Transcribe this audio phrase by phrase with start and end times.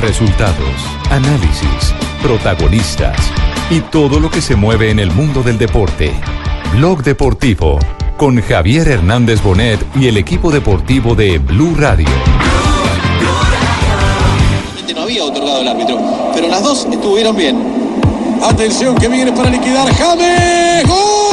[0.00, 0.74] Resultados,
[1.10, 3.18] análisis, protagonistas
[3.68, 6.12] y todo lo que se mueve en el mundo del deporte.
[6.72, 7.78] Blog Deportivo
[8.16, 12.08] con Javier Hernández Bonet y el equipo deportivo de Blue Radio.
[14.94, 15.98] No había otorgado el árbitro,
[16.34, 17.58] pero las dos estuvieron bien.
[18.42, 20.88] Atención que viene para liquidar James.
[20.88, 21.29] ¡Gol!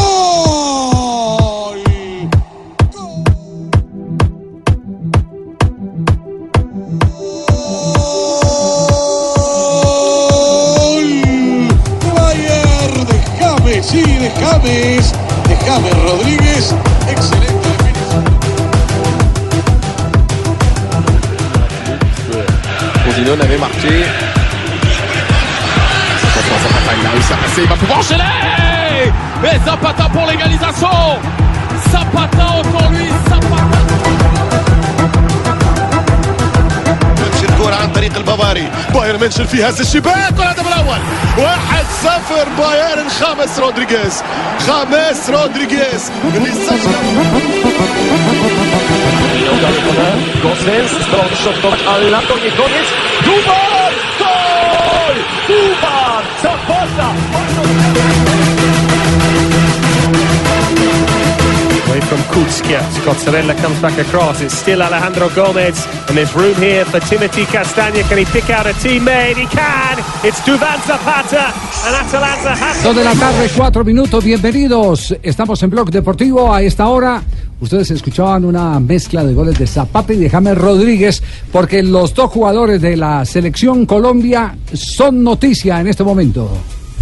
[23.05, 24.05] Posidon avait marqué.
[26.23, 28.23] Attention, Zapata, il a réussi à passer, il va pouvoir enchaîner
[29.43, 30.87] Et Zapata pour l'égalisation
[38.46, 40.98] طريق البافاري بايرن ميونخ في هز الشباك والهدف الأول
[41.38, 44.22] واحد صفر بايرن خامس رودريغيز
[44.66, 46.92] خامس رودريغيز اللي سجل
[50.42, 52.88] Gosens, dragshot av alla gånger koniec.
[53.24, 53.92] Duban!
[54.18, 55.16] Gol!
[55.48, 56.22] Duban!
[56.42, 57.08] Zapata!
[62.07, 62.79] From Kutska.
[62.97, 64.41] Scozzarella comes back across.
[64.41, 65.85] It's still Alejandro Gomez.
[66.07, 68.01] And there's room here for Timothy Castagna.
[68.03, 69.35] Can he pick out a teammate?
[69.35, 69.99] He can!
[70.23, 71.51] It's Duvan Zapata.
[71.85, 72.83] And Atalanta has...
[72.83, 75.15] Dos de la tarde, cuatro minutos, bienvenidos.
[75.21, 77.21] Estamos en Blog Deportivo a esta hora.
[77.59, 82.31] Ustedes escuchaban una mezcla de goles de Zapata y de James Rodríguez, porque los dos
[82.31, 86.49] jugadores de la selección Colombia son noticia en este momento.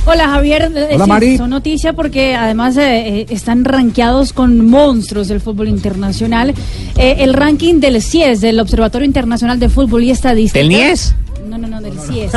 [0.08, 1.38] Hola Javier, Hola, Mari.
[1.38, 6.53] son noticia porque además eh, eh, están rankeados con monstruos del fútbol internacional.
[6.95, 10.59] Eh, el ranking del CIES, del Observatorio Internacional de Fútbol y Estadística.
[10.59, 11.16] ¿Del NIES?
[11.50, 12.31] No, no, no, del CIES.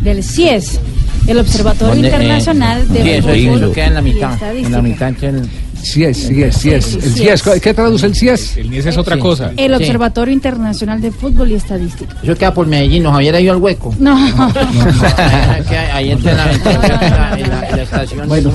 [0.00, 0.80] del CIES,
[1.28, 4.28] el Observatorio ¿Dónde, eh, Internacional de eso Fútbol lo queda en la y mitad.
[4.28, 4.70] En Estadística.
[4.76, 5.48] la mitad entre el-
[5.84, 6.94] Sí es, sí es, sí es.
[6.94, 8.56] El CIES, ¿qué traduce el CIES?
[8.56, 9.22] El NIES es otra Sí.
[9.22, 9.52] cosa.
[9.56, 9.82] El Sí.
[9.82, 12.16] Observatorio Internacional de Fútbol y Estadística.
[12.22, 13.12] Eso queda por Medellín, ¿no?
[13.12, 13.94] Javier ha ido al hueco.
[13.98, 14.16] No.
[15.92, 16.22] Ahí- ¿cómo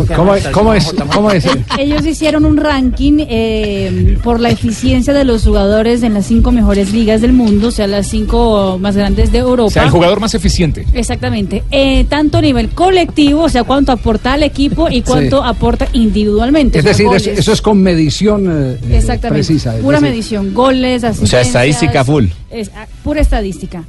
[0.05, 0.47] queda ¿cómo, la es- estación?
[0.53, 0.85] cómo es?
[0.85, 1.05] J.
[1.13, 1.45] ¿Cómo es?
[1.77, 6.91] Ellos hicieron un ranking eh, por la eficiencia de los jugadores en las cinco mejores
[6.91, 9.67] ligas del mundo, o sea, las cinco más grandes de Europa.
[9.67, 10.85] O sea, el jugador más eficiente.
[10.93, 11.63] Exactamente.
[11.71, 16.79] Eh, tanto a nivel colectivo, o sea, cuánto aporta al equipo y cuánto aporta individualmente.
[16.79, 17.39] Es decir, goles.
[17.39, 19.29] eso, es con medición eh, eh, Exactamente.
[19.45, 19.75] precisa.
[19.77, 21.47] es pura decir, medición, goles, asistencias.
[21.47, 22.25] estadística full.
[22.51, 23.83] Es, ah, pura estadística.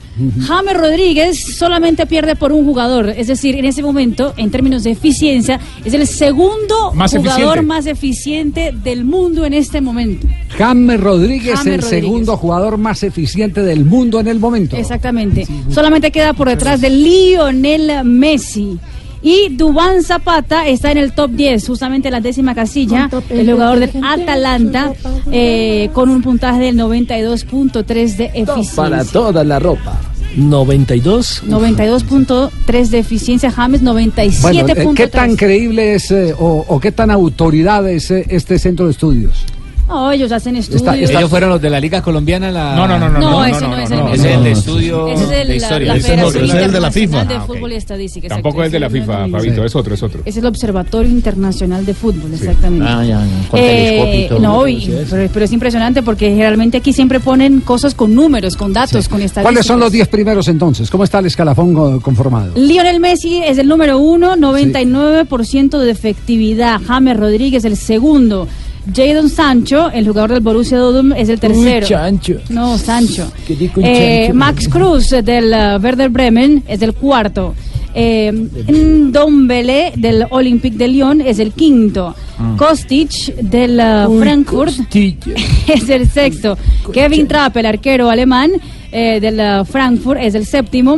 [0.47, 4.91] James Rodríguez solamente pierde por un jugador, es decir, en ese momento, en términos de
[4.91, 7.63] eficiencia, es el segundo Más jugador eficiente.
[7.63, 10.27] más eficiente del mundo en este momento.
[10.57, 12.03] James Rodríguez, James el Rodríguez.
[12.05, 14.77] segundo jugador más eficiente del mundo en el momento.
[14.77, 15.47] Exactamente.
[15.71, 18.79] Solamente queda por detrás de Lionel Messi.
[19.23, 23.81] Y Dubán Zapata está en el top 10, justamente en la décima casilla, el jugador
[23.81, 24.93] del Atalanta,
[25.31, 29.05] eh, con un puntaje del 92.3 de eficiencia.
[29.13, 30.01] toda la ropa.
[30.37, 31.43] 92.
[31.49, 34.91] 92.3 de eficiencia, James Bueno, 97.3.
[34.91, 38.87] eh, ¿qué tan creíble es eh, o, o qué tan autoridad es eh, este centro
[38.87, 39.45] de estudios?
[39.91, 40.83] No, ellos hacen estudios.
[40.83, 42.51] Está- está- Ellos fueron los de la Liga Colombiana.
[42.53, 42.77] La...
[42.77, 43.19] No, no, no, no.
[43.19, 44.27] No, no, ese no, no, no, es no, el Es mismo.
[44.37, 44.47] el no.
[44.47, 45.93] estudio Ese es el- de la, historia.
[45.93, 45.99] otro,
[46.45, 47.25] es el de la FIFA.
[47.25, 47.41] de Ah.
[47.47, 48.29] Fútbol y Estadística.
[48.29, 49.29] Tampoco es de la FIFA.
[49.29, 50.23] Fabito, es otro, es otro.
[50.25, 52.87] Es el Observatorio Internacional de Fútbol, exactamente.
[52.89, 57.19] Ah, ya, ya, con Eh, no, y- pero, pero es impresionante porque generalmente aquí siempre
[57.19, 59.43] ponen cosas con números, con datos, con estadísticas.
[59.43, 60.89] ¿Cuáles son los 10 primeros entonces?
[60.89, 62.53] ¿Cómo está el escalafón co- conformado?
[62.55, 66.81] Lionel Messi es el número uno, 99% de efectividad.
[66.87, 68.47] James Rodríguez el segundo.
[68.95, 71.87] Jadon Sancho, el jugador del Borussia Dortmund, es el tercero.
[71.87, 72.35] chancho.
[72.49, 73.31] No, Sancho.
[73.47, 74.35] ¿Qué dijo Eh, chancho?
[74.35, 77.55] Max Cruz eh, del uh, Werder Bremen es el cuarto.
[77.95, 78.31] Eh,
[78.69, 82.15] Ndombele del Olympique de Lyon es el quinto.
[82.57, 83.11] Kostic
[83.43, 84.73] del uh, Frankfurt
[85.67, 86.57] es el sexto.
[86.93, 88.53] Kevin Trapp, el arquero alemán
[88.93, 90.97] eh, del uh, Frankfurt, es el séptimo.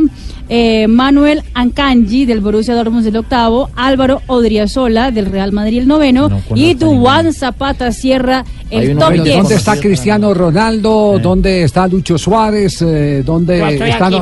[0.49, 3.69] Eh, Manuel Ancanji del Borussia Dortmund el octavo.
[3.75, 6.29] Álvaro Odriozola del Real Madrid el noveno.
[6.29, 9.37] No y a Duván Zapata cierra Hay el top menos 10.
[9.37, 11.19] ¿Dónde está Cristiano Ronaldo?
[11.21, 12.81] ¿Dónde está Lucho Suárez?
[12.81, 14.13] Eh, ¿Dónde están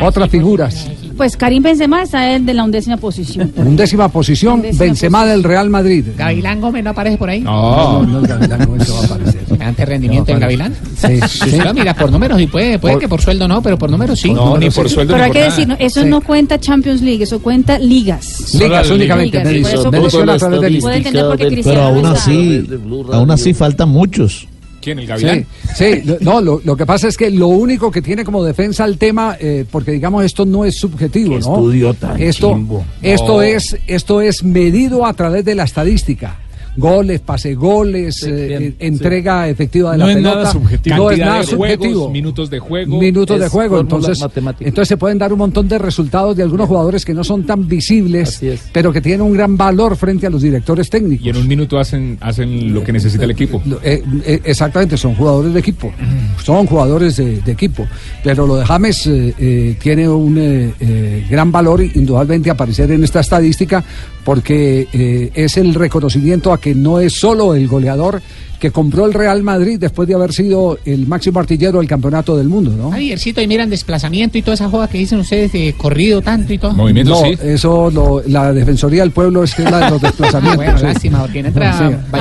[0.00, 0.88] otras figuras?
[1.16, 3.52] Pues Karim Benzema está en de la undécima posición.
[3.56, 5.42] Undécima posición, Undécima Benzema posición.
[5.42, 6.04] del Real Madrid.
[6.16, 7.40] ¿Gavilán Gómez no aparece por ahí?
[7.40, 8.02] No.
[8.02, 9.44] No, no, Gavilán no, eso va a aparecer.
[9.46, 10.74] Semejante rendimiento en No, Gavilán.
[10.96, 11.20] Sí,
[11.50, 11.56] sí.
[11.58, 14.20] lo mira por números y puede, puede Por- que por sueldo no, pero por números
[14.20, 14.32] sí.
[14.32, 15.50] No, ni por sueldo Pero ni hay por que nada.
[15.50, 16.08] decir, no, eso Sí.
[16.08, 18.54] no cuenta Champions League, eso cuenta ligas.
[18.54, 20.96] Ligas únicamente, ligas, por eso medición a puedo- través de Puede ligas.
[21.14, 22.66] entender porque Pero aún no así,
[23.12, 24.46] aún así faltan muchos.
[24.86, 25.00] ¿Quién?
[25.00, 25.46] ¿El Sí, Gavilán?
[25.74, 28.84] sí, lo- no, lo, lo que pasa es que lo único que tiene como defensa
[28.84, 31.54] el tema, eh, porque digamos esto no es subjetivo, Qué ¿no?
[31.56, 32.84] estudio tan esto, chimbo.
[33.02, 33.42] esto No.
[33.42, 36.38] es, esto es medido a través de la estadística.
[36.76, 40.34] Goles, pase goles, eh, bien, eh, entrega efectiva de No la es pelota.
[40.36, 40.96] nada subjetivo.
[40.96, 42.10] No es nada de juegos, subjetivo.
[42.10, 43.00] minutos de juego.
[43.00, 44.20] Minutos de juego, entonces,
[44.60, 47.66] entonces se pueden dar un montón de resultados de algunos jugadores que no son tan
[47.66, 48.40] visibles,
[48.72, 51.24] pero que tienen un gran valor frente a los directores técnicos.
[51.26, 53.62] Y en un minuto hacen, hacen lo que necesita el equipo.
[53.82, 55.92] Eh, eh, exactamente, son jugadores de equipo.
[56.44, 57.86] Son jugadores de, de equipo.
[58.22, 63.02] Pero lo de James eh, eh, tiene un eh, eh, gran valor, indudablemente, aparecer en
[63.02, 63.82] esta estadística,
[64.24, 68.20] porque eh, es el reconocimiento a que no es solo el goleador
[68.58, 72.48] que compró el Real Madrid después de haber sido el máximo artillero del campeonato del
[72.48, 72.90] mundo, ¿no?
[72.90, 76.58] Javiercito, y miran desplazamiento y toda esa joda que dicen ustedes de corrido tanto y
[76.58, 76.72] todo.
[76.72, 77.36] Movimiento, No, sí.
[77.42, 80.56] eso lo- la Defensoría del Pueblo es que es la de los desplazamientos.
[80.56, 80.84] Bueno, sí.
[80.86, 81.26] lástima,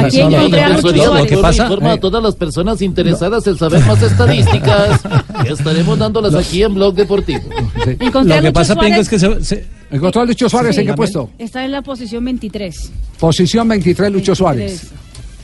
[0.10, 0.22] Sí.
[1.28, 5.02] Que pasa- informa a todas las personas interesadas en saber más estadísticas
[5.46, 7.42] que estaremos dándolas aquí en Blog Deportivo.
[8.24, 9.66] Lo que pasa, Pingo, es que se, se-
[9.96, 10.82] ¿Encontró a Lucho Suárez Sí.
[10.82, 11.30] en qué puesto?
[11.38, 12.92] Está en la posición 23.
[13.20, 14.82] Posición 23, Lucho Suárez.
[14.82, 14.92] 23.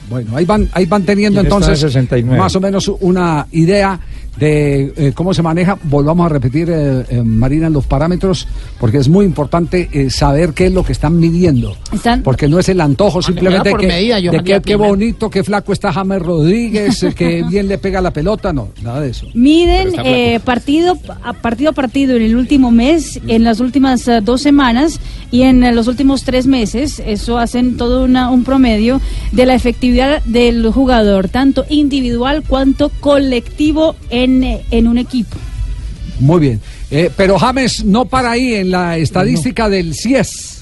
[0.10, 2.38] Bueno, ahí van, ahí van teniendo ¿Quién está en entonces 69?
[2.38, 3.98] más o menos una idea
[4.38, 5.78] de eh, cómo se maneja.
[5.84, 8.48] Volvamos a repetir, eh, eh, Marina, los parámetros,
[8.80, 11.76] porque es muy importante eh, saber qué es lo que están midiendo.
[11.92, 15.44] Están- Porque no es el antojo simplemente por que, medida, de que qué bonito, qué
[15.44, 19.28] flaco está James Rodríguez, eh, que bien le pega la pelota, no, nada de eso.
[19.34, 24.42] Miden eh, partido a partido a partido en el último mes, en las últimas dos
[24.42, 25.00] semanas
[25.32, 27.02] y en los últimos tres meses.
[27.06, 29.02] Eso hacen todo una- un promedio
[29.32, 35.38] de la efectividad del jugador, tanto individual cuanto colectivo en, en un equipo.
[36.20, 36.62] Muy bien.
[36.92, 40.60] Eh, pero James no para ahí en la estadística del CIES.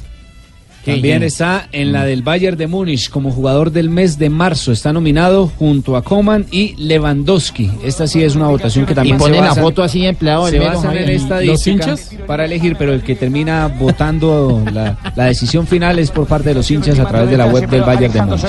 [0.85, 4.71] También está en la del Bayern de Múnich como jugador del mes de marzo.
[4.71, 7.69] Está nominado junto a Coman y Lewandowski.
[7.83, 10.47] Esta sí es una votación que Y también ponen se la basa, foto así empleado
[10.47, 11.09] se basan en Javier.
[11.09, 12.11] estadística hinchas?
[12.25, 16.55] para elegir, pero el que termina votando la, la decisión final es por parte de
[16.55, 18.45] los hinchas a través de la web del Bayern de Múnich.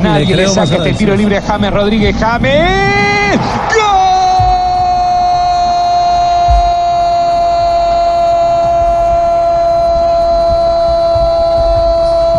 [0.00, 1.42] Nadie le saca este tiro libre.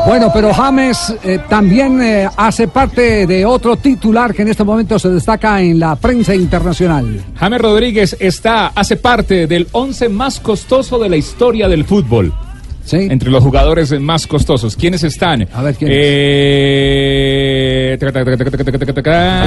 [0.06, 5.00] Bueno, pero James eh, también eh, hace parte de otro titular que en este momento
[5.00, 7.24] se destaca en la prensa internacional.
[7.36, 12.32] James Rodríguez está, hace parte del 11 más costoso de la historia del fútbol.
[12.86, 12.98] ¿Sí?
[13.10, 14.76] Entre los jugadores más costosos.
[14.76, 15.48] ¿Quiénes están?
[15.54, 15.98] A ver, ¿quiénes?
[16.00, 17.98] Eh...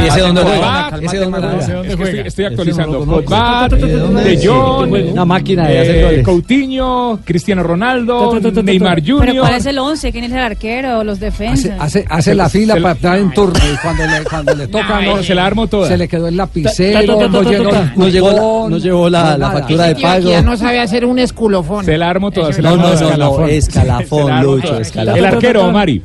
[0.08, 0.90] ¿ese dónde juega?
[0.90, 0.98] Pogba.
[1.02, 2.22] ¿Ese dónde juega?
[2.26, 3.04] Estoy, actualizando.
[3.04, 6.24] Pogba, De Jong, Una máquina de hacer goles.
[6.24, 8.38] Coutinho, Cristiano Ronaldo.
[8.62, 9.38] Neymar Pero Jr.
[9.40, 10.12] ¿cuál es el 11?
[10.12, 11.04] ¿Quién es el arquero?
[11.04, 11.72] ¿Los defensas?
[11.78, 15.22] hace, hace la fila para entrar en turno y cuando le, cuando le toca No,
[15.22, 15.88] se la armo toda.
[15.88, 19.84] se le quedó el lapicero, no llegó, No llegó la- cupón, no llegó la- factura
[19.86, 20.28] de pago.
[20.30, 21.84] ya no sabe hacer un esculofón.
[21.84, 22.52] Se la armo toda.
[22.52, 25.18] se la No, armo no, no, escalafón, Lucho, escalafón.
[25.18, 26.02] El arquero, Mari.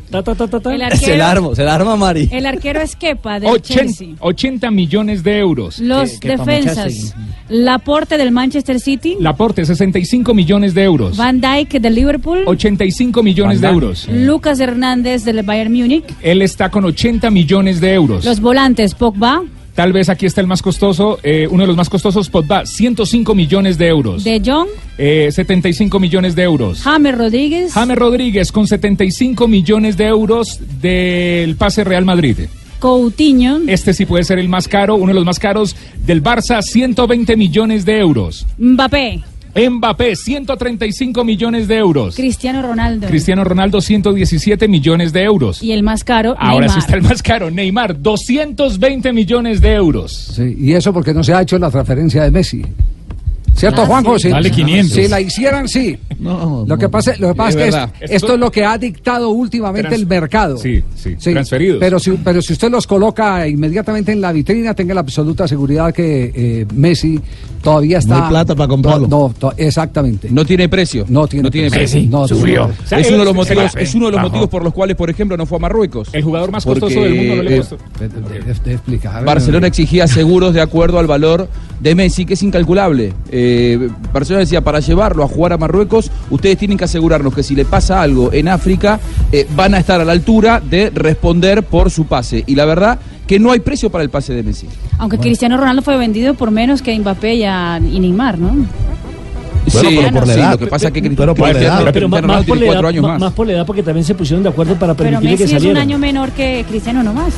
[0.99, 2.29] Se la armo, se la arma Mari.
[2.31, 4.07] el arquero es Kepa del 80, Chelsea.
[4.19, 5.79] 80 millones de euros.
[5.79, 7.15] Los que- defensas.
[7.49, 9.17] Laporte del Manchester City.
[9.19, 11.17] Laporte, 65 millones de euros.
[11.17, 12.43] Van Dijk del Liverpool.
[12.45, 14.07] 85 millones de euros.
[14.09, 16.05] Lucas Hernández del Bayern Múnich.
[16.21, 18.25] Él está con 80 millones de euros.
[18.25, 19.43] Los volantes Pogba,
[19.75, 23.33] Tal vez aquí está el más costoso, eh, uno de los más costosos, Pogba, 105
[23.33, 24.23] millones de euros.
[24.23, 24.67] De Jong,
[24.99, 26.81] Eh, 75 millones de euros.
[26.83, 32.37] James Rodríguez, James Rodríguez con 75 millones de euros del pase Real Madrid.
[32.77, 36.61] Coutinho, Este sí puede ser el más caro, uno de los más caros del Barça,
[36.61, 38.45] 120 millones de euros.
[38.59, 39.21] Mbappé,
[39.55, 42.15] Mbappé, 135 millones de euros.
[42.15, 43.07] Cristiano Ronaldo.
[43.07, 45.61] Cristiano Ronaldo, 117 millones de euros.
[45.61, 50.11] Y el más caro, Ahora sí está el más caro, Neymar, 220 millones de euros.
[50.35, 52.63] Sí, y eso porque no se ha hecho la transferencia de Messi.
[53.55, 54.17] ¿Cierto, Ah, Juanjo?
[54.17, 54.29] sí.
[54.29, 54.31] Sí.
[54.31, 54.95] Vale 500.
[54.95, 55.95] Si la hicieran, sí.
[56.19, 58.65] No, Lo que pasa, lo que pasa es, Es que es- esto es lo que
[58.65, 60.57] ha dictado últimamente Trans- el mercado.
[60.57, 61.77] Sí, sí, transferidos.
[61.79, 65.93] Pero si, pero si usted los coloca inmediatamente en la vitrina, tenga la absoluta seguridad
[65.93, 67.19] que eh, Messi
[67.63, 68.17] todavía está.
[68.17, 69.07] No hay plata para comprarlo.
[69.07, 70.29] No, no, exactamente.
[70.29, 71.05] No tiene precio.
[71.07, 71.71] No tiene precio.
[71.71, 72.01] precio.
[72.09, 72.67] No, subió.
[72.67, 72.73] no.
[72.83, 74.95] O sea, es uno de los motivos, es uno de los motivos por los cuales,
[74.95, 76.09] por ejemplo, no fue a Marruecos.
[76.13, 77.77] El jugador más Porque, costoso del mundo no le costó.
[77.99, 79.23] De- de- de explicar.
[79.25, 81.47] Barcelona exigía seguros de acuerdo al valor
[81.79, 83.13] de Messi, que es incalculable.
[83.31, 87.55] Eh, Barcelona decía, para llevarlo a jugar a Marruecos, ustedes tienen que asegurarnos que si
[87.55, 88.99] le pasa algo en África,
[89.31, 92.43] eh, van a estar a la altura de responder por su pase.
[92.45, 94.67] Y la verdad que no hay precio para el pase de Messi.
[94.97, 98.47] Aunque Cristiano Ronaldo fue vendido por menos que Mbappé y, a- y Neymar, ¿no?
[98.49, 98.67] Bueno,
[99.89, 100.51] sí, pero por la sí, edad.
[100.51, 101.77] lo que pasa es que Pero Cristiano- edad.
[101.77, 103.33] Pero Cristiano más, Ronaldo más por tiene la cuatro edad, años más, más.
[103.33, 105.51] por la edad porque también se pusieron de acuerdo para Pero permitirle Messi que es
[105.53, 105.81] un saliera.
[105.81, 107.33] año menor que Cristiano nomás.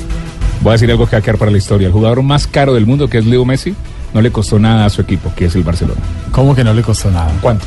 [0.61, 1.85] Voy a decir algo que va a quedar para la historia.
[1.87, 3.75] El jugador más caro del mundo, que es Leo Messi,
[4.13, 6.01] no le costó nada a su equipo, que es el Barcelona.
[6.31, 7.31] ¿Cómo que no le costó nada?
[7.41, 7.65] ¿Cuánto?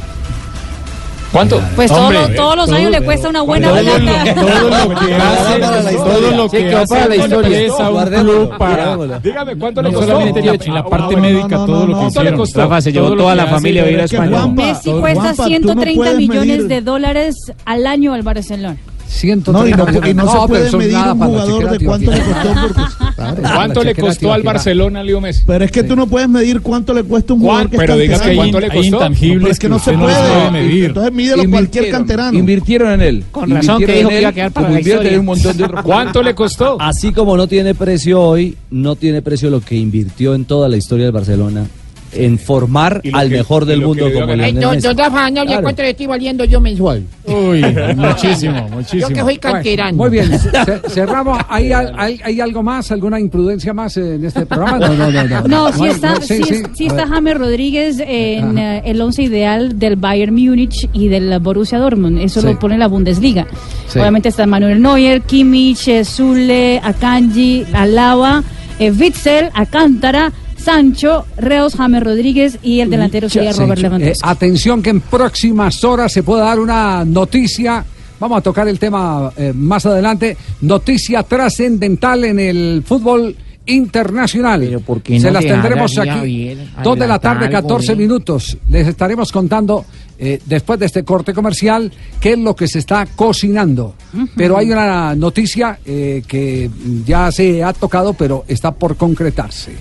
[1.32, 1.61] ¿Cuánto?
[1.76, 4.35] Pues todos Hombre, los- todos los años le cuesta una buena plata.
[4.35, 7.61] todo lo que hace, todo lo que hace para la historia.
[7.61, 8.97] es a un club para.
[9.23, 10.11] Dígame, ¿cuánto no le costó?
[10.12, 12.38] solamente la, la parte médica, todo lo que ¿Cuánto le hicieron.
[12.40, 12.61] costó?
[12.61, 14.47] Rafa se llevó toda la familia a vivir a España.
[14.47, 18.76] Messi cuesta Juanpa, tú no 130 puedes millones de dólares al año al Barcelona.
[19.09, 20.11] 130 No, y no, millones.
[20.11, 22.55] y no, se pero puede medir un jugador de cuánto le costó.
[22.62, 22.83] Porque,
[23.17, 23.43] claro.
[23.43, 24.43] ¿Cuánto le costó al.
[24.43, 25.43] Barcelona Leo Messi?
[25.47, 27.95] Pero es que tú no puedes medir cuánto le cuesta un jugador ¿Cuán- que pero
[27.95, 28.37] es dígame canterano.
[28.43, 28.87] cuánto le costó?
[28.97, 30.15] intangibles No, pero es que no se puede.
[30.15, 30.85] puede medir.
[30.87, 32.38] Entonces mídelo cualquier canterano.
[32.38, 33.25] Invirtieron en él.
[33.31, 36.23] Con razón que dijo que iba a quedar para la un montón de otros ¿Cuánto
[36.23, 36.77] le costó?
[36.81, 40.77] Así como no tiene precio hoy, no tiene precio lo que invirtió en toda la
[40.77, 41.67] historia del Barcelona
[42.12, 44.53] en formar al que- mejor del mundo le como Messi.
[44.81, 45.62] don Rafa, no, Claro.
[45.62, 47.03] ¿cuánto le estoy valiendo yo mensual?
[47.27, 47.62] Uy,
[47.97, 49.09] muchísimo, Yo muchísimo.
[49.09, 49.97] que soy canterano.
[49.99, 51.38] Muy bien, ce- cerramos.
[51.49, 54.79] ¿Hay, hay, hay algo más, alguna imprudencia más en este programa?
[54.88, 55.25] No, no, no.
[55.43, 56.41] No, No, sí hay- está, no, sí,
[56.75, 57.07] sí A está.
[57.07, 62.19] James Rodríguez en eh, el once ideal del Bayern Múnich y del Borussia Dortmund.
[62.21, 62.47] Eso Sí.
[62.47, 63.47] lo pone la Bundesliga.
[63.88, 63.99] Sí.
[63.99, 68.43] Obviamente está Manuel Neuer, Kimmich, eh, Zule, Akanji, Alaba,
[68.79, 73.81] eh, Witzel, Alcántara, Sancho, Reos, James Rodríguez y el delantero sería Sí, Robert.
[73.81, 74.19] Lewandowski.
[74.19, 77.85] Eh, atención que en próximas horas se puede dar una noticia.
[78.21, 80.37] Vamos a tocar el tema eh, más adelante.
[80.61, 83.37] Noticia trascendental en el fútbol
[83.69, 84.83] internacional.
[85.05, 86.57] qué se las tendremos aquí.
[86.83, 87.97] Dos de la tarde, Adelantar algo, 14 ¿eh?
[87.97, 88.59] minutos.
[88.69, 89.85] Les estaremos contando
[90.19, 93.95] eh, después de este corte comercial qué es lo que se está cocinando.
[94.35, 96.71] Pero hay una noticia eh, que
[97.07, 99.73] ya se ha tocado, pero está por concretarse.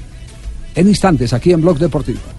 [0.77, 2.36] En instantes, aquí en Blog Deportivo.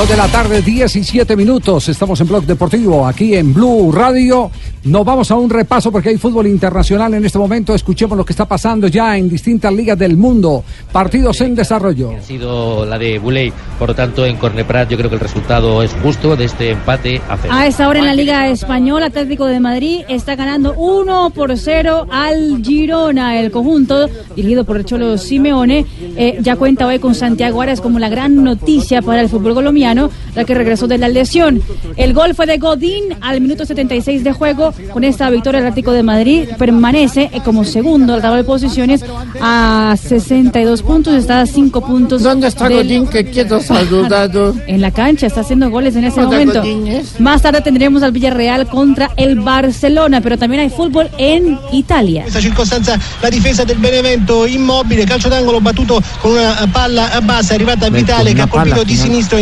[0.00, 1.90] Dos de la tarde, 17 minutos.
[1.90, 4.50] Estamos en Blog Deportivo, aquí en Blue Radio.
[4.82, 7.74] Nos vamos a un repaso porque hay fútbol internacional en este momento.
[7.74, 10.64] Escuchemos lo que está pasando ya en distintas ligas del mundo.
[10.90, 12.12] Partidos en desarrollo.
[12.12, 13.52] ha sido la de Buley.
[13.78, 17.20] Por lo tanto, en Corneprat yo creo que el resultado es justo de este empate
[17.28, 17.52] a cero.
[17.54, 22.06] A esta hora en la Liga Española, Atlético de Madrid está ganando 1 por 0
[22.10, 23.38] al Girona.
[23.38, 25.84] El conjunto, dirigido por el Cholo Simeone,
[26.16, 29.89] eh, ya cuenta hoy con Santiago Arias como la gran noticia para el fútbol colombiano,
[30.34, 31.62] la que regresó de la lesión.
[31.96, 34.72] El gol fue de Godín al minuto 76 de juego.
[34.92, 39.04] Con esta victoria, el Atlético de Madrid permanece eh, como segundo al tabla de posiciones
[39.40, 41.14] a 62 puntos.
[41.14, 42.22] Está a 5 puntos.
[42.22, 44.54] ¿Dónde está del- Godín que quiero saludado?
[44.66, 46.60] en la cancha, está haciendo goles en ese momento.
[46.60, 47.18] Godínez.
[47.20, 52.24] Más tarde tendremos al Villarreal contra el Barcelona, pero también hay fútbol en Italia.
[52.24, 57.52] questa circostanza la difesa del Benevento immobile, calcio d'angolo battuto con una palla a base,
[57.52, 59.40] è arrivata Vitale che ha colpito di sinistro, ha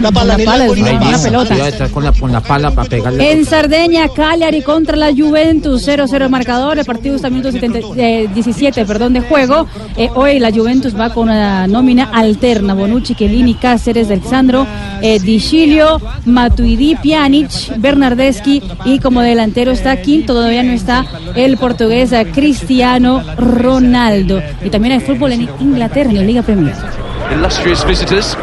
[0.00, 1.56] la palla La pelota.
[1.56, 3.32] Yo estar con la, con la pala para pegarle.
[3.32, 8.28] En Sardeña, Cagliari contra la Juventus, 0-0 marcador, el partido está a minuto 70 eh,
[8.32, 9.66] 17 perdón, de juego.
[9.96, 14.66] Eh, hoy la Juventus va con una nómina alterna, Bonucci, Chiellini, Cáceres, Alexandro,
[15.00, 15.18] eh,
[16.24, 23.22] Matuidi, Pjanic, Bernardeschi y como delantero está quinto, todavía no está el portugués eh, Cristiano
[23.36, 24.42] Ronaldo.
[24.64, 26.74] Y también hay fútbol en Inglaterra, en la Liga Premier.
[27.32, 28.36] illustrious visitors.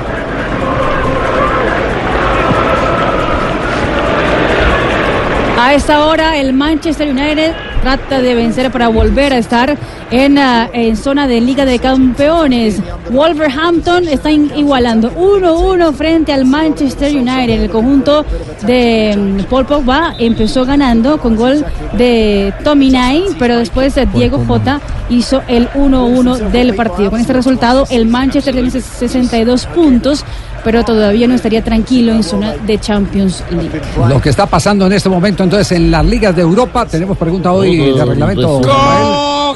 [5.70, 7.52] A esta hora el Manchester United
[7.84, 9.78] trata de vencer para volver a estar
[10.12, 12.82] en, en zona de Liga de Campeones.
[13.12, 17.64] Wolverhampton está in- igualando 1-1 frente al Manchester United.
[17.64, 18.26] El conjunto
[18.66, 21.66] de mm, Paul Pogba empezó ganando con gol
[21.98, 27.10] de Tommy Nine, pero después eh, Diego Jota hizo el 1-1 del partido.
[27.12, 30.24] Con este resultado el Manchester tiene 62 puntos,
[30.64, 33.82] pero todavía no estaría tranquilo en zona de Champions League.
[34.08, 36.86] Lo que está pasando en este momento entonces en las ligas de Europa.
[36.86, 38.62] Tenemos pregunta hoy de reglamento.
[38.64, 39.50] Rafael.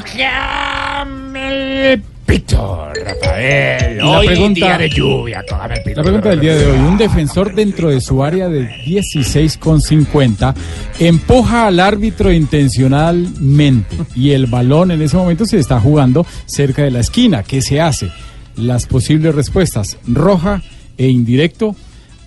[0.48, 3.98] Cógame el pito, Rafael.
[3.98, 5.98] La Hoy pregunta- día de lluvia, cógame el pito.
[5.98, 10.54] La pregunta del día de hoy, un defensor dentro de su área de 16,50
[11.00, 16.92] empuja al árbitro intencionalmente y el balón en ese momento se está jugando cerca de
[16.92, 17.44] la esquina.
[17.44, 18.12] ¿Qué se hace?
[18.56, 20.62] Las posibles respuestas, roja
[20.98, 21.76] e indirecto,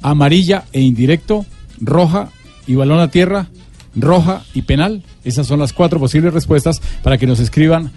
[0.03, 1.47] amarilla e indirecto,
[1.81, 2.31] roja
[2.67, 3.47] y balón a tierra,
[3.95, 5.03] roja y penal.
[5.25, 7.93] Esas son las cuatro posibles respuestas para que nos escriban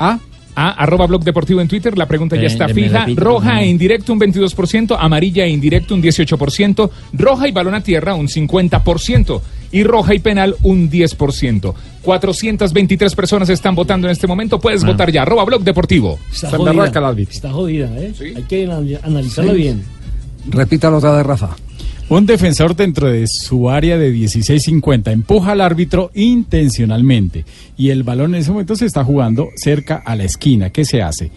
[0.00, 0.18] a
[0.52, 1.96] a arroba blog deportivo en Twitter.
[1.96, 3.06] La pregunta ya Eh, está fija.
[3.14, 3.60] Roja no.
[3.60, 8.26] e indirecto un 22%, amarilla e indirecto un 18%, roja y balón a tierra un
[8.26, 9.40] 50%
[9.70, 11.72] y roja y penal un 10%.
[12.02, 14.58] 423 personas están votando en este momento.
[14.58, 15.22] Puedes votar ya.
[15.22, 16.18] Arroba blog deportivo.
[16.32, 16.86] Está jodida,
[17.30, 18.12] está jodida, ¿eh?
[18.36, 19.56] Hay que anal- analizarla Sí.
[19.58, 19.82] bien.
[20.48, 21.50] Repítalo otra vez, Rafa.
[22.10, 27.44] Un defensor dentro de su área de 16-50 empuja al árbitro intencionalmente
[27.76, 30.70] y el balón en ese momento se está jugando cerca a la esquina.
[30.70, 31.30] ¿Qué se hace?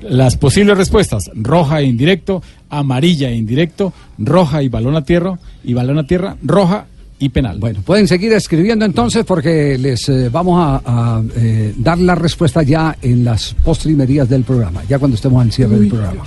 [0.00, 5.74] Las posibles respuestas, roja e indirecto, amarilla e indirecto, roja y balón a tierra, y
[5.74, 6.86] balón a tierra, roja
[7.18, 7.58] y penal.
[7.58, 12.62] Bueno, pueden seguir escribiendo entonces porque les eh, vamos a, a, eh, dar la respuesta
[12.62, 16.24] ya en las postrimerías del programa, ya cuando estemos al cierre del programa.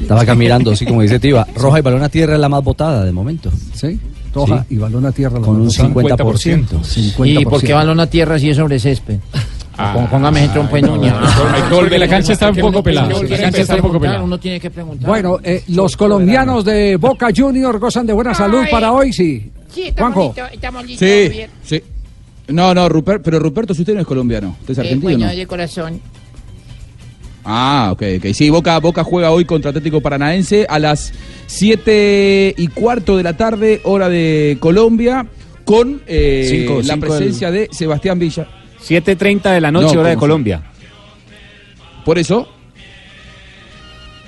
[0.00, 1.46] Estaba acá mirando, así como dice Tiva.
[1.56, 3.50] Roja y balón a tierra es la más votada de momento.
[3.74, 3.98] Sí,
[4.34, 5.38] roja y balón a tierra.
[5.40, 6.24] la Con un más votada.
[6.24, 6.66] 50%.
[6.82, 7.40] 50%.
[7.40, 9.18] ¿Y por qué balón a tierra si es sobre césped?
[9.94, 10.40] Pon- Póngame.
[10.40, 13.08] Hay que volver- La cancha está un poco pelada.
[13.08, 14.22] La cancha está un poco pelada.
[14.22, 15.08] Uno tiene que preguntar.
[15.08, 19.50] Bueno, eh, los colombianos de Boca Junior gozan de buena salud para hoy, sí.
[19.78, 20.32] Sí, estamos Juanjo.
[20.34, 21.50] listos, estamos listos, Sí, Javier.
[21.62, 21.82] sí.
[22.48, 25.02] No, no, Rupert, pero Ruperto, si usted no es colombiano, ¿usted es Eh, argentino?
[25.12, 25.36] bueno, no?
[25.36, 26.00] de corazón.
[27.44, 28.26] Ah, ok, ok.
[28.34, 31.12] Sí, Boca, Boca juega hoy contra Atlético Paranaense a las
[31.46, 35.26] 7 y cuarto de la tarde, hora de Colombia,
[35.64, 38.48] con eh, Cinco, la cinco presencia de Sebastián Villa.
[38.84, 40.62] 7.30 de la noche, No, hora de ¿cómo Colombia.
[42.04, 42.48] Por eso.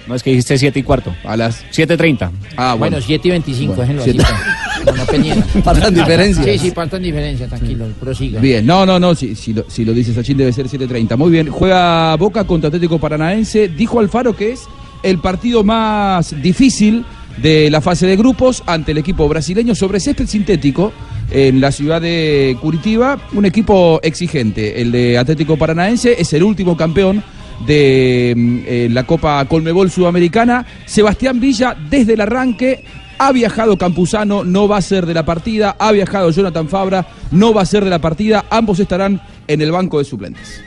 [0.07, 1.15] No es que dijiste 7 y cuarto.
[1.25, 2.31] A las 7.30.
[2.57, 4.35] Ah, Bueno, 7 y 25, Bueno, déjenlo así.
[5.65, 6.47] Faltan diferencias.
[6.47, 8.41] Sí, sí, faltan diferencias, tranquilo, prosiga.
[8.41, 11.17] Bien, no, no, no, si, si lo, si lo dice Sachin debe ser 7.30.
[11.17, 13.69] Muy bien, juega Boca contra Atlético Paranaense.
[13.69, 14.65] Dijo Alfaro que es
[15.03, 17.05] el partido más difícil
[17.39, 20.93] de la fase de grupos ante el equipo brasileño sobre césped sintético
[21.31, 23.19] en la ciudad de Curitiba.
[23.33, 24.81] Un equipo exigente.
[24.81, 27.23] El de Atlético Paranaense es el último campeón
[27.67, 30.67] de mm, eh, la Copa Colmebol Sudamericana.
[30.87, 32.85] Sebastián Villa desde el arranque
[33.23, 35.77] ha viajado Campuzano, no va a ser de la partida.
[35.79, 38.47] Ha viajado Jonathan Fabra, no va a ser de la partida.
[38.49, 40.61] Ambos estarán en el banco de suplentes.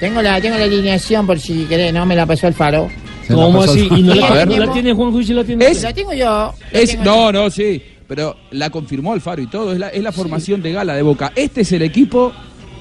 [0.00, 2.88] Tengo la, tengo la alineación por si querés, no me la pasó el faro.
[3.28, 3.88] ¿Cómo así?
[3.94, 5.66] ¿Y no la, no tiene Juanjo y si la tiene?
[5.66, 6.54] Es- La tengo yo.
[6.72, 9.72] la Es, tengo no, no, sí, pero la confirmó Alfaro y todo.
[9.72, 11.32] Es la, es la formación de gala de Boca.
[11.36, 12.32] Este es el equipo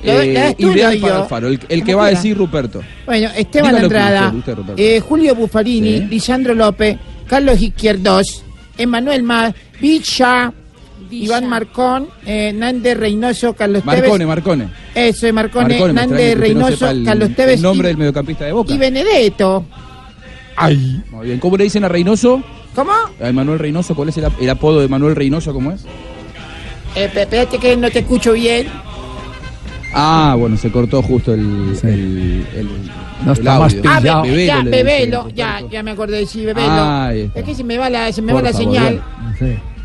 [0.03, 1.21] eh, ideal para yo.
[1.23, 2.81] Alfaro, el, el que va a decir Ruperto.
[3.05, 4.75] Bueno, Esteban Dígalo Andrada, usted, usted, Roberto.
[4.81, 8.43] eh, Julio Buffarini, Lisandro López, Carlos Izquierdos,
[8.77, 10.53] Emanuel Mar, Villa,
[11.09, 14.27] Iván Marcón, eh, Nández Reynoso, Carlos Marcone, Tevez.
[14.27, 14.69] Marcone.
[14.93, 18.51] Eso, Marcone, Marcone, Nández no Reynoso, el- Carlos Tevez El nombre y, del mediocampista de
[18.51, 18.73] Boca.
[18.73, 19.65] y Benedetto.
[20.55, 21.01] Ay.
[21.11, 21.39] Muy bien.
[21.39, 22.41] ¿Cómo le dicen a Reynoso?
[22.75, 22.91] ¿Cómo?
[22.91, 25.53] A Manuel Reynoso, ¿cuál es el, ap- el apodo de Manuel Reynoso?
[25.53, 25.83] ¿Cómo es?
[26.95, 28.67] Eh, espérate que no te escucho bien.
[29.93, 32.67] Ah, bueno, se cortó justo el, el, el,
[33.25, 33.89] No el está más audio.
[33.89, 36.69] Ah, be- ya, bebelo, ya, ya me acordé de sí, bebelo.
[37.33, 39.01] Es que se me va la, se me va la favor, señal.
[39.39, 39.76] bien.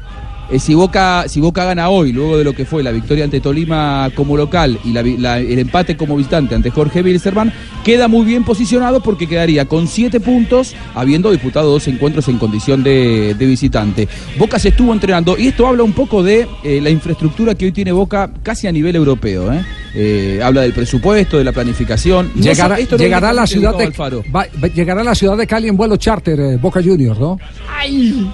[0.53, 3.41] Eh, si, Boca, si Boca gana hoy, luego de lo que fue la victoria ante
[3.41, 7.51] Tolima como local y la vi- la- el empate como visitante ante Jorge Wilstermann,
[7.83, 12.83] queda muy bien posicionado porque quedaría con siete puntos, habiendo disputado dos encuentros en condición
[12.83, 14.09] de, de visitante.
[14.39, 17.73] Boca se estuvo entrenando y esto habla un poco de eh, la infraestructura que hoy
[17.73, 19.51] tiene Boca casi a nivel europeo.
[19.53, 19.65] ¿eh?
[19.95, 22.31] Eh, habla del presupuesto, de la planificación.
[22.35, 25.47] No Llegará, esto no llegará a la ciudad de va- llegará a la ciudad de
[25.47, 27.39] Cali en vuelo charter eh, Boca Juniors, ¿no?
[27.75, 28.31] Ay,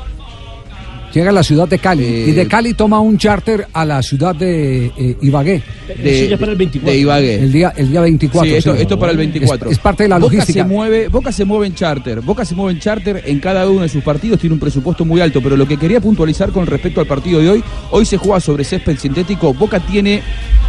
[1.12, 4.02] Llega a la ciudad de Cali Eh, y de Cali toma un charter a la
[4.02, 5.62] ciudad de eh, Ibagué.
[6.02, 6.92] De- Eso ya para el 24.
[6.92, 7.34] de Ibagué.
[7.36, 8.50] El día el día 24.
[8.50, 8.82] Sí, esto, sí.
[8.82, 9.70] esto para el 24.
[9.70, 10.62] Es, es parte de la Boca logística.
[10.62, 12.20] Se mueve, Boca se mueve en charter.
[12.20, 14.38] Boca se mueve en charter en cada uno de sus partidos.
[14.38, 15.40] Tiene un presupuesto muy alto.
[15.42, 18.64] Pero lo que quería puntualizar con respecto al partido de hoy, hoy se juega sobre
[18.64, 19.54] césped sintético.
[19.54, 20.20] Boca tiene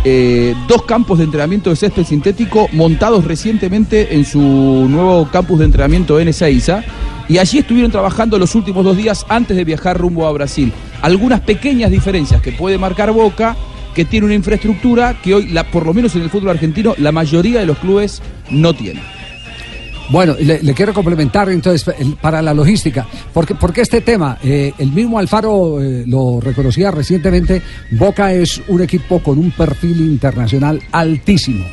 [0.06, 5.66] eh, dos campos de entrenamiento de césped sintético montados recientemente en su nuevo campus de
[5.66, 6.84] entrenamiento en Ezeiza.
[7.30, 10.74] Y allí estuvieron trabajando los últimos dos días antes de viajar rumbo a Brasil.
[11.02, 13.56] Algunas pequeñas diferencias que puede marcar Boca,
[13.94, 17.12] que tiene una infraestructura que hoy, la, por lo menos en el fútbol argentino, la
[17.12, 19.04] mayoría de los clubes no tienen.
[20.10, 24.92] Bueno, le, quiero complementar entonces el- para la logística, porque, porque este tema, eh, el
[24.92, 27.62] mismo Alfaro eh, lo reconocía recientemente,
[27.92, 31.64] Boca es un equipo con un perfil internacional altísimo.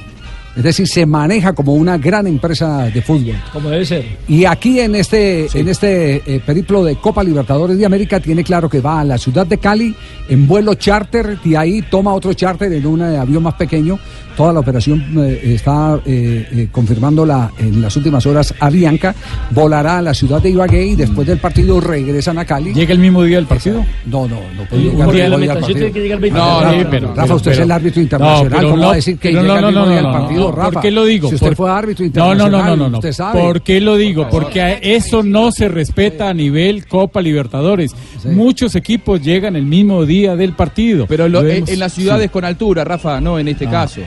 [0.56, 3.36] Es decir, se maneja como una gran empresa de fútbol.
[3.52, 4.04] Como debe ser.
[4.26, 8.70] Y aquí en este, en este eh, periplo de Copa Libertadores de América tiene claro
[8.70, 9.94] que va a la ciudad de Cali
[10.30, 13.98] en vuelo charter y ahí toma otro charter en un eh, avión más pequeño.
[14.36, 19.14] Toda la operación eh, está eh, eh, confirmándola en las últimas horas Avianca.
[19.50, 22.74] Volará a la ciudad de Ibagué y después del partido regresan a Cali.
[22.74, 23.84] ¿Llega el mismo día del partido?
[24.04, 25.78] No, no, no puede llegar el la mismo día partido.
[25.78, 26.66] tengo que llegar el No, 24.
[26.70, 28.62] no, Sí, pero- Rafa, pero- usted es el árbitro No, internacional.
[28.64, 30.40] ¿Cómo no, va a decir que llega no, el mismo no, día no, no, partido?
[30.40, 30.70] No, Rafa.
[30.72, 31.28] ¿por qué lo digo?
[31.30, 32.98] Si usted Por- fue árbitro No, no, no, internacional, no, no, no.
[32.98, 33.40] usted sabe.
[33.40, 34.28] ¿Por qué lo digo?
[34.30, 37.92] Porque a- eso no se respeta a nivel Copa Libertadores.
[38.26, 41.06] Muchos equipos llegan el mismo día del partido.
[41.08, 42.28] Pero lo- Lo en, las ciudades sí.
[42.30, 43.70] con altura, Rafa, no en este Ah.
[43.70, 44.02] caso.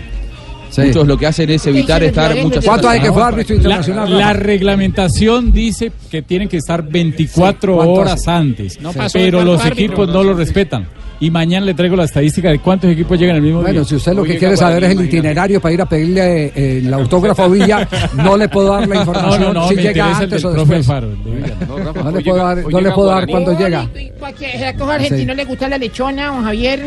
[0.81, 0.87] Sí.
[0.87, 3.33] Muchos lo que hacen es evitar estar muchas ¿Cuánto hay que fue horas.
[3.33, 4.17] árbitro La, internacional?
[4.17, 8.31] la reglamentación dice que tienen que estar 24 Sí, ¿cuánto horas hace?
[8.31, 9.85] antes, No pero los árbitro.
[9.85, 10.87] equipos no lo respetan.
[11.21, 13.83] Y mañana le traigo la estadística de cuántos equipos llegan el mismo Bueno, día.
[13.83, 16.93] si usted lo que quiere saber es el itinerario para ir a pedirle eh, el
[16.93, 20.51] autógrafo a Villa, no le puedo dar la información no, no, si llega antes o
[20.53, 20.87] después.
[20.87, 23.89] No le puedo dar, no le puedo dar cuando llega.
[24.39, 26.85] ¿Será que a los argentinos les gusta la lechona, don Javier?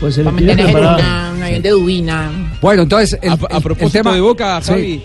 [0.00, 1.34] Pues se preparado.
[1.34, 2.30] una, de dubina.
[2.60, 4.68] Bueno, entonces el, a, a el- el propósito tema de Boca, Sí.
[4.70, 5.02] Javi,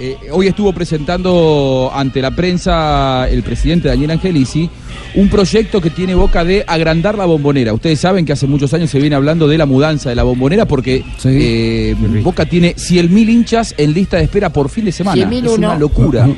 [0.00, 4.68] eh, hoy estuvo presentando ante la prensa el presidente Daniel Angelici
[5.14, 7.72] un proyecto que tiene Boca de agrandar la bombonera.
[7.74, 10.64] Ustedes saben que hace muchos años se viene hablando de la mudanza de la bombonera
[10.66, 15.22] porque eh, Boca tiene 100.000 hinchas en lista de espera por fin de semana.
[15.28, 16.28] 100.000 Es una locura.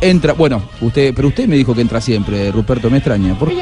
[0.00, 3.36] Entra, bueno, usted, pero usted me dijo que entra siempre, Ruperto, me extraña.
[3.36, 3.56] ¿Por- si,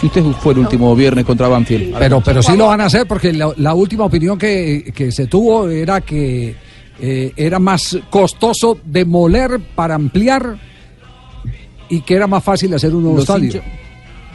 [0.00, 1.96] si usted fue el último viernes contra Banfield.
[1.98, 5.26] Pero, pero sí lo van a hacer porque la, la última opinión que, que se
[5.26, 6.54] tuvo era que
[7.00, 10.56] eh, era más costoso demoler para ampliar
[11.88, 13.60] y que era más fácil hacer un nuevo Los estadio.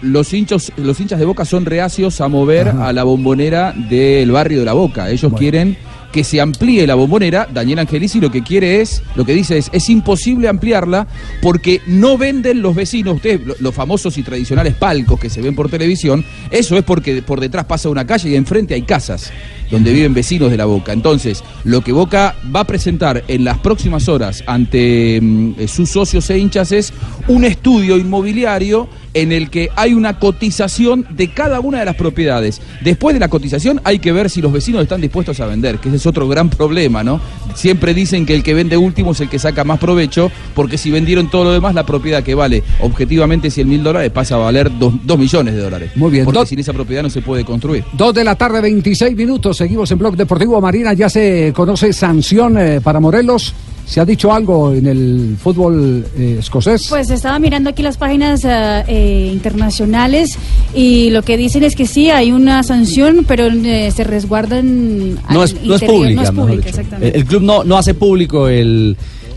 [0.02, 4.60] los hinchos, los hinchas de Boca son reacios a mover a la bombonera del barrio
[4.60, 5.10] de la Boca.
[5.10, 5.78] Ellos quieren
[6.12, 7.48] que se amplíe la bombonera.
[7.54, 11.08] Daniel Angelici lo que quiere es, lo que dice es, es imposible ampliarla
[11.42, 15.56] porque no venden los vecinos, ustedes, lo- los famosos y tradicionales palcos que se ven
[15.56, 19.32] por televisión, eso es porque por detrás pasa una calle y enfrente hay casas
[19.70, 20.94] donde viven vecinos de la Boca.
[20.94, 25.90] Entonces, lo que Boca va a presentar en las próximas horas ante mm, eh, sus
[25.92, 26.92] socios e hinchas es
[27.28, 32.62] un estudio inmobiliario en el que hay una cotización de cada una de las propiedades.
[32.82, 35.90] Después de la cotización hay que ver si los vecinos están dispuestos a vender, que
[35.90, 37.22] ese es otro gran problema, ¿no?
[37.56, 40.92] Siempre dicen que el que vende último es el que saca más provecho, porque si
[40.92, 44.72] vendieron todo lo demás, la propiedad que vale objetivamente 100 mil dólares pasa a valer
[44.78, 45.92] 2 millones de dólares.
[45.96, 47.84] Muy bien, Porque sin esa propiedad no se puede construir.
[47.94, 49.58] Dos de la tarde, 26 minutos.
[49.58, 50.94] Seguimos en Blog Deportivo Marina.
[50.94, 53.54] Ya se conoce sanción eh, para Morelos.
[53.90, 56.90] ¿Se ha dicho algo en el fútbol eh, escocés?
[56.90, 60.38] Pues estaba mirando aquí las páginas eh, eh, internacionales
[60.76, 65.16] y lo que dicen es que sí, hay una sanción, pero eh, se resguardan...
[65.32, 67.18] No es, no es pública, No es pública, exactamente.
[67.18, 68.96] El, el club no, no hace público el,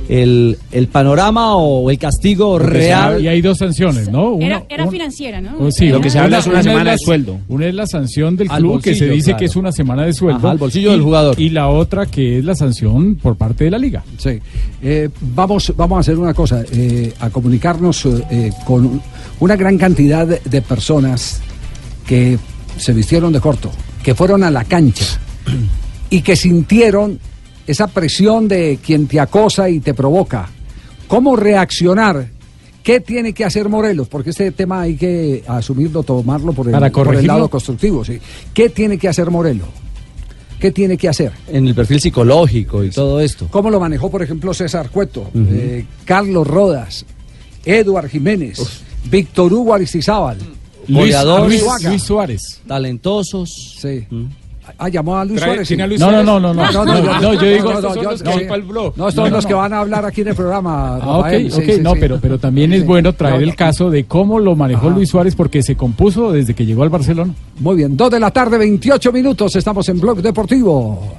[0.08, 3.22] el, el panorama o el castigo real.
[3.22, 4.32] Y hay dos sanciones, ¿no?
[4.32, 5.56] Una- Era, era un- financiera, ¿no?
[5.58, 7.38] Oh, sí, Lo que se habla es una semana de la- sueldo.
[7.48, 9.38] Una es la sanción del Al club que se dice claro.
[9.38, 10.38] que es una semana de sueldo.
[10.38, 11.40] Ajá, al bolsillo y, del jugador.
[11.40, 14.02] Y la otra que es la sanción por parte de la liga.
[14.18, 14.38] Sí.
[14.82, 19.00] Eh, vamos, vamos a hacer una cosa, eh, a comunicarnos eh, con
[19.40, 21.40] una gran cantidad de personas
[22.06, 22.38] que
[22.76, 23.70] se vistieron de corto,
[24.02, 25.04] que fueron a la cancha
[26.10, 27.18] y que sintieron
[27.66, 30.48] esa presión de quien te acosa y te provoca.
[31.08, 32.28] ¿Cómo reaccionar?
[32.82, 34.08] ¿Qué tiene que hacer Morelos?
[34.08, 37.34] Porque este tema hay que asumirlo, tomarlo por el, Para por el corregirlo.
[37.34, 38.04] lado constructivo.
[38.04, 38.18] ¿sí?
[38.52, 39.68] ¿Qué tiene que hacer Morelos?
[40.58, 41.32] ¿Qué tiene que hacer?
[41.48, 43.48] En el perfil psicológico y todo esto.
[43.50, 47.04] ¿Cómo lo manejó, por ejemplo, César Cueto, eh, Carlos Rodas,
[47.64, 48.60] Eduard Jiménez,
[49.10, 50.38] Víctor Hugo Aristizábal,
[50.86, 51.16] Luis?
[51.84, 52.60] Luis Suárez.
[52.66, 53.76] Talentosos.
[53.80, 54.06] Sí.
[54.78, 55.66] Ah, llamó a Luis Suárez.
[55.66, 55.90] ¿tiene a sí.
[55.90, 56.26] Luis No, no, Suárez?
[56.26, 56.72] no, no, no.
[56.84, 58.22] No, no, yo digo, no, estos son los.
[58.22, 58.30] No,
[59.08, 59.58] estos son No, los no, que no.
[59.58, 60.96] van a hablar aquí en el programa.
[61.02, 61.30] Ah, ok, ok,
[61.64, 61.96] sí, no, sí.
[62.00, 63.56] pero, pero también Sí, es bueno traer No, el no.
[63.56, 64.96] caso de cómo lo manejó Ajá.
[64.96, 67.34] Luis Suárez porque se compuso desde que llegó al Barcelona.
[67.58, 69.56] Muy bien, dos de la tarde, 28 minutos.
[69.56, 71.16] Estamos en Blog Deportivo.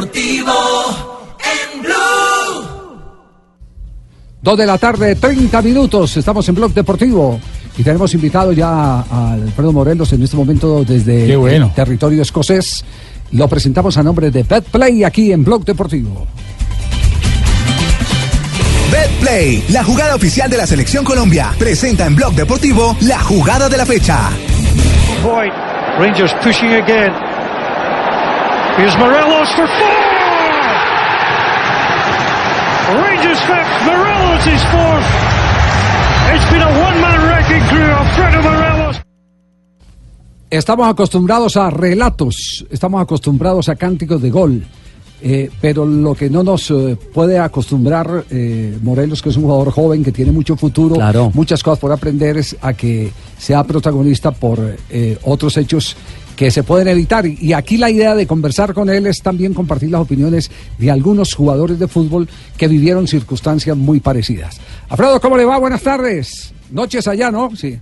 [0.00, 0.52] Deportivo
[1.38, 3.02] en Blue.
[4.40, 6.16] Dos de la tarde, 30 minutos.
[6.16, 7.38] Estamos en Blog Deportivo.
[7.76, 11.66] Y tenemos invitado ya a Alfredo Morelos en este momento desde bueno.
[11.66, 12.82] el territorio escocés.
[13.32, 16.26] Lo presentamos a nombre de BetPlay aquí en Blog Deportivo.
[18.90, 23.76] BetPlay, la jugada oficial de la selección Colombia, presenta en Blog Deportivo la jugada de
[23.76, 24.30] la fecha.
[25.22, 25.52] Point.
[25.98, 27.29] Rangers pushing again.
[28.76, 29.98] Here's Morelos for four.
[33.04, 33.74] Rangers fifth.
[33.86, 35.08] Morelos is fourth.
[36.34, 37.90] It's been a one-man wrecking crew.
[37.92, 39.00] Alfredo Morelos.
[40.50, 44.64] Estamos acostumbrados a relatos, estamos acostumbrados a cánticos de gol.
[45.22, 49.70] eh, pero lo que no nos eh, puede acostumbrar eh, Morelos, que es un jugador
[49.70, 51.30] joven que tiene mucho futuro, Claro.
[51.34, 55.94] muchas cosas por aprender, es a que sea protagonista por eh, otros hechos
[56.40, 57.26] que se pueden evitar.
[57.26, 61.34] Y aquí la idea de conversar con él es también compartir las opiniones de algunos
[61.34, 62.26] jugadores de fútbol
[62.56, 64.58] que vivieron circunstancias muy parecidas.
[64.88, 65.58] Alfredo, ¿cómo le va?
[65.58, 66.54] Buenas tardes.
[66.70, 67.54] Noches allá, ¿no?
[67.54, 67.78] Sí.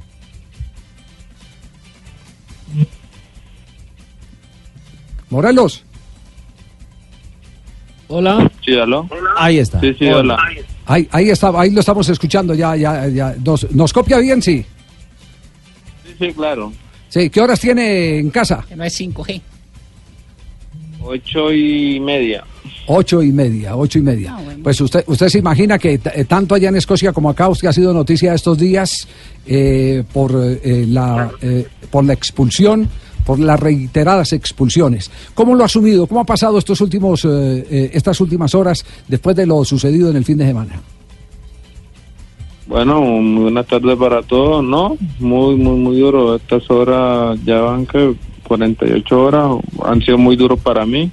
[5.31, 5.85] Morelos.
[8.09, 8.51] Hola.
[8.65, 9.09] Sí, aló.
[9.37, 9.79] Ahí está.
[9.79, 10.37] Sí, sí, hola.
[10.85, 13.37] Ahí, ahí está, ahí lo estamos escuchando ya, ya, ya.
[13.39, 14.67] Nos, nos copia bien, sí.
[16.05, 16.73] Sí, sí, claro.
[17.09, 18.65] Sí, ¿qué horas tiene en casa?
[18.69, 19.41] Que no es 5G.
[21.01, 22.45] Ocho y media.
[22.87, 24.37] Ocho y media, ocho y media.
[24.63, 27.73] Pues usted, usted se imagina que eh, tanto allá en Escocia como acá, usted ha
[27.73, 29.07] sido noticia estos días
[29.47, 32.89] eh, por eh, la eh, por la expulsión,
[33.25, 35.11] por las reiteradas expulsiones.
[35.35, 36.07] ¿Cómo lo ha asumido?
[36.07, 40.17] ¿Cómo ha pasado estos últimos, eh, eh, estas últimas horas después de lo sucedido en
[40.17, 40.81] el fin de semana?
[42.69, 44.97] Bueno, muy buenas tardes para todos, ¿no?
[45.19, 46.35] Muy, muy, muy duro.
[46.37, 48.15] Estas horas ya van que
[48.47, 49.53] 48 horas
[49.85, 51.11] han sido muy duros para mí.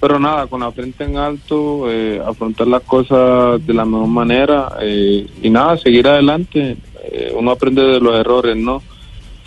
[0.00, 4.72] Pero nada, con la frente en alto, eh, afrontar las cosas de la mejor manera
[4.80, 6.76] eh, y nada, seguir adelante.
[7.10, 8.82] Eh, uno aprende de los errores, ¿no?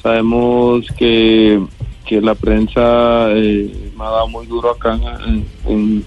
[0.04, 1.60] Sabemos que,
[2.06, 6.06] que la prensa eh, me ha dado muy duro acá en- en,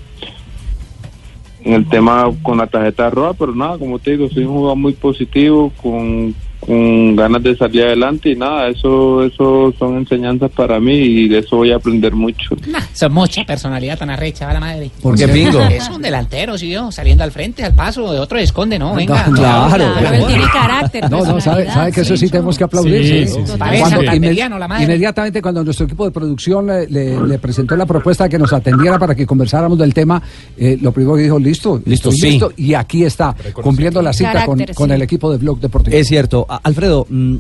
[1.65, 4.77] en el tema con la tarjeta roja, pero nada, como te digo, soy un jugador
[4.77, 6.35] muy positivo, con,
[6.67, 11.39] con ganas de salir adelante y nada, eso eso son enseñanzas para mí y de
[11.39, 12.57] eso voy a aprender mucho.
[12.93, 14.91] Son mucha personalidad tan arrecha, va la madre.
[15.03, 15.61] ¿Por qué, Pingo?
[15.61, 18.95] Es un delantero, sí, yo, saliendo al frente, al paso, de otro esconde, ¿no?
[18.95, 19.25] Venga.
[19.35, 19.77] Claro,
[20.15, 23.03] Él tiene carácter, No, no, sabe, que eso sí tenemos que aplaudir.
[23.05, 23.41] Sí, sí.
[23.47, 24.85] sí, Cuando la madre.
[24.85, 28.53] Inmediatamente cuando nuestro equipo de producción le, le- le presentó la propuesta de que nos
[28.53, 30.23] atendiera para que conversáramos del tema,
[30.57, 32.39] eh, lo primero que dijo, listo, Listo, sí.
[32.57, 34.95] y aquí está, cumpliendo la cita con, Carácter, con sí.
[34.95, 35.97] el equipo de Blog Deportivo.
[35.97, 36.47] Es cierto.
[36.57, 37.37] Alfredo, mm,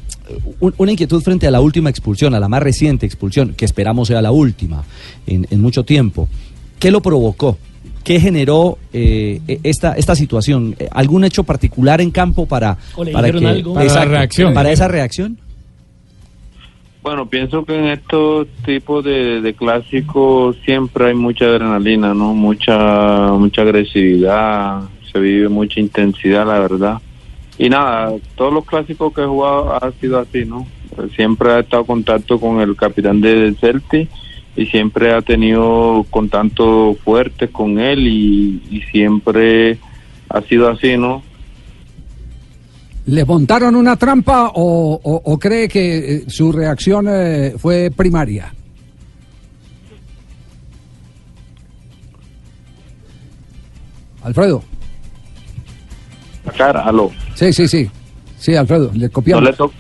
[0.61, 4.09] un- una inquietud frente a la última expulsión, a la más reciente expulsión, que esperamos
[4.09, 4.85] sea la última
[5.27, 6.29] en, en mucho tiempo.
[6.79, 7.59] ¿Qué lo provocó?
[8.05, 10.75] ¿Qué generó eh, e- esta, esta situación?
[10.91, 13.75] ¿Algún hecho particular en campo para, ¿O le para algo?
[13.75, 14.55] Para la reacción.
[14.55, 15.39] Para esa reacción.
[17.03, 22.33] Bueno, pienso que en estos tipos de, de clásicos siempre hay mucha adrenalina, ¿no?
[22.33, 26.99] Mucha, mucha agresividad, se vive mucha intensidad, la verdad.
[27.59, 30.67] Y nada, todos los clásicos que he jugado ha sido así, ¿no?
[31.15, 34.09] Siempre ha estado en contacto con el capitán del Celtic
[34.57, 39.79] y siempre ha tenido contacto fuerte con él y, siempre
[40.29, 41.23] ha sido así, ¿no?
[43.07, 48.53] ¿Le montaron una trampa o, o- o cree que eh, su reacción eh, fue primaria?
[54.23, 54.63] Alfredo.
[56.45, 57.11] La cara, aló.
[57.35, 57.89] Sí, sí, sí.
[58.39, 59.45] Sí, Alfredo, le no copiamos.
[59.45, 59.73] le, to-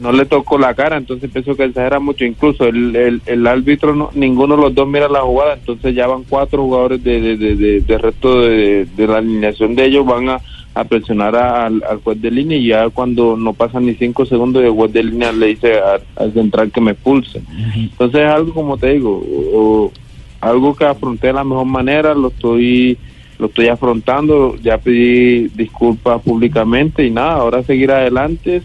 [0.00, 2.24] no le tocó la cara, entonces pienso que exagera mucho.
[2.24, 6.06] Incluso el, el, el árbitro, no, ninguno de los dos mira la jugada, entonces ya
[6.06, 10.04] van cuatro jugadores de, de, de, de- de resto de, de la alineación de ellos,
[10.06, 10.40] van a,
[10.74, 14.26] a presionar a- al, al juez de línea y ya cuando no pasan ni cinco
[14.26, 17.40] segundos, el juez de línea le dice a- al central que me expulse.
[17.74, 19.92] Entonces es algo, como te digo, o- o
[20.40, 22.98] algo que afronté de la mejor manera, lo estoy
[23.38, 28.62] lo estoy afrontando, ya pedí disculpas públicamente y nada, ahora seguir adelante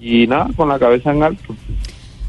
[0.00, 1.54] y nada, con la cabeza en alto.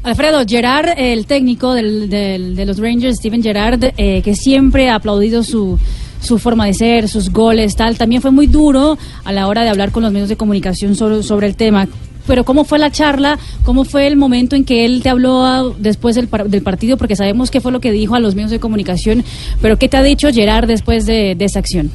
[0.02, 4.94] Alfredo, Gerard, el técnico del- del- de los Rangers, Steven Gerard, eh, que siempre ha
[4.94, 5.78] aplaudido su,
[6.22, 9.68] su forma de ser, sus goles, tal, también fue muy duro a la hora de
[9.68, 11.86] hablar con los medios de comunicación sobre, sobre el tema.
[12.30, 13.40] Pero ¿cómo fue la charla?
[13.64, 16.96] ¿Cómo fue el momento en que él te habló ah, después del, del partido?
[16.96, 19.24] Porque sabemos qué fue lo que dijo a los medios de comunicación,
[19.60, 21.90] pero ¿qué te ha dicho Gerard después de, de esa acción?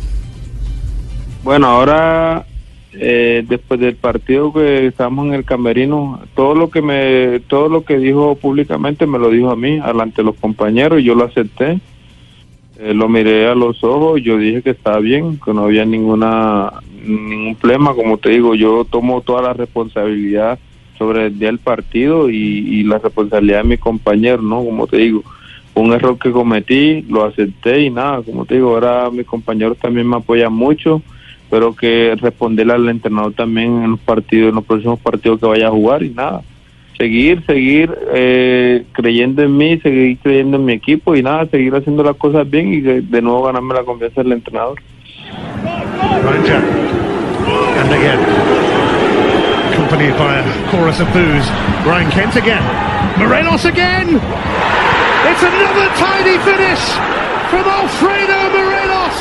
[1.42, 2.46] Bueno, ahora
[2.92, 7.86] eh, después del partido que estábamos en el camerino, todo lo que me todo lo
[7.86, 11.24] que dijo públicamente me lo dijo a mí, delante de los compañeros, y yo lo
[11.24, 11.80] acepté.
[12.78, 16.74] Eh, lo miré a los ojos, yo dije que estaba bien, que no había ninguna
[17.06, 20.60] ningún problema, como te digo, yo tomo toda la responsabilidad
[20.98, 24.64] sobre el día del partido y, y la responsabilidad de mi compañero, ¿no?
[24.64, 25.24] Como te digo,
[25.76, 30.08] un error que cometí, lo acepté y nada, como te digo, ahora mis compañeros también
[30.08, 31.02] me apoyan mucho,
[31.50, 35.68] pero que responderle al entrenador también en los partidos, en los próximos partidos que vaya
[35.68, 36.42] a jugar y nada.
[36.98, 42.04] Seguir, seguir eh, creyendo en mí, seguir creyendo en mi equipo y nada, seguir haciendo
[42.04, 44.80] las cosas bien y de, nuevo ganarme la confianza del entrenador.
[47.92, 48.20] Again.
[49.72, 51.46] Accompanied by a chorus of boos.
[51.84, 52.64] Brian Kent again.
[53.18, 54.20] Morelos again.
[55.30, 56.84] It's another tidy finish
[57.50, 59.16] from Alfredo Morelos.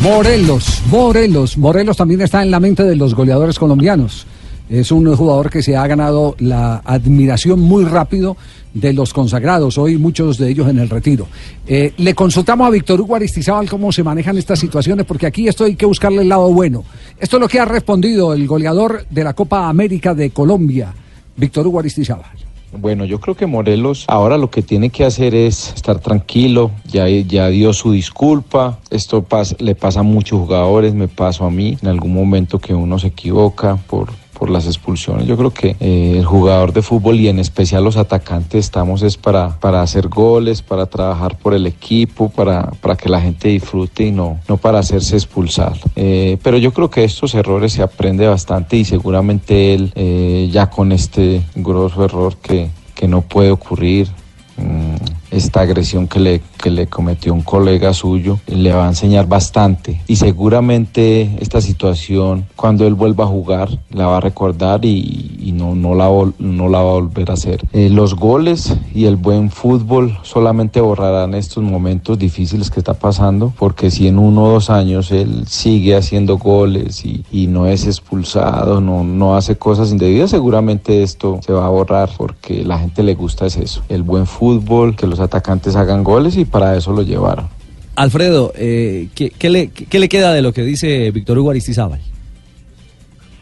[0.00, 4.26] Morelos, Morelos, Morelos también está en la mente de los goleadores colombianos.
[4.68, 8.36] Es un jugador que se ha ganado la admiración muy rápido
[8.74, 11.26] de los consagrados, hoy muchos de ellos en el retiro.
[11.66, 15.64] Eh, le consultamos a Víctor Hugo Aristizábal cómo se manejan estas situaciones, porque aquí esto
[15.64, 16.84] hay que buscarle el lado bueno.
[17.18, 20.92] Esto es lo que ha respondido el goleador de la Copa América de Colombia,
[21.36, 22.26] Víctor Hugo Aristizábal.
[22.70, 27.06] Bueno, yo creo que Morelos ahora lo que tiene que hacer es estar tranquilo, ya,
[27.48, 29.24] dio su disculpa, esto
[29.58, 33.06] le pasa a muchos jugadores, me pasó a mí en algún momento que uno se
[33.06, 35.26] equivoca por, por las expulsiones.
[35.26, 39.16] Yo creo que eh, el jugador de fútbol y en especial los atacantes estamos es
[39.16, 44.04] para, para hacer goles, para trabajar por el equipo, para, para que la gente disfrute
[44.04, 45.76] y no, no para hacerse expulsar.
[45.96, 50.70] Eh, pero yo creo que estos errores se aprende bastante y seguramente él eh, ya
[50.70, 54.08] con este grosso error que, que no puede ocurrir,
[54.56, 59.26] mm, esta agresión que le, que le cometió un colega suyo le va a enseñar
[59.26, 65.36] bastante y seguramente esta situación cuando él vuelva a jugar la va a recordar y,
[65.40, 67.62] y no, no, la, no la va a volver a hacer.
[67.72, 73.52] Eh, los goles y el buen fútbol solamente borrarán estos momentos difíciles que está pasando
[73.58, 77.86] porque si en uno o dos años él sigue haciendo goles y, y no es
[77.86, 83.02] expulsado, no, no hace cosas indebidas, seguramente esto se va a borrar porque la gente
[83.02, 86.92] le gusta es eso, el buen fútbol, que los atacantes hagan goles y para eso
[86.92, 87.48] lo llevaron.
[87.96, 92.00] Alfredo, eh, ¿qué, qué le, qué le queda de lo que dice Víctor Hugo Aristizábal?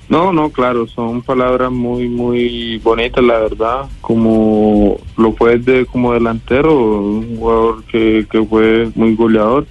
[0.09, 3.87] No, no, claro, son palabras muy, muy bonitas, la verdad.
[4.01, 9.67] Como lo fue de como delantero, un jugador que, que fue muy goleador.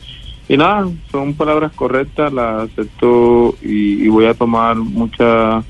[0.48, 5.63] Y nada, son palabras correctas, las acepto y, y voy a tomar mucha,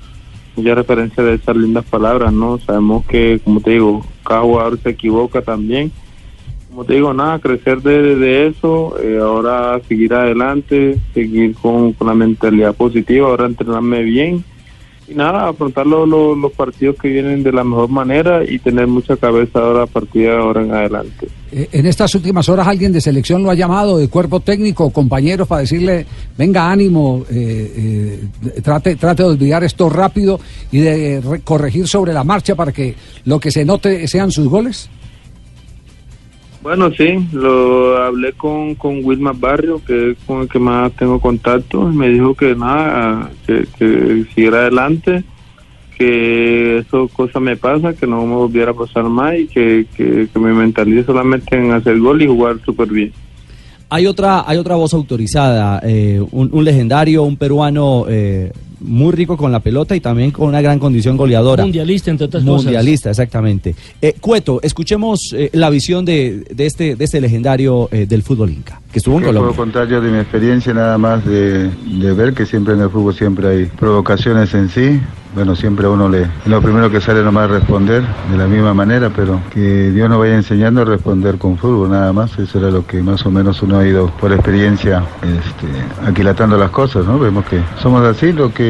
[0.56, 2.58] mucha referencia de esas lindas palabras, ¿no?
[2.60, 5.92] Sabemos que, como te digo, cada jugador se equivoca también.
[6.76, 12.08] Como te digo, nada, crecer de, de eso, eh, ahora seguir adelante, seguir con, con
[12.08, 14.44] la mentalidad positiva, ahora entrenarme bien
[15.08, 18.88] y nada, afrontar lo- lo- los partidos que vienen de la mejor manera y tener
[18.88, 21.28] mucha cabeza ahora a partir de ahora en adelante.
[21.54, 25.48] Eh, En estas últimas horas alguien de selección lo ha llamado, de cuerpo técnico, compañeros,
[25.48, 26.06] para decirle,
[26.38, 30.42] venga, ánimo, eh, eh, trate, trate de olvidar esto rápido
[30.74, 34.50] y de re- corregir sobre la marcha para que lo que se note sean sus
[34.50, 34.90] goles.
[36.66, 41.20] Bueno, sí, lo hablé con, con Wilmar Barrio, que es con el que más tengo
[41.20, 45.24] contacto, y me dijo que nada, que, que siguiera adelante,
[45.96, 50.28] que eso cosa me pasa, que no me volviera a pasar más y que, que,
[50.40, 53.14] me mentalice solamente en hacer gol y jugar súper bien.
[53.92, 59.38] Hay otra, hay otra voz autorizada, eh, un, un legendario, un peruano eh, muy rico
[59.38, 61.64] con la pelota y también con una gran condición goleadora.
[61.64, 62.64] Mundialista, entre otras cosas.
[62.66, 63.76] Mundialista, exactamente.
[64.02, 68.50] Eh, Cueto, escuchemos eh, la visión de, de este, de este legendario eh, del fútbol
[68.52, 69.58] inca, que estuvo en ¿Qué puedo Colombia.
[69.58, 73.14] contar yo de mi experiencia nada más de, de ver que siempre en el fútbol
[73.14, 75.00] siempre hay provocaciones en sí?
[75.36, 76.28] Bueno, siempre a uno le...
[76.46, 80.18] Lo primero que sale nomás es responder de la misma manera, pero que Dios nos
[80.18, 82.40] vaya enseñando a responder con fútbol nada más.
[82.40, 85.68] Eso era lo que más o menos uno ha ido por experiencia este,
[86.10, 87.20] aquilatando las cosas, ¿no?
[87.20, 88.65] Vemos que somos así, lo que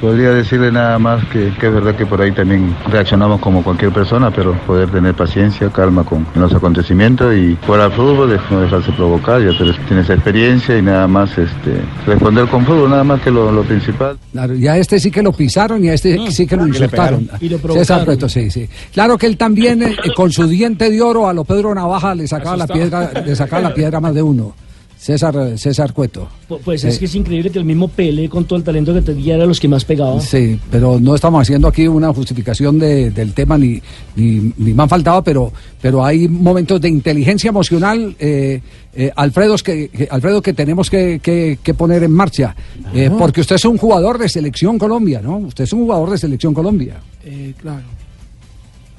[0.00, 3.92] podría decirle nada más que, que es verdad que por ahí también reaccionamos como cualquier
[3.92, 8.60] persona, pero poder tener paciencia, calma con los acontecimientos y jugar al fútbol, de- no
[8.60, 9.50] dejarse provocar, ya
[9.88, 14.16] tienes experiencia y nada más este, responder con fútbol, nada más que lo, lo principal.
[14.32, 16.68] Claro, y a este sí que lo pisaron y a este sí que lo que
[16.70, 17.28] insultaron.
[17.40, 18.68] Y lo César sí, sí.
[18.92, 22.26] Claro que él también, eh, con su diente de oro, a lo Pedro Navaja le
[22.26, 24.54] sacaba la piedra, le sacaba la piedra más de uno.
[25.04, 26.26] César, César Cueto.
[26.48, 28.94] Pu- Pues es Eh, que es increíble que el mismo Pele, con todo el talento
[28.94, 30.18] que tenía, era los que más pegaba.
[30.18, 33.82] Sí, pero no estamos haciendo aquí una justificación de- del tema ni,
[34.16, 38.62] ni, ni me han faltado, pero, pero hay momentos de inteligencia emocional, eh,
[38.94, 42.56] eh, Alfredo, que, que- Alfredo, que tenemos que, que- que poner en marcha.
[42.94, 45.36] Eh, porque usted es un jugador de selección Colombia, ¿no?
[45.36, 46.94] Usted es un jugador de selección Colombia.
[47.26, 47.82] Eh, claro.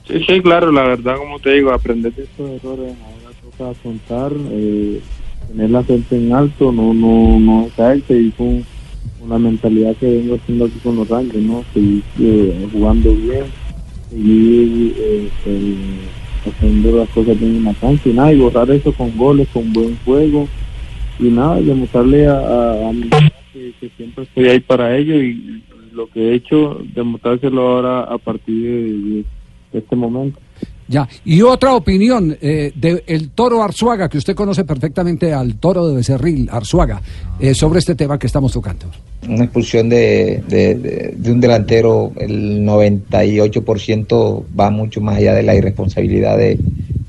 [0.07, 4.31] Sí, sí, claro, la verdad, como te digo, aprender de estos errores, ahora toca afrontar,
[4.51, 5.01] eh,
[5.47, 8.65] tener la frente en alto, no no no caerse y con,
[9.19, 11.63] con la mentalidad que vengo haciendo aquí con los Rangers, ¿no?
[11.73, 13.45] Seguir eh, jugando bien,
[14.10, 15.29] seguir eh,
[16.45, 19.97] haciendo las cosas bien en la y nada, y borrar eso con goles, con buen
[20.05, 20.47] juego
[21.19, 23.10] y nada, demostrarle a, mi
[23.53, 25.63] que, que siempre estoy ahí para ellos y,
[25.95, 29.23] lo que he hecho, demostrárselo ahora a partir
[29.71, 30.39] de este momento.
[30.88, 35.95] Ya, y otra opinión eh, del toro Arzuaga, que usted conoce perfectamente al toro de
[35.95, 37.02] Becerril, Arzuaga,
[37.39, 38.86] eh, sobre este tema que estamos tocando.
[39.28, 40.75] una expulsión de, de-
[41.17, 46.58] de- un delantero, el 98% va mucho más allá de la irresponsabilidad de,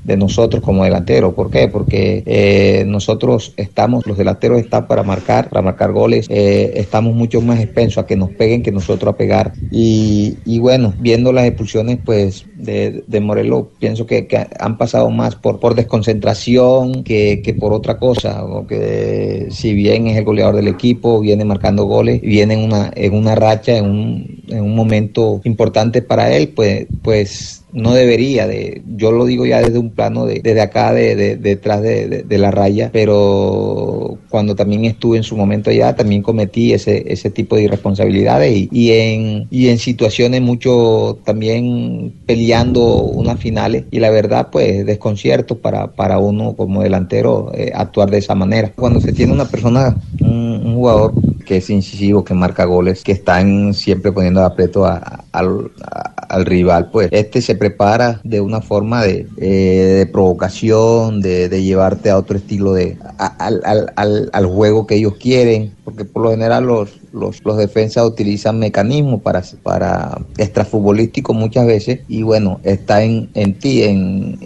[0.07, 1.33] de nosotros como delanteros.
[1.33, 1.67] ¿Por qué?
[1.67, 7.41] Porque eh, nosotros estamos, los delanteros están para marcar, para marcar goles, eh, estamos mucho
[7.41, 9.51] más expensos a que nos peguen que nosotros a pegar.
[9.69, 14.27] Y, bueno, viendo las expulsiones pues de, de Morelos, pienso que,
[14.59, 20.17] han pasado más por, por desconcentración que, que por otra cosa, porque si bien es
[20.17, 24.43] el goleador del equipo, viene marcando goles, viene en una, en una racha, en un,
[24.47, 29.61] en un momento importante para él, pues, pues no debería de, yo lo digo ya
[29.61, 34.55] desde un plano de, desde acá de, de- detrás de, de- la raya, pero cuando
[34.55, 38.91] también estuve en su momento allá también cometí ese, ese tipo de irresponsabilidades y, y
[38.91, 45.87] en, y en situaciones mucho también peleando unas finales y la verdad pues desconcierto para,
[45.87, 48.71] para uno como delantero eh, actuar de esa manera.
[48.75, 51.13] Cuando se tiene una persona, un, jugador
[51.45, 56.89] que es incisivo, que marca goles, que están siempre poniendo aprieto a- a- al rival,
[56.91, 62.17] pues este se prepara de una forma de, eh, de provocación, de, de llevarte a
[62.17, 66.65] otro estilo de al, al- al- al juego que ellos quieren, porque por lo general
[66.65, 73.29] los, los, los defensas utilizan mecanismos para, para extrafutbolísticos muchas veces y bueno, está en,
[73.33, 74.37] en ti, en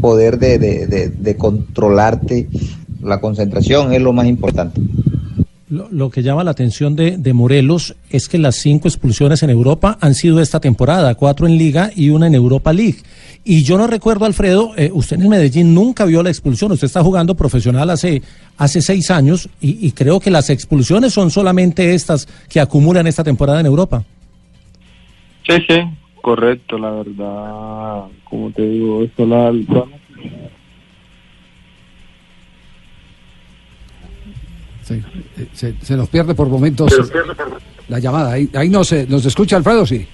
[0.00, 2.48] poder de, de- de- de controlarte
[3.02, 4.80] la concentración es lo más importante.
[5.70, 9.98] Lo, que llama la atención de, de Morelos es que las cinco expulsiones en Europa
[10.00, 12.98] han sido esta temporada, cuatro en Liga y una en Europa League.
[13.44, 16.86] Y yo no recuerdo, Alfredo, eh, usted en el Medellín nunca vio la expulsión, usted
[16.86, 18.22] está jugando profesional hace,
[18.56, 23.22] hace seis años y, y creo que las expulsiones son solamente estas que acumulan esta
[23.22, 24.04] temporada en Europa.
[25.46, 25.80] Sí, sí,
[26.20, 29.50] correcto, la verdad, como te digo, eso la,
[34.88, 34.94] Sí,
[35.38, 36.90] eh, se, se nos pierde por momentos
[37.88, 38.32] la llamada.
[38.32, 40.06] Ahí, ahí nos, eh, nos escucha Alfredo, sí.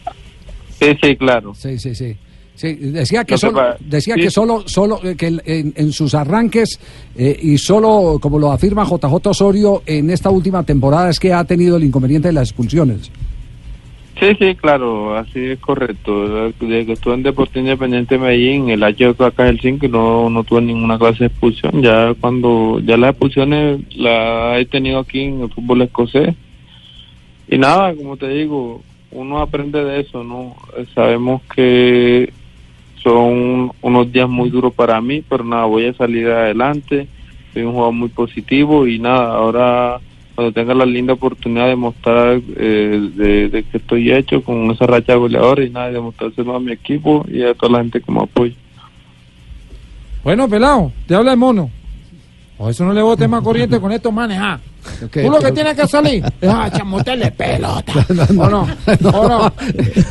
[0.80, 1.54] Sí, sí, claro.
[1.54, 2.16] Sí, sí, sí.
[2.56, 4.20] Sí, decía que No solo, decía sí.
[4.22, 6.78] que solo, solo eh, que en, en- en sus arranques
[7.16, 11.42] eh, y solo, como lo afirma JJ Osorio, en esta última temporada es que ha
[11.44, 13.10] tenido el inconveniente de las expulsiones.
[14.20, 16.52] Sí, sí, claro, así es correcto.
[16.60, 20.30] Desde que estuve en Deportivo Independiente de Medellín, el año que acá el 5 no,
[20.30, 21.82] no tuve ninguna clase de expulsión.
[21.82, 26.34] Ya cuando, ya las expulsiones las he tenido aquí en el fútbol escocés.
[27.48, 30.54] Y nada, como te digo, uno aprende de eso, ¿no?
[30.94, 32.32] Sabemos que
[33.02, 37.08] son unos días muy duros para mí, pero nada, voy a salir adelante.
[37.52, 40.00] Soy un jugador muy positivo y nada, ahora
[40.34, 43.10] cuando tenga la linda oportunidad de mostrar eh,
[43.50, 46.72] de, que estoy hecho con esa racha de goleadores y nada, de mostrárselo a mi
[46.72, 48.54] equipo y a toda la gente que me apoya.
[50.24, 51.70] Bueno, pelado, te habla el mono.
[52.56, 54.58] O eso no le bote más corriente con estos manes, ah.
[55.10, 57.92] Tú lo que tienes que salir es a chamotearle pelota.
[58.38, 58.68] ¿O no?
[59.12, 59.52] ¿O no?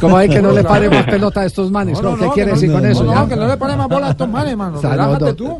[0.01, 2.01] Como hay que no le pare más pelota a estos manes?
[2.01, 3.03] No, no, ¿Qué no, quiere que decir no, con no, eso?
[3.03, 3.29] no, ya?
[3.29, 4.77] que no le pare más bola a estos manes, mano.
[4.77, 5.59] O sea, no, Relájate no, tú.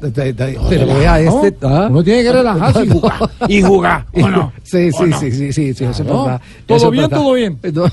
[0.69, 1.67] Pero vea No, este.
[1.67, 1.87] ¿ah?
[1.89, 3.29] Uno tiene que relajarse y jugar.
[3.47, 4.53] Y jugar, ¿o no?
[4.63, 5.19] Sí, ¿O sí, no?
[5.19, 6.03] sí, sí, sí, sí, eso.
[6.65, 7.59] ¿Todo bien, todo bien?
[7.71, 7.85] No.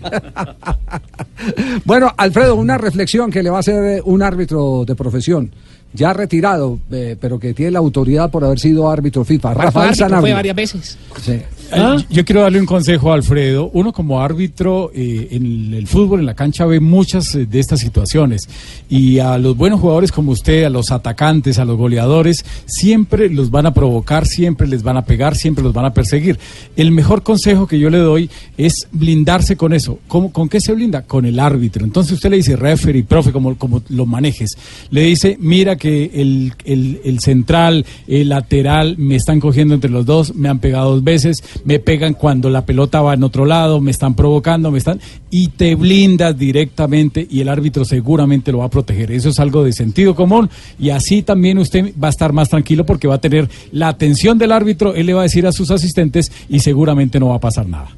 [1.84, 5.50] bueno, Alfredo, una reflexión que le va a hacer un árbitro de profesión,
[5.92, 10.52] ya retirado, eh, pero que tiene la autoridad por haber sido árbitro FIFA, Rafael Sanabria.
[10.52, 10.98] veces.
[11.22, 11.40] Sí.
[11.70, 13.70] Eh, Yo quiero darle un consejo a Alfredo.
[13.74, 17.80] Uno como árbitro eh, en el fútbol, en la cancha, ve muchas eh, de estas
[17.80, 18.48] situaciones.
[18.88, 23.50] Y a los buenos jugadores como usted, a los atacantes, a los goleadores, siempre los
[23.50, 26.38] van a provocar, siempre les van a pegar, siempre los van a perseguir.
[26.76, 29.98] El mejor consejo que yo le doy es blindarse con eso.
[30.08, 31.02] ¿Cómo, ¿Con qué se blinda?
[31.02, 31.84] Con el árbitro.
[31.84, 34.56] Entonces usted le dice, referee, profe, como, como lo manejes.
[34.90, 40.34] Le dice, mira que el, el, central, el lateral, me están cogiendo entre los dos,
[40.34, 43.90] me han pegado dos veces, me pegan cuando la pelota va en otro lado, me
[43.90, 45.00] están provocando, me están...
[45.30, 49.12] Y te blindas directamente y el árbitro seguramente lo va a proteger.
[49.12, 52.84] Eso es algo de sentido común y así también usted va a estar más tranquilo
[52.84, 55.70] porque va a tener la atención del árbitro, él le va a decir a sus
[55.70, 57.88] asistentes y seguramente no va a pasar nada.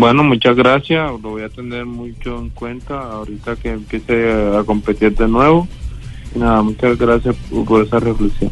[0.00, 5.14] Bueno, muchas gracias, lo voy a tener mucho en cuenta ahorita que empiece a competir
[5.14, 5.68] de nuevo.
[6.34, 7.36] Y nada, muchas gracias
[7.66, 8.50] por, esa reflexión.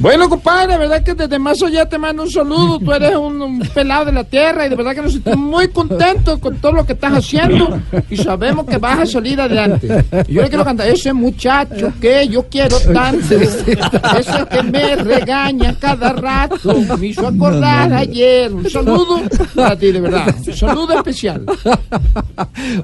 [0.00, 2.78] Bueno, compadre, de verdad que desde Mazo ya te mando un saludo.
[2.78, 5.68] Tú eres un, un pelado de la tierra y de verdad que nos sentimos muy
[5.68, 10.04] contentos con todo lo que estás haciendo y sabemos que vas a salir adelante.
[10.28, 13.76] Y yo le quiero cantar ese muchacho que yo quiero tanto, ese
[14.50, 18.52] que me regaña cada rato, me hizo acordar ayer.
[18.52, 19.20] Un saludo
[19.54, 20.34] para ti, de verdad.
[20.46, 21.44] Un saludo especial.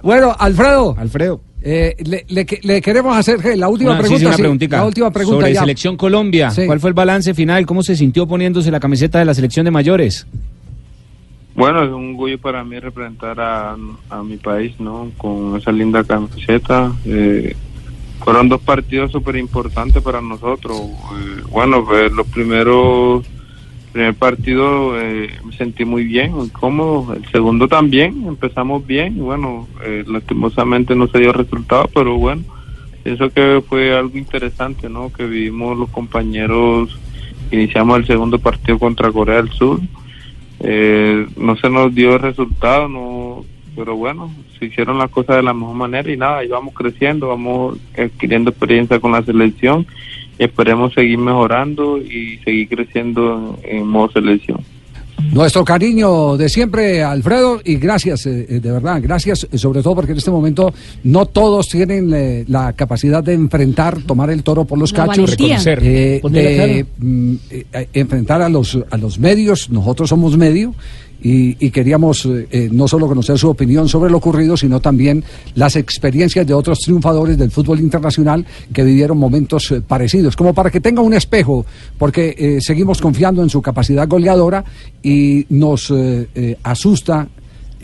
[0.03, 0.97] Bueno, Alfredo.
[0.99, 1.41] Alfredo.
[1.67, 4.19] Eh, le, le que- le queremos hacer la última Una- sí, pregunta.
[4.21, 4.77] sí, una sí, preguntita.
[4.77, 5.61] la última pregunta Sobre ya.
[5.61, 6.51] Selección Colombia.
[6.51, 6.67] Sí.
[6.67, 7.65] ¿Cuál fue el balance final?
[7.67, 10.27] ¿Cómo se sintió poniéndose la camiseta de la selección de mayores?
[11.57, 13.77] Bueno, es un orgullo para mí representar a,
[14.11, 15.11] a mi país, ¿no?
[15.17, 16.93] Con esa linda camiseta.
[17.07, 17.55] Eh,
[18.25, 20.77] fueron dos partidos súper importantes para nosotros.
[20.81, 23.25] Eh, bueno, pues, los primeros,
[23.95, 27.15] primer partido eh, me sentí muy bien, muy cómodo.
[27.15, 29.17] El segundo también, empezamos bien.
[29.19, 32.43] Bueno, eh, lastimosamente no se dio resultado, pero bueno,
[33.05, 35.13] pienso que fue algo interesante, ¿no?
[35.13, 36.99] Que vivimos los compañeros,
[37.53, 39.81] iniciamos el segundo partido contra Corea del Sur.
[40.59, 43.45] Eh, no se nos dio resultado, no,
[43.77, 47.29] pero bueno, se hicieron las cosas de la mejor manera y nada, y vamos creciendo,
[47.29, 49.87] vamos adquiriendo experiencia con la selección
[50.39, 54.61] esperemos seguir mejorando y seguir creciendo en, en modo selección.
[55.33, 59.95] Nuestro cariño de siempre, Alfredo, y gracias, eh, eh, de verdad, gracias, eh, sobre todo
[59.95, 60.75] porque en este momento
[61.05, 65.31] no todos tienen eh, la capacidad de enfrentar, tomar el toro por los La cachos.
[65.31, 65.81] Reconocer.
[65.83, 70.75] eh, de, mm, eh, enfrentar a los, a los medios, nosotros somos medio,
[71.23, 75.25] y, y queríamos eh, eh, no solo conocer su opinión sobre lo ocurrido, sino también
[75.55, 80.71] las experiencias de otros triunfadores del fútbol internacional que vivieron momentos eh, parecidos, como para
[80.71, 81.65] que tenga un espejo,
[81.99, 84.65] porque eh, seguimos confiando en su capacidad goleadora
[85.03, 85.93] y nos
[86.63, 87.29] asusta.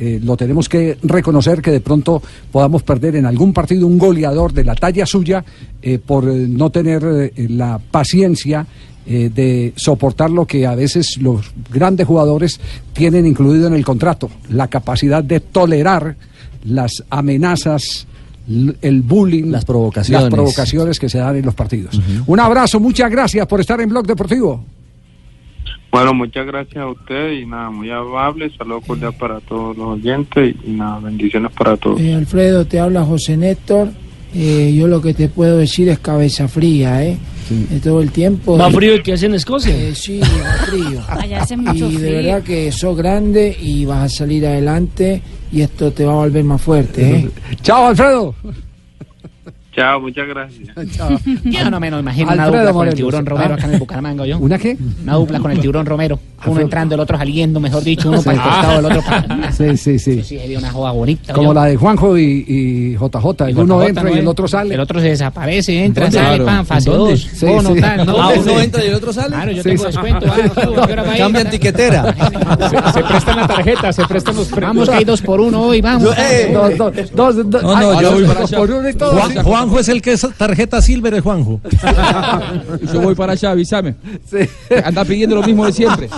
[0.00, 4.52] Eh, lo tenemos que reconocer que de pronto podamos perder en algún partido un goleador
[4.52, 5.44] de la talla suya
[5.82, 8.66] eh, por eh, no tener la paciencia
[9.06, 12.60] eh, de soportar lo que a veces los grandes jugadores
[12.92, 16.16] tienen incluido en el contrato, la capacidad de tolerar
[16.64, 18.06] las amenazas,
[18.46, 20.22] el bullying, las provocaciones.
[20.24, 22.00] las provocaciones que se dan en los partidos.
[22.26, 24.64] Un abrazo, muchas gracias por estar en Blog Deportivo.
[25.90, 30.54] Bueno, muchas gracias a usted y nada, muy amable, saludos cordial para todos los oyentes
[30.64, 32.00] y nada, bendiciones para todos.
[32.00, 33.88] Eh, Alfredo, te habla José Néstor.
[34.32, 37.16] Eh, yo lo que te puedo decir es cabeza fría, ¿eh?
[37.50, 38.56] De todo el tiempo.
[38.56, 39.76] ¿Más frío que hace en Escocia?
[39.76, 41.02] Eh, sí, más frío.
[41.08, 42.12] Allá hace mucho y de frío.
[42.12, 45.20] verdad que sos grande y vas a salir adelante
[45.50, 47.30] y esto te va a volver más fuerte, ¿eh?
[47.62, 48.36] Chao, Alfredo.
[49.72, 50.68] Chao, muchas gracias.
[51.44, 52.94] Yo no me lo imagino una Alfredo dupla con el Morelos.
[52.96, 53.54] tiburón Romero Ah.
[53.54, 54.38] acá en el Bucaramanga, yo.
[54.38, 54.76] ¿Una qué?
[55.04, 56.16] Una dupla con el tiburón Romero.
[56.16, 56.60] Uno Alfredo.
[56.62, 58.24] entrando, el otro saliendo, mejor dicho, uno Sí.
[58.24, 59.52] para el costado, el otro para...
[59.52, 60.22] Sí, sí, sí.
[60.24, 61.32] Sí, sería una joda bonita.
[61.34, 63.48] Como la de Juanjo y, y JJ.
[63.48, 64.74] El uno JJ, entra ¿no y el otro sale.
[64.74, 66.18] El otro se desaparece, entra, ¿Dónde?
[66.18, 66.46] sale, Claro.
[66.46, 67.10] pan, fase ¿En dónde?
[67.12, 67.80] 2, Sí, sí.
[67.80, 68.00] tal.
[68.08, 69.28] Ah, uno entra y el otro sale.
[69.28, 69.86] Claro, yo Sí, tengo sí.
[69.86, 70.26] descuento.
[70.28, 70.50] ah, ¿a
[70.86, 71.22] qué hora va a ir?
[71.22, 72.14] Cambia etiquetera.
[72.14, 74.70] Se, se prestan la tarjeta, se prestan los premios.
[74.74, 76.12] Vamos, que hay dos por uno hoy, vamos.
[76.18, 77.62] Eh, dos, dos, dos, dos.
[77.62, 78.58] No, no, Ay, yo voy dos para allá.
[78.58, 79.12] por uno y todo.
[79.12, 81.60] Juan- Juanjo es el que es tarjeta silver de Juanjo.
[82.92, 83.94] Yo voy para allá, avísame.
[84.84, 86.08] Anda pidiendo lo mismo de siempre.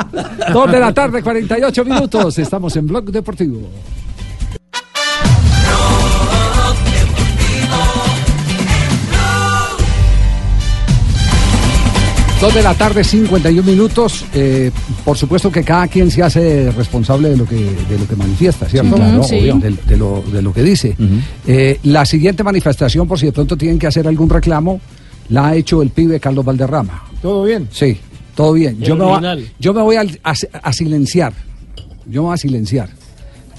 [0.52, 2.38] Dos de la tarde, 48 minutos.
[2.38, 3.68] Estamos en Blog Deportivo.
[12.42, 14.24] Dos de la tarde, 51 minutos.
[14.34, 14.72] Eh,
[15.04, 18.68] por supuesto que cada quien se hace responsable de lo que, de lo que manifiesta,
[18.68, 18.90] ¿cierto?
[18.90, 19.36] Sí, claro, sí.
[19.36, 20.96] obvio, de, de lo, de lo que dice.
[21.46, 24.80] Eh, la siguiente manifestación, por si de pronto tienen que hacer algún reclamo,
[25.28, 27.04] la ha hecho el pibe Carlos Valderrama.
[27.22, 27.68] ¿Todo bien?
[27.70, 27.96] Sí,
[28.34, 28.80] todo bien.
[28.80, 29.44] Yo me, voy a, original.
[29.60, 30.34] yo me voy a, a-
[30.68, 31.32] a silenciar.
[32.06, 32.88] Yo me voy a silenciar.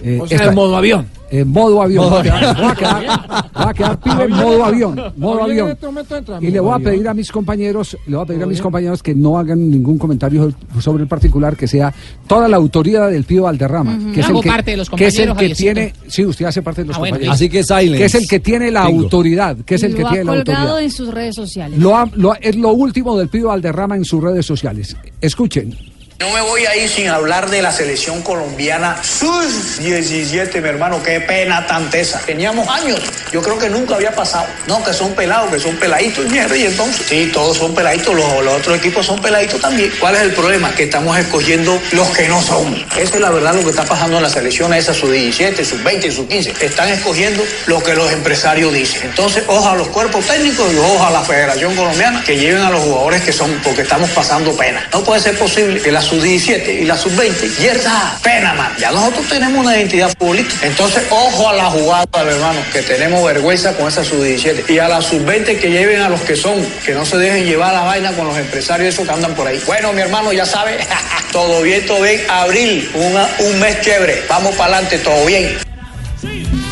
[0.04, 1.08] Eh, O sea, esta- en modo avión.
[1.32, 2.04] En modo avión.
[2.06, 2.56] Modo Voy a quedar- avión.
[2.62, 5.02] voy a quedar, voy a quedar pibe en modo avión.
[5.18, 5.70] Modo avión.
[5.72, 8.46] este entra Y le voy a pedir a mis compañeros, le voy a pedir a
[8.46, 11.92] mis compañeros que no hagan ningún comentario sobre el particular, que sea
[12.28, 15.18] toda la autoría del Pío Valderrama, que es el que, parte de los que es
[15.20, 15.74] el compañeros, que Javiercito.
[16.02, 17.36] tiene, sí, usted hace parte de los Ah, bueno, compañeros.
[17.36, 17.98] Así que silence.
[17.98, 20.58] Que es el que tiene la autoridad, que es el que lo tiene la autoridad.
[20.60, 21.80] colgado en sus redes sociales.
[21.80, 24.96] Lo ha- lo es lo último del Pío Valderrama en sus redes sociales.
[25.20, 25.76] Escuchen.
[26.24, 28.98] No me voy a ir sin hablar de la selección colombiana.
[29.04, 32.22] Sus 17, mi hermano, qué pena tan tesa.
[32.26, 32.98] Teníamos años.
[33.34, 34.46] Yo creo que nunca había pasado.
[34.66, 36.56] No, que son pelados, que son peladitos, mierda.
[36.56, 38.16] Y entonces, sí, todos son peladitos.
[38.16, 39.92] Los, los otros equipos son peladitos también.
[40.00, 40.74] ¿Cuál es el problema?
[40.74, 42.74] Que estamos escogiendo los que no son.
[42.98, 45.84] Esa es la verdad lo que está pasando en la selección esa, sub 17, sub
[45.84, 46.54] 20 y sub 15.
[46.62, 49.02] Están escogiendo lo que los empresarios dicen.
[49.10, 53.24] Entonces, a los cuerpos técnicos y a la Federación Colombiana que lleven a los jugadores
[53.24, 54.88] que son, porque estamos pasando pena.
[54.94, 58.72] No puede ser posible que la sub 17 y la sub 20 yerda pena, man.
[58.80, 60.66] Ya nosotros tenemos una identidad futbolística.
[60.68, 64.88] Entonces, ojo a la jugada, hermano, que tenemos vergüenza con esa sub 17 y a
[64.88, 66.56] la sub 20 que lleven a los que son,
[66.86, 69.62] que no se dejen llevar la vaina con los empresarios esos que andan por ahí.
[69.66, 70.78] Bueno, mi hermano, ya sabe,
[71.32, 72.22] todo bien, todo bien.
[72.30, 74.24] Abril, una- un mes chévere.
[74.30, 75.58] Vamos para adelante, todo bien.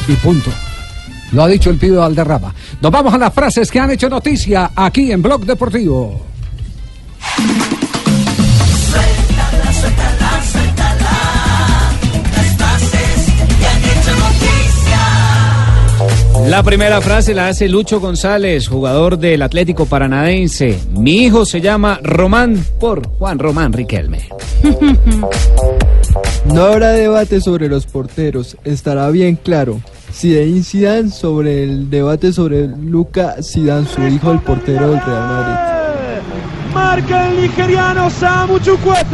[0.07, 0.51] Y punto.
[1.31, 2.53] Lo ha dicho el pibe Valderrama.
[2.81, 6.25] Nos vamos a las frases que han hecho noticia aquí en Blog Deportivo.
[16.47, 20.79] La primera frase la hace Lucho González, jugador del Atlético Paranaense.
[20.91, 24.29] Mi hijo se llama Román por Juan Román Riquelme.
[26.45, 29.79] No habrá debate sobre los porteros, estará bien claro.
[30.11, 35.55] Zinedine Zidane sobre el debate sobre Luca Zidane, su hijo, el portero del Real Madrid.
[36.73, 39.11] Marca el nigeriano Samu Chukwueze.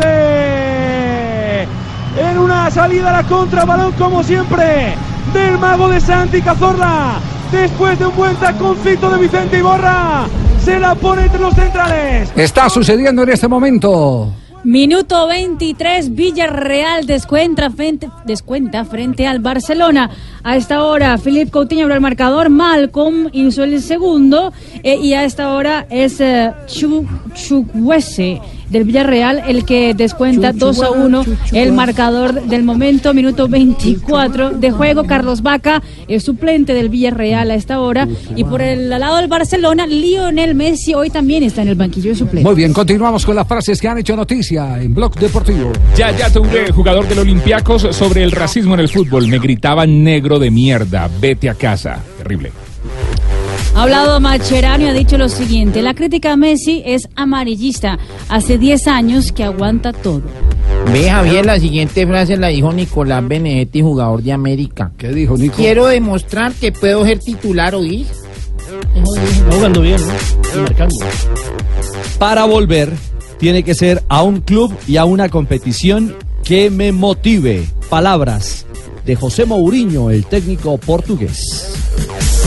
[2.18, 4.96] En una salida a la contra, balón como siempre
[5.34, 7.20] del mago de Santi Cazorla.
[7.52, 10.26] Después de un buen taconcito de Vicente Iborra,
[10.64, 12.30] se la pone entre los centrales.
[12.36, 14.34] Está sucediendo en este momento.
[14.64, 20.10] Minuto 23, Villarreal descuenta frente, descuenta frente al Barcelona.
[20.44, 24.52] A esta hora, Felipe Coutinho abrió el marcador, Malcolm hizo el segundo
[24.84, 30.82] eh, y a esta hora es eh, Chu- Chukwueze del Villarreal el que descuenta 2
[30.82, 35.06] a 1 el marcador del momento, minuto 24 de juego.
[35.06, 38.08] Carlos Vaca, el suplente del Villarreal a esta hora.
[38.36, 42.16] Y por el lado del Barcelona, Lionel Messi hoy también está en el banquillo de
[42.16, 42.46] suplentes.
[42.46, 45.72] Muy bien, continuamos con las frases que han hecho noticia en Blog Deportivo.
[45.96, 49.28] Ya, ya tuve jugador del Olympiacos sobre el racismo en el fútbol.
[49.28, 52.00] Me gritaban negro de mierda, vete a casa.
[52.18, 52.67] Terrible.
[53.78, 58.58] Ha hablado Macherano y ha dicho lo siguiente, la crítica a Messi es amarillista, hace
[58.58, 60.24] 10 años que aguanta todo.
[60.92, 64.92] Ve, Javier, la siguiente frase la dijo Nicolás Benedetti, jugador de América.
[64.98, 65.58] ¿Qué dijo Nico?
[65.58, 68.08] Quiero demostrar que puedo ser titular hoy.
[69.52, 70.62] Jugando bien, ¿no?
[70.64, 70.96] Marcando.
[72.18, 72.92] Para volver,
[73.38, 77.68] tiene que ser a un club y a una competición que me motive.
[77.90, 78.66] Palabras
[79.06, 81.87] de José Mourinho, el técnico portugués.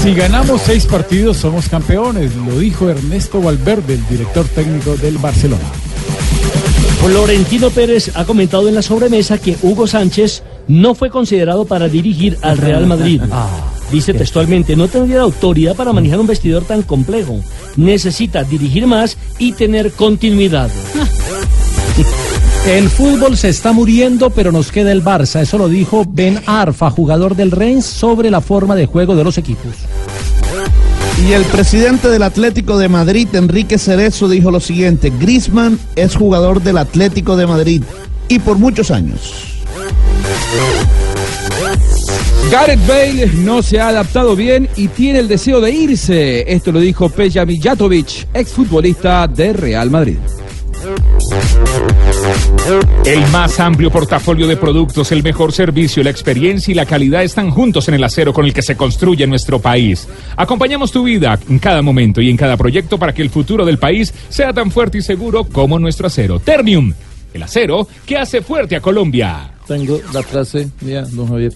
[0.03, 5.71] Si ganamos seis partidos somos campeones, lo dijo Ernesto Valverde, el director técnico del Barcelona.
[7.05, 12.39] Florentino Pérez ha comentado en la sobremesa que Hugo Sánchez no fue considerado para dirigir
[12.41, 13.21] al Real Madrid.
[13.93, 17.39] Dice textualmente, no tendría la autoridad para manejar un vestidor tan complejo.
[17.77, 20.71] Necesita dirigir más y tener continuidad.
[22.67, 25.41] El fútbol se está muriendo, pero nos queda el Barça.
[25.41, 29.39] Eso lo dijo Ben Arfa, jugador del Reims, sobre la forma de juego de los
[29.39, 29.75] equipos.
[31.27, 36.63] Y el presidente del Atlético de Madrid, Enrique Cerezo, dijo lo siguiente: Griezmann es jugador
[36.63, 37.83] del Atlético de Madrid
[38.29, 39.57] y por muchos años.
[42.51, 46.53] Gareth Bale no se ha adaptado bien y tiene el deseo de irse.
[46.53, 50.19] Esto lo dijo Peja Mijatovic, exfutbolista de Real Madrid.
[53.05, 57.51] El más amplio portafolio de productos, el mejor servicio, la experiencia y la calidad están
[57.51, 60.07] juntos en el acero con el que se construye nuestro país.
[60.37, 63.79] Acompañamos tu vida en cada momento y en cada proyecto para que el futuro del
[63.79, 66.39] país sea tan fuerte y seguro como nuestro acero.
[66.39, 66.93] Ternium,
[67.35, 69.51] el acero que hace fuerte a Colombia.
[69.67, 71.53] Tengo la frase mía, don Javier.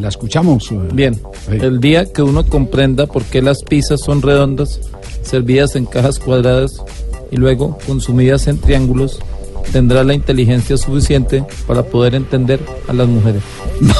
[0.00, 0.70] La escuchamos.
[0.94, 1.18] Bien,
[1.50, 4.80] el día que uno comprenda por qué las pizzas son redondas,
[5.22, 6.82] servidas en cajas cuadradas
[7.30, 9.18] y luego consumidas en triángulos,
[9.72, 13.42] tendrá la inteligencia suficiente para poder entender a las mujeres.
[13.80, 13.92] No.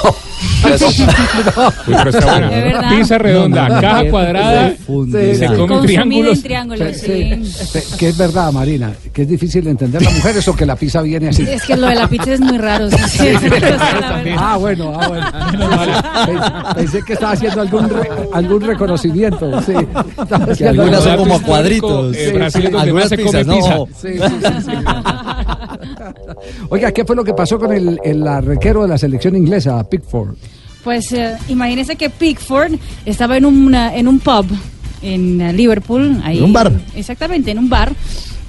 [0.74, 2.48] Está buena.
[2.50, 2.88] De verdad.
[2.90, 3.80] Pizza redonda, No, no, no.
[3.80, 5.54] caja cuadrada, Sí, se sí.
[5.56, 6.36] come triángulos.
[6.36, 7.64] en triángulos, Sí, sí.
[7.80, 10.74] sí, Que es verdad, Marina, que es difícil de entender las mujeres o que la
[10.76, 11.42] pizza viene así.
[11.42, 12.88] Es que lo de la pizza es muy raro.
[12.90, 13.28] sí.
[14.36, 15.26] Ah, bueno, ah, bueno.
[16.76, 19.60] Pensé- que estaba haciendo algún, re- algún reconocimiento.
[19.62, 19.72] Sí.
[20.64, 22.16] Algunas son como cuadritos.
[22.16, 23.86] Eh, Brasil Algunas se come no.
[23.86, 25.37] pizza.
[26.68, 30.34] Oiga, ¿qué fue lo que pasó con el, el arquero de la selección inglesa, Pickford?
[30.84, 32.74] Pues eh, imagínese que Pickford
[33.04, 34.46] estaba en un, en un pub
[35.02, 36.20] en eh, Liverpool.
[36.24, 36.72] Ahí, ¿En un bar?
[36.94, 37.92] Exactamente, en un bar.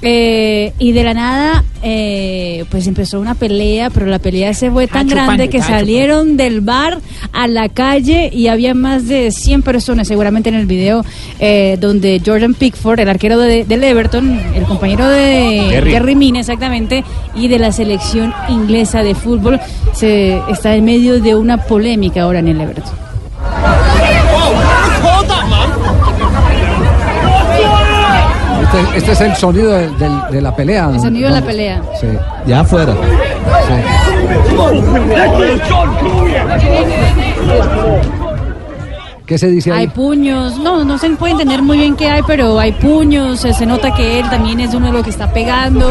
[0.01, 4.87] Eh, y de la nada, eh, pues empezó una pelea, pero la pelea se fue
[4.87, 6.99] tan chupando, grande que estaba salieron del bar
[7.33, 11.03] a la calle y había más de 100 personas, seguramente en el video,
[11.39, 15.91] eh, donde Jordan Pickford, el arquero de- del Everton, el compañero de Gary.
[15.91, 17.03] Gary Mina, exactamente,
[17.35, 19.59] y de la selección inglesa de fútbol,
[19.93, 22.93] se está en medio de una polémica ahora en el Everton.
[28.79, 30.89] Este, este es el sonido del- del- de la pelea.
[30.93, 31.45] El sonido de la ¿no?
[31.47, 31.81] pelea.
[31.99, 32.07] Sí.
[32.45, 32.93] Ya afuera.
[39.29, 39.87] ¿Qué se dice Hay ahí?
[39.87, 43.93] puños, no, no se puede entender muy bien qué hay, pero hay puños, se, nota
[43.93, 45.87] que él también es uno de los que está pegando.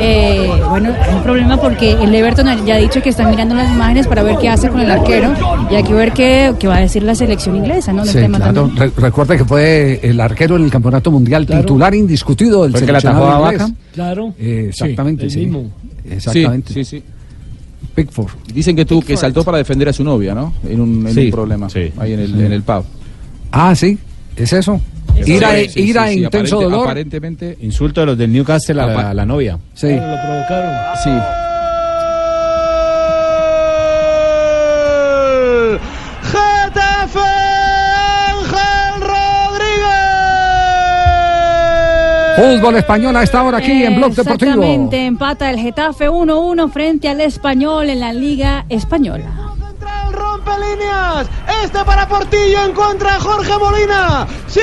[0.00, 3.70] Eh, bueno, hay un problema porque el Everton ya ha dicho que están mirando las
[3.70, 5.32] imágenes para ver qué hace con el arquero
[5.70, 8.02] y hay que ver qué, qué va a decir la selección inglesa, ¿no?
[8.02, 8.52] Del Sí, tema claro.
[8.66, 8.76] también.
[8.76, 12.86] Re- recuerde que fue el arquero en el campeonato mundial titular indiscutido del ¿Fue el
[12.86, 13.68] que la seleccionado atajó a inglés.
[13.68, 13.80] Vaca?
[13.94, 14.34] Claro.
[14.40, 15.38] Eh, exactamente, sí.
[15.46, 15.70] mismo.
[16.10, 16.72] Exactamente.
[16.74, 17.04] Sí, sí, sí.
[17.94, 18.30] Pickford.
[18.52, 20.54] Dicen que tú que saltó para defender a su novia, ¿no?
[20.68, 21.24] En un, en Sí.
[21.26, 21.68] un problema
[21.98, 22.84] ahí en el, en el pub.
[23.50, 23.98] Ah, sí,
[24.36, 24.80] es eso.
[25.26, 26.86] Ira, Sí, sí, ira sí, sí, intenso aparente- dolor.
[26.86, 27.58] Aparentemente.
[27.60, 29.58] Insulto de los del Newcastle a, la- a la novia.
[29.74, 29.88] Sí.
[29.88, 30.70] Lo provocaron.
[31.04, 31.10] Sí.
[42.36, 44.52] Fútbol español a esta hora aquí en Blog Deportivo.
[44.52, 49.41] Exactamente, empata el Getafe 1-1 frente al Español en la Liga Española.
[50.44, 51.28] Rompe líneas.
[51.64, 54.26] Este para Portillo en contra de Jorge Molina.
[54.46, 54.60] Sí,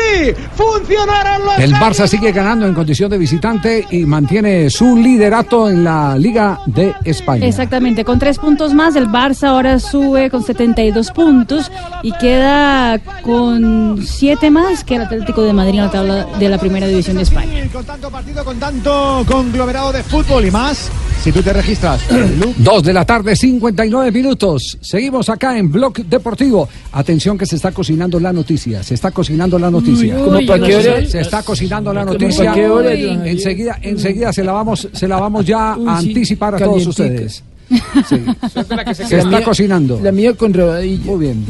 [0.56, 5.84] funcionaron los El Barça sigue ganando en condición de visitante y mantiene su liderato en
[5.84, 7.46] la Liga de España.
[7.46, 11.72] Exactamente, con tres puntos más, el Barça ahora sube con 72 puntos
[12.04, 16.58] y queda con siete más que el Atlético de Madrid en la tabla de la
[16.58, 17.68] Primera División de España.
[17.72, 20.92] Con tanto partido, con tanto conglomerado de fútbol y más,
[21.24, 24.78] si tú te registras, Lu, Dos de la tarde, 59 minutos.
[24.82, 26.68] Seguimos acá en Blog Deportivo.
[26.94, 28.82] Atención que se está cocinando la noticia.
[28.84, 30.16] Se está cocinando la noticia.
[30.18, 31.02] Uy, ¿Cómo para qué hora?
[31.02, 32.46] Se, se está cocinando la ¿Cómo noticia.
[32.46, 32.94] para qué hora?
[32.94, 36.88] Enseguida, enseguida se la vamos, se la vamos ya Uy, a sí, anticipar a todos
[36.88, 37.44] ustedes.
[38.10, 40.00] Se La está mía- cocinando.
[40.02, 41.06] La mía con rebadilla.
[41.06, 41.46] Muy bien.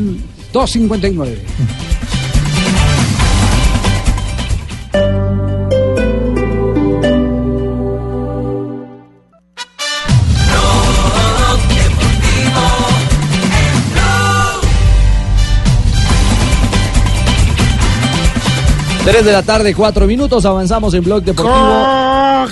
[0.53, 1.27] 2.59.
[19.09, 22.45] Tres de la tarde, cuatro minutos, avanzamos en Blog Deportivo.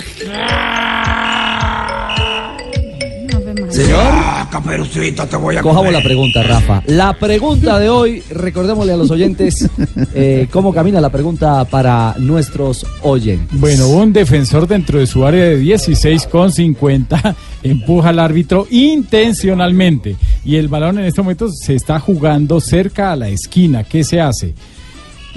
[3.70, 4.02] Señor.
[4.50, 5.92] Caperucita, te voy a Cojamos comer.
[5.92, 6.82] la pregunta, Rafa.
[6.86, 9.70] La pregunta de hoy, recordémosle a los oyentes
[10.14, 13.46] eh, cómo camina la pregunta para nuestros oyentes.
[13.52, 20.16] Bueno, un defensor dentro de su área de 16 con 50 empuja al árbitro intencionalmente
[20.44, 23.84] y el balón en este momento se está jugando cerca a la esquina.
[23.84, 24.54] ¿Qué se hace?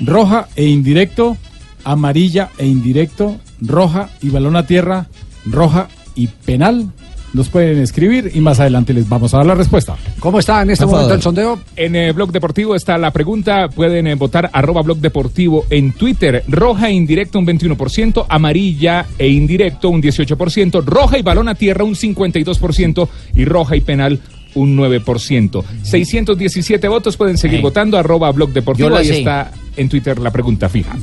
[0.04, 1.38] Roja e indirecto,
[1.84, 5.08] amarilla e indirecto, roja y balón a tierra,
[5.46, 6.92] roja y penal.
[7.34, 9.96] Nos pueden escribir y más adelante les vamos a dar la respuesta.
[10.20, 11.62] ¿Cómo está en este momento el sondeo?
[11.78, 13.70] En eh, Blog Deportivo está la pregunta.
[13.70, 16.44] Pueden eh, votar arroba Blog Deportivo en Twitter.
[16.50, 21.86] Roja e indirecto un 21%, amarilla e indirecto un 18%, roja y balón a tierra
[21.86, 24.20] un 52% y roja y penal
[24.56, 25.64] un 9%.
[25.84, 28.94] 617 votos pueden seguir votando arroba Blog Deportivo.
[28.94, 29.20] Ahí sé.
[29.20, 30.96] está en Twitter la pregunta fija.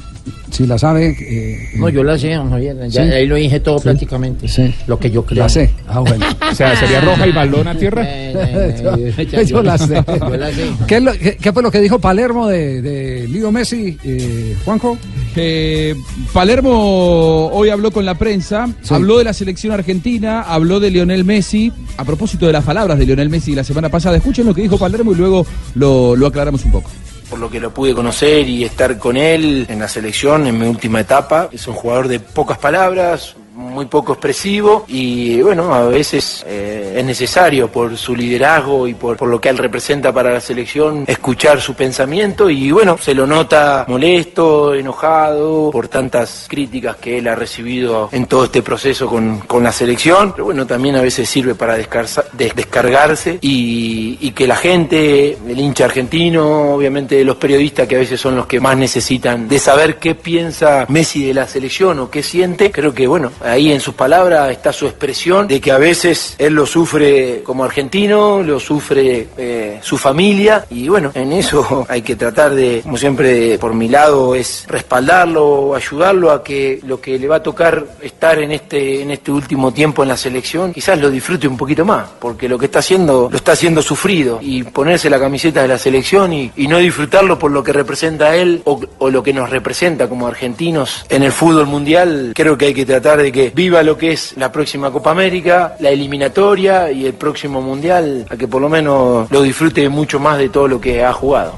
[0.51, 1.15] Si la sabe.
[1.21, 2.77] eh, No, yo la sé, don Javier.
[2.89, 3.11] Ya, Sí.
[3.13, 3.85] Ahí lo dije todo Sí.
[3.85, 4.49] prácticamente.
[4.49, 4.75] Sí.
[4.87, 5.43] Lo que yo creo.
[5.45, 5.71] La sé.
[5.87, 6.25] Ah, bueno.
[6.51, 8.03] O sea, sería roja y balón a tierra.
[8.83, 10.03] yo, yo la sé.
[10.07, 10.63] Yo la sé.
[10.87, 14.57] ¿Qué, es lo- qué- qué fue lo que dijo Palermo de, de Leo Messi, eh,
[14.65, 14.97] Juanjo?
[15.37, 15.95] Eh,
[16.33, 21.71] Palermo hoy habló con la prensa, habló de la selección argentina, habló de Lionel Messi,
[21.99, 24.17] a propósito de las palabras de Lionel Messi la semana pasada.
[24.17, 26.91] Escuchen lo que dijo Palermo y luego lo, lo aclaramos un poco.
[27.29, 30.67] Por lo que lo pude conocer y estar con él en la selección en mi
[30.67, 31.49] última etapa.
[31.53, 37.05] Es un jugador de pocas palabras, muy poco expresivo y bueno, a veces eh, es
[37.05, 41.61] necesario por su liderazgo y por, por lo que él representa para la selección escuchar
[41.61, 47.35] su pensamiento y bueno, se lo nota molesto, enojado por tantas críticas que él ha
[47.35, 51.55] recibido en todo este proceso con, con la selección, pero bueno, también a veces sirve
[51.57, 57.89] para descarsa- des- descargarse y, y que la gente, el hincha argentino, obviamente los periodistas
[57.89, 61.49] que a veces son los que más necesitan de saber qué piensa Messi de la
[61.49, 65.61] selección o qué siente, creo que bueno, ahí en sus palabras está su expresión de
[65.61, 70.65] que a veces él lo sufre como argentino, lo sufre eh, su familia.
[70.71, 75.75] Y bueno, en eso hay que tratar de, como siempre por mi lado, es respaldarlo,
[75.75, 79.73] ayudarlo a que lo que le va a tocar estar en este, en este último
[79.73, 83.29] tiempo en la selección, quizás lo disfrute un poquito más, porque lo que está haciendo,
[83.31, 84.39] lo está haciendo sufrido.
[84.43, 88.61] Y ponerse la camiseta de la selección y, no disfrutarlo por lo que representa él
[88.67, 92.75] o, o lo que nos representa como argentinos en el fútbol mundial, creo que hay
[92.75, 97.07] que tratar de que viva lo que es la próxima Copa América, la eliminatoria y
[97.07, 100.81] el próximo mundial, a que por lo menos lo disfrute mucho más de todo lo
[100.81, 101.55] que ha jugado.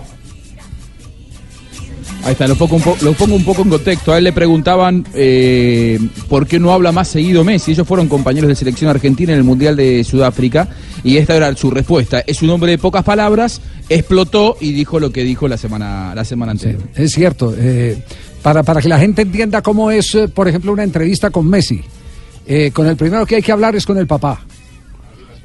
[2.23, 4.13] Ahí está, lo pongo un, po- lo pongo un poco en contexto.
[4.13, 7.73] A él le preguntaban eh, por qué no habla más seguido Messi.
[7.73, 10.69] Ellos fueron compañeros de selección argentina en el Mundial de Sudáfrica
[11.03, 12.23] y esta era su respuesta.
[12.27, 16.25] Es un hombre de pocas palabras, explotó y dijo lo que dijo la semana, la
[16.27, 16.83] semana anterior.
[16.95, 17.55] Es cierto.
[17.57, 18.03] eh,
[18.43, 21.81] para, para que la gente entienda cómo es, eh, por ejemplo, una entrevista con Messi.
[22.47, 24.41] Eh, con el primero que hay que hablar es con el papá.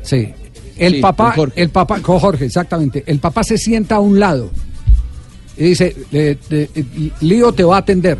[0.01, 0.29] Sí.
[0.77, 1.61] El Sí, papá, con Jorge.
[1.61, 3.03] el papá, con Jorge, exactamente.
[3.07, 4.49] El papá se sienta a un lado
[5.57, 8.17] y dice, eh, eh, Lío te va a atender.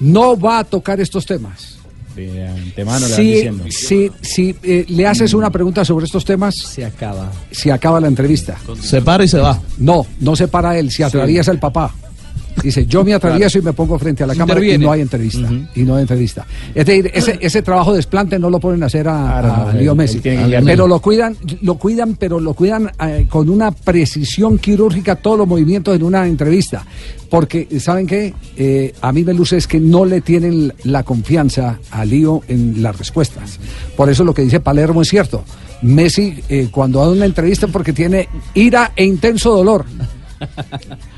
[0.00, 1.72] No va a tocar estos temas.
[2.14, 3.64] De antemano le van Si, diciendo.
[3.70, 7.32] si, si eh, le haces una pregunta sobre estos temas, se acaba.
[7.50, 8.56] Se acaba la entrevista.
[8.80, 9.60] Se para y se va.
[9.78, 11.92] No, no se para él, se atraviesa el papá.
[12.62, 15.48] Dice, yo me atravieso y me pongo frente a la cámara y no hay entrevista.
[15.74, 16.46] Y no hay entrevista.
[16.74, 19.72] Es decir, ese, ese trabajo de desplante no lo ponen a hacer a, Claro, a
[19.72, 20.20] Leo Messi.
[20.20, 25.48] Pero lo cuidan, lo cuidan, pero lo cuidan eh, con una precisión quirúrgica todos los
[25.48, 26.84] movimientos en una entrevista.
[27.28, 28.32] Porque, ¿saben qué?
[28.56, 32.82] Eh, a mí me luce es que no le tienen la confianza a Lío en
[32.82, 33.58] las respuestas.
[33.96, 35.44] Por eso lo que dice Palermo es cierto.
[35.82, 39.84] Messi, eh, cuando da una entrevista, porque tiene ira e intenso dolor.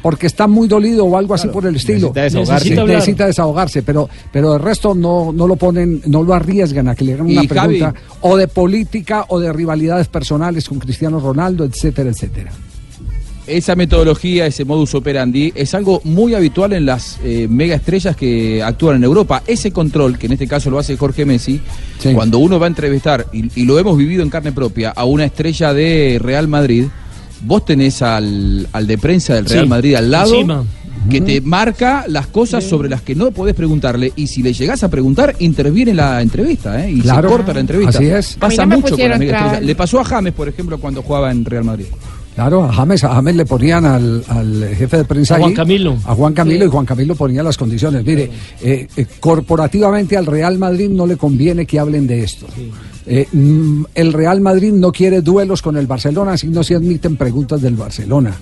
[0.02, 2.12] Porque está muy dolido o algo así por el estilo.
[2.14, 2.86] necesita desahogarse.
[2.86, 7.04] Necesita, desahogarse, pero, pero el resto no, no lo ponen, no lo arriesgan a que
[7.04, 7.98] le hagan una pregunta Javi.
[8.20, 12.52] o de política o de rivalidades personales con Cristiano Ronaldo, etcétera, etcétera.
[13.46, 18.60] Esa metodología, ese modus operandi, es algo muy habitual en las eh, mega estrellas que
[18.60, 19.44] actúan en Europa.
[19.46, 21.60] Ese control, que en este caso lo hace Jorge Messi,
[22.12, 25.24] cuando uno va a entrevistar, y, y lo hemos vivido en carne propia, a una
[25.24, 26.86] estrella de Real Madrid,
[27.42, 30.34] vos tenés al, al de prensa del Real Sí, Madrid al lado.
[30.34, 30.64] encima.
[31.10, 34.82] Que te marca las cosas sobre las que no podés preguntarle y si le llegás
[34.82, 36.90] a preguntar, interviene la entrevista ¿eh?
[36.90, 37.28] y Claro.
[37.28, 37.96] se corta la entrevista.
[37.98, 38.34] Así es.
[38.40, 39.62] Pasa no mucho con estrellas.
[39.62, 41.86] Le pasó a James, por ejemplo, cuando jugaba en Real Madrid.
[42.36, 45.56] Claro, a James, a James le ponían al, al jefe de prensa A Juan ahí,
[45.56, 45.96] Camilo.
[46.04, 46.66] A Juan Camilo Sí.
[46.66, 48.04] y Juan Camilo ponía las condiciones.
[48.04, 48.30] Mire,
[48.62, 52.46] eh, eh, corporativamente al Real Madrid no le conviene que hablen de esto.
[53.06, 57.16] Eh, mm, el Real Madrid no quiere duelos con el Barcelona, así no se admiten
[57.16, 58.36] preguntas del Barcelona.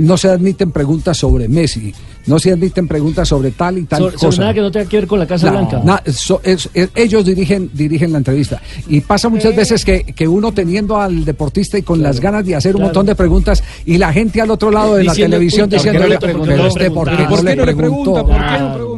[0.00, 1.94] No se admiten preguntas sobre Messi.
[2.28, 4.40] No se admiten preguntas sobre tal y tal sobre cosa.
[4.42, 5.80] nada que no tenga que ver con la Casa No, Blanca.
[5.84, 8.60] na- so- es- es- ellos dirigen, dirigen la entrevista.
[8.86, 12.54] Y pasa muchas veces que, que uno teniendo al deportista y con las ganas de
[12.54, 12.86] hacer un claro.
[12.88, 15.70] montón de preguntas y la gente al otro lado de Diciendo, la televisión "Uy, ¿por
[15.70, 16.46] qué diciendo, no le preguntó?
[16.48, 18.26] pero este, ¿por qué ¿Por no qué le no le preguntó?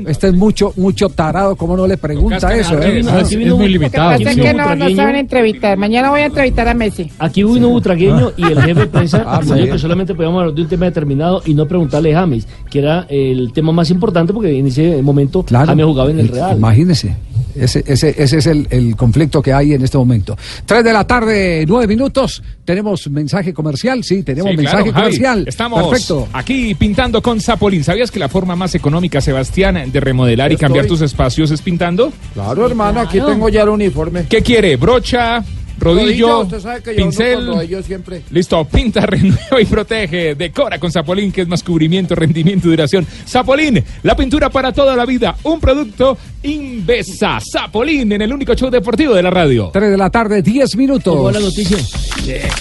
[0.07, 2.77] Este es mucho, mucho tarado, ¿cómo no le pregunta eso?
[2.77, 2.91] aquí eh?
[2.93, 5.77] vino- aquí vino un- Lo que pasa es que vino no, saben entrevistar.
[5.79, 7.11] Mañana voy a entrevistar a Messi.
[7.19, 9.55] Aquí hubo un butragueño y el jefe de prensa Ah, sí.
[9.69, 13.07] que solamente podíamos hablar de un tema determinado y no preguntarle a James, que era
[13.09, 15.67] el tema más importante porque en ese momento Claro.
[15.67, 16.57] James jugaba en el Real.
[16.57, 17.17] Imagínese.
[17.57, 20.37] Ese, ese, ese es el, el conflicto que hay en este momento.
[20.67, 22.43] Tres de la tarde, nueve minutos.
[22.65, 24.05] ¿Tenemos mensaje comercial?
[24.05, 25.05] Sí, tenemos Sí, mensaje claro, Javi.
[25.05, 25.45] comercial.
[25.49, 26.29] Estamos Perfecto.
[26.33, 27.83] aquí pintando con Zapolín.
[27.85, 30.67] ¿Sabías que la forma más económica, Sebastián, de remodelar y Estoy.
[30.67, 32.13] cambiar tus espacios es pintando?
[32.35, 34.27] Claro, hermano, aquí tengo ya el uniforme.
[34.29, 34.77] ¿Qué quiere?
[34.77, 35.45] ¿Brocha?
[35.79, 36.41] ¿Rodillo?
[36.41, 37.47] usted sabe que yo ando ¿Pincel?
[37.47, 38.23] rodillo siempre.
[38.31, 40.35] Listo, pinta, renueva y protege.
[40.35, 43.07] Decora con Zapolín, que es más cubrimiento, rendimiento y duración.
[43.27, 45.37] Zapolín, la pintura para toda la vida.
[45.45, 47.38] Un producto Invesa.
[47.41, 49.70] Zapolín en el único show deportivo de la radio.
[49.72, 51.14] Tres de la tarde, diez minutos.
[51.14, 51.76] Llegó la noticia.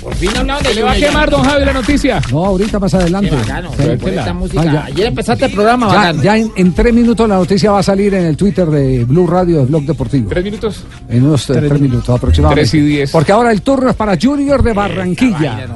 [0.02, 2.22] Por fin hablaban de ¿Le va a quemar, don Javi, la noticia?
[2.32, 3.36] No, ahorita más adelante.
[3.36, 3.98] bacano, Sí.
[4.00, 4.62] con esta música.
[4.62, 4.86] Ah, ya.
[4.86, 6.24] Ayer empezaste el programa, Ya, bacano.
[6.24, 9.28] ya en, en tres minutos la noticia va a salir en el Twitter de Blue
[9.28, 10.30] Radio de Blog Deportivo.
[10.30, 10.84] ¿Tres minutos?
[11.10, 12.70] En unos eh, tres, minutos aproximadamente.
[12.70, 13.12] Tres y diez.
[13.12, 15.68] Porque ahora el turno es para Junior de Barranquilla.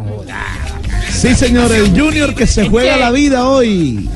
[1.10, 4.10] Sí, señor, el Junior que se juega la vida hoy.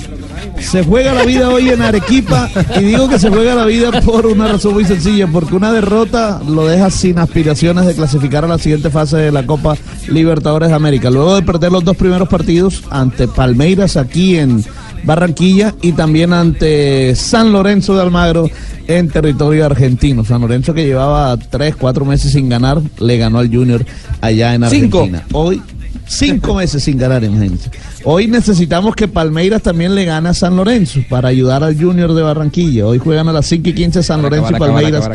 [0.59, 4.25] Se juega la vida hoy en Arequipa y digo que se juega la vida por
[4.25, 8.57] una razón muy sencilla, porque una derrota lo deja sin aspiraciones de clasificar a la
[8.57, 9.75] siguiente fase de la Copa
[10.09, 11.09] Libertadores de América.
[11.09, 14.63] Luego de perder los dos primeros partidos ante Palmeiras aquí en
[15.03, 18.49] Barranquilla y también ante San Lorenzo de Almagro
[18.87, 20.25] en territorio argentino.
[20.25, 23.85] San Lorenzo que llevaba tres, cuatro meses sin ganar, le ganó al Junior
[24.21, 24.99] allá en Cinco.
[24.99, 25.25] Argentina.
[25.33, 25.61] Hoy
[26.05, 27.71] cinco meses sin ganar, imagínense.
[28.03, 32.21] Hoy necesitamos que Palmeiras también le gane a San Lorenzo para ayudar al Junior de
[32.21, 32.85] Barranquilla.
[32.85, 35.09] Hoy juegan a las 5 y 15 San Lorenzo y Palmeiras.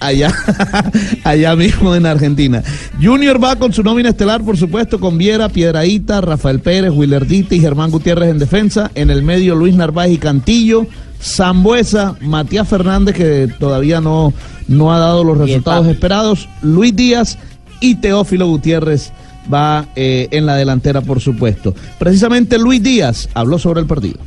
[0.00, 0.32] Allá,
[1.24, 2.62] allá mismo en Argentina.
[3.02, 7.60] Junior va con su nómina estelar, por supuesto, con Viera, Piedraíta, Rafael Pérez, Willardita y
[7.60, 8.90] Germán Gutiérrez en defensa.
[8.94, 10.86] En el medio, Luis Narváez y Cantillo.
[11.22, 14.32] Zambuesa, Matías Fernández, que todavía no,
[14.68, 16.48] no ha dado los resultados esperados.
[16.62, 17.36] Luis Díaz
[17.80, 19.12] y Teófilo Gutiérrez
[19.52, 21.74] va eh, en la delantera, por supuesto.
[21.98, 24.18] Precisamente Luis Díaz habló sobre el partido.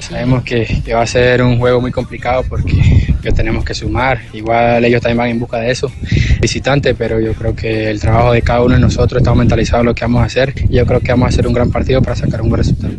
[0.00, 4.20] Sabemos que, que va a ser un juego muy complicado porque que tenemos que sumar.
[4.32, 5.90] Igual ellos también van en busca de eso,
[6.40, 9.86] visitante, pero yo creo que el trabajo de cada uno de nosotros está mentalizado en
[9.86, 10.54] lo que vamos a hacer.
[10.70, 12.94] Y yo creo que vamos a hacer un gran partido para sacar un buen resultado.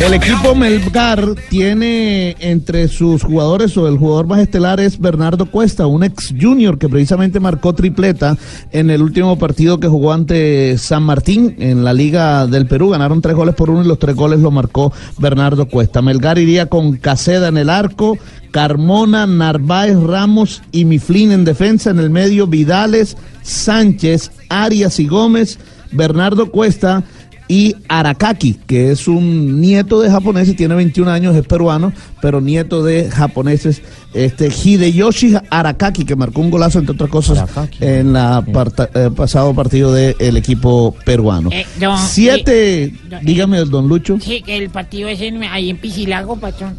[0.00, 5.86] El equipo Melgar tiene entre sus jugadores o el jugador más estelar es Bernardo Cuesta,
[5.86, 8.36] un ex junior que precisamente marcó tripleta
[8.70, 12.90] en el último partido que jugó ante San Martín en la Liga del Perú.
[12.90, 16.02] Ganaron tres goles por uno y los tres goles lo marcó Bernardo Cuesta.
[16.02, 18.18] Melgar iría con Caseda en el arco,
[18.50, 21.90] Carmona, Narváez, Ramos y Miflín en defensa.
[21.90, 25.58] En el medio, Vidales, Sánchez, Arias y Gómez.
[25.92, 27.04] Bernardo Cuesta
[27.46, 31.92] y Arakaki, que es un nieto de japoneses, tiene 21 años, es peruano,
[32.22, 33.82] pero nieto de japoneses,
[34.14, 37.44] este Hideyoshi Arakaki, que marcó un golazo, entre otras cosas,
[37.80, 41.50] en la parta- eh, pasado partido del equipo peruano.
[41.52, 44.18] Eh, don- Siete, eh, don- dígame, don Lucho.
[44.20, 46.76] Sí, que el partido es en- ahí en Piscilago, patrón.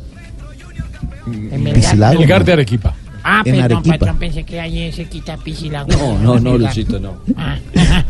[1.28, 1.74] En Melgar.
[1.74, 2.96] Piscilago, Melgar de Arequipa.
[3.28, 3.98] Ah, En perdón, Arequipa.
[3.98, 5.88] patrón, pensé que ahí se quita Piscilago.
[5.92, 6.58] No, no, no.
[6.60, 7.14] Luchito, no.
[7.36, 7.58] Ah.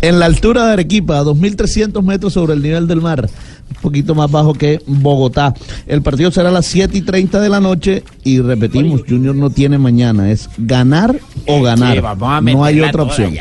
[0.02, 3.22] En la altura de Arequipa, a 2.300 metros sobre el nivel del mar,
[3.70, 5.54] un poquito más bajo que Bogotá.
[5.88, 9.50] El partido será a las 7 y 30 de la noche y repetimos, Junior no
[9.50, 11.16] tiene mañana, es ganar
[11.48, 11.96] o ganar.
[11.96, 13.34] Sí, no hay otra opción.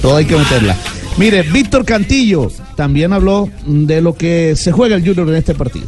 [0.00, 0.74] Todo hay que meterla.
[1.18, 5.86] Mire, Víctor Cantillo también habló de lo que se juega el Junior en este partido.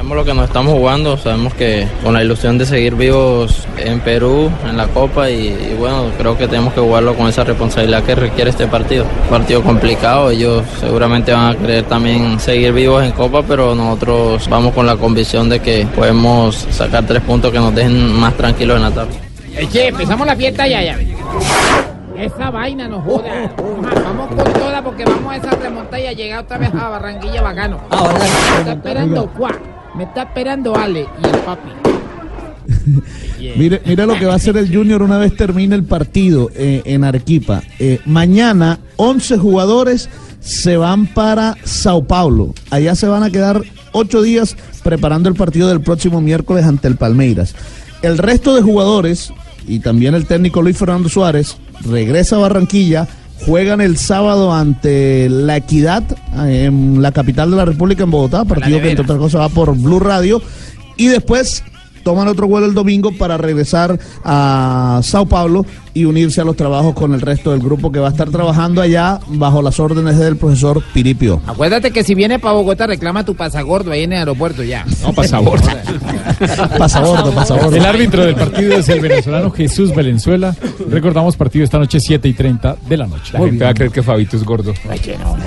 [0.00, 4.00] Sabemos lo que nos estamos jugando, sabemos que con la ilusión de seguir vivos en
[4.00, 8.02] Perú, en la Copa, y, y bueno, creo que tenemos que jugarlo con esa responsabilidad
[8.04, 9.04] que requiere este partido.
[9.28, 14.72] Partido complicado, ellos seguramente van a querer también seguir vivos en Copa, pero nosotros vamos
[14.72, 18.82] con la convicción de que podemos sacar tres puntos que nos dejen más tranquilos en
[18.82, 19.14] la tabla.
[19.70, 20.98] Che, empezamos la fiesta ya, ya.
[22.16, 23.52] Esa vaina nos joda.
[24.02, 27.42] Vamos con toda porque vamos a esa remontada y a llegar otra vez a Barranquilla
[27.42, 27.80] bacano.
[27.90, 29.56] Me está esperando Juan,
[29.94, 31.70] me está esperando Ale y el papi.
[33.56, 36.82] Mire, mire lo que va a hacer el Junior una vez termine el partido eh,
[36.84, 37.62] en Arequipa.
[37.78, 40.08] Eh, mañana 11 jugadores
[40.40, 42.54] se van para Sao Paulo.
[42.70, 43.62] Allá se van a quedar
[43.92, 47.54] ocho días preparando el partido del próximo miércoles ante el Palmeiras.
[48.02, 49.32] El resto de jugadores
[49.66, 53.08] y también el técnico Luis Fernando Suárez regresa a Barranquilla.
[53.46, 56.04] Juegan el sábado ante la Equidad
[56.44, 59.48] eh, en la capital de la República en Bogotá, partido que entre otras cosas va
[59.48, 60.42] por Blue Radio.
[60.96, 61.64] Y después
[62.02, 65.64] toman otro vuelo el domingo para regresar a Sao Paulo
[65.94, 68.80] y unirse a los trabajos con el resto del grupo que va a estar trabajando
[68.80, 71.40] allá bajo las órdenes del profesor Piripio.
[71.46, 74.84] Acuérdate que si vienes para Bogotá reclama tu pasagordo ahí en el aeropuerto ya.
[75.02, 75.68] No, pasabordo.
[76.78, 77.76] Pasabordo, pasabordo.
[77.76, 80.54] El árbitro del partido es el venezolano Jesús Valenzuela.
[80.88, 83.32] Recordamos partido esta noche 7 y 30 de la noche.
[83.32, 84.72] La gente va a creer que Fabito es gordo.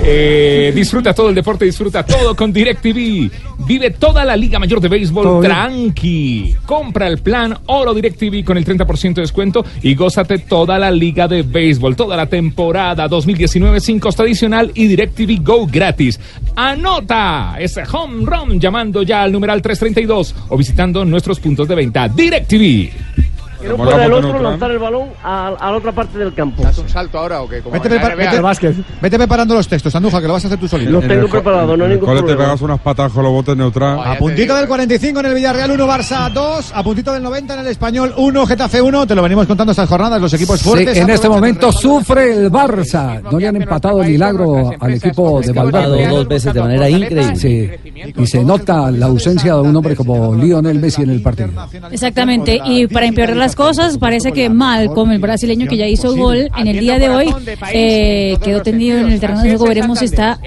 [0.02, 3.30] Eh, disfruta todo el deporte, disfruta todo con DirecTV.
[3.66, 6.54] Vive toda la Liga Mayor de Béisbol tranqui.
[6.66, 11.28] Compra el plan Oro DirecTV con el 30% de descuento y gózate toda la Liga
[11.28, 16.20] de Béisbol, toda la temporada 2019 sin costo adicional y DirecTV Go gratis.
[16.56, 22.08] Anota ese home run llamando ya al numeral 332 o visitando nuestros puntos de venta.
[22.08, 23.33] DirecTV.
[23.64, 26.62] Que no pueda el otro lanzar el balón a, a la otra parte del campo.
[26.62, 27.60] un salto ahora o qué?
[27.60, 30.90] Como Vete, vete- vete preparando los textos, Andújar, que lo vas a hacer tú solito.
[30.90, 32.44] Los tengo preparados, no hay ningún Cole te problema.
[32.44, 33.98] pegas unas patas con los botes neutral.
[34.04, 36.72] A puntito del 45 en el Villarreal 1, Barça 2.
[36.74, 39.06] A puntito del 90 en el Español 1, Getafe 1.
[39.06, 40.96] Te lo venimos contando estas jornadas, los equipos Sí, fuertes.
[40.96, 43.20] en este momento el sufre el Barça.
[43.22, 46.08] No le han empatado el milagro al equipo de Valverde.
[46.08, 47.36] dos veces de manera increíble.
[47.36, 47.70] Sí,
[48.16, 51.50] y se nota la ausencia de un hombre como Lionel Messi en el partido.
[51.90, 56.50] Exactamente, y para empeorar las cosas, parece que Malcolm, el brasileño que ya hizo gol
[56.56, 57.34] en el día de hoy,
[57.72, 59.66] eh, quedó tendido en el terreno de juego.
[59.66, 60.38] Veremos si está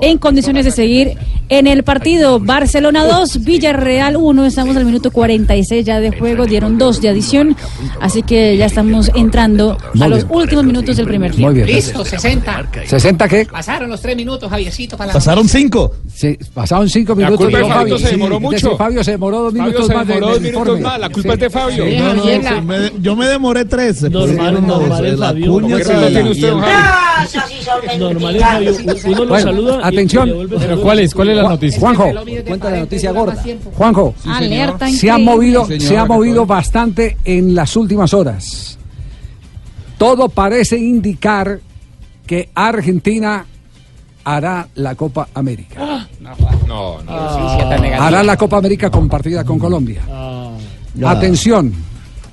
[0.00, 1.16] en condiciones de seguir
[1.48, 2.40] en el partido.
[2.40, 4.44] Barcelona 2, Villarreal 1.
[4.46, 6.46] Estamos al minuto 46 ya de juego.
[6.46, 7.56] Dieron dos de adición,
[8.00, 11.52] así que ya estamos entrando a los últimos minutos del primer tiempo.
[11.52, 11.76] Muy bien.
[11.76, 12.70] Listo, 60.
[12.88, 13.46] ¿60 qué?
[13.46, 15.92] Pasaron los tres minutos, Javiercito, para la Pasaron cinco.
[16.12, 17.38] Sí, pasaron cinco La minutos.
[17.46, 18.76] culpa de Fabio se demoró mucho.
[18.76, 20.06] Fabio se demoró dos Fabio minutos se más.
[20.06, 20.80] demoró del dos minutos informe.
[20.82, 21.00] más.
[21.00, 21.84] La culpa es de Fabio.
[21.86, 24.10] Sí, No, no, la- me- yo me demoré 13.
[24.10, 25.76] Normal, normal, la cuña.
[27.98, 28.74] Normal.
[29.06, 29.80] Uno lo Bueno, saluda.
[29.86, 30.30] atención.
[30.58, 30.80] Pero.
[30.80, 31.80] ¿cuál es, cuál es la Juan- noticia?
[31.80, 32.04] Juanjo,
[32.46, 33.42] Cuenta la noticia gorda.
[33.74, 38.78] Juanjo, Alerta se ha movido, se ha movido bastante en las últimas horas.
[39.98, 41.58] Todo parece indicar
[42.26, 43.46] que Argentina
[44.24, 46.06] hará la Copa América.
[46.66, 47.12] No, no.
[47.98, 50.02] Hará la Copa América compartida con Colombia.
[50.94, 51.10] Ya.
[51.10, 51.72] Atención,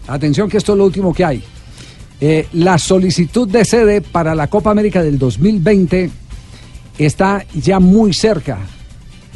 [0.08, 1.44] atención que esto es lo último que hay.
[2.22, 6.10] Eh, la solicitud de sede para la Copa América del 2020
[6.98, 8.60] está ya muy cerca.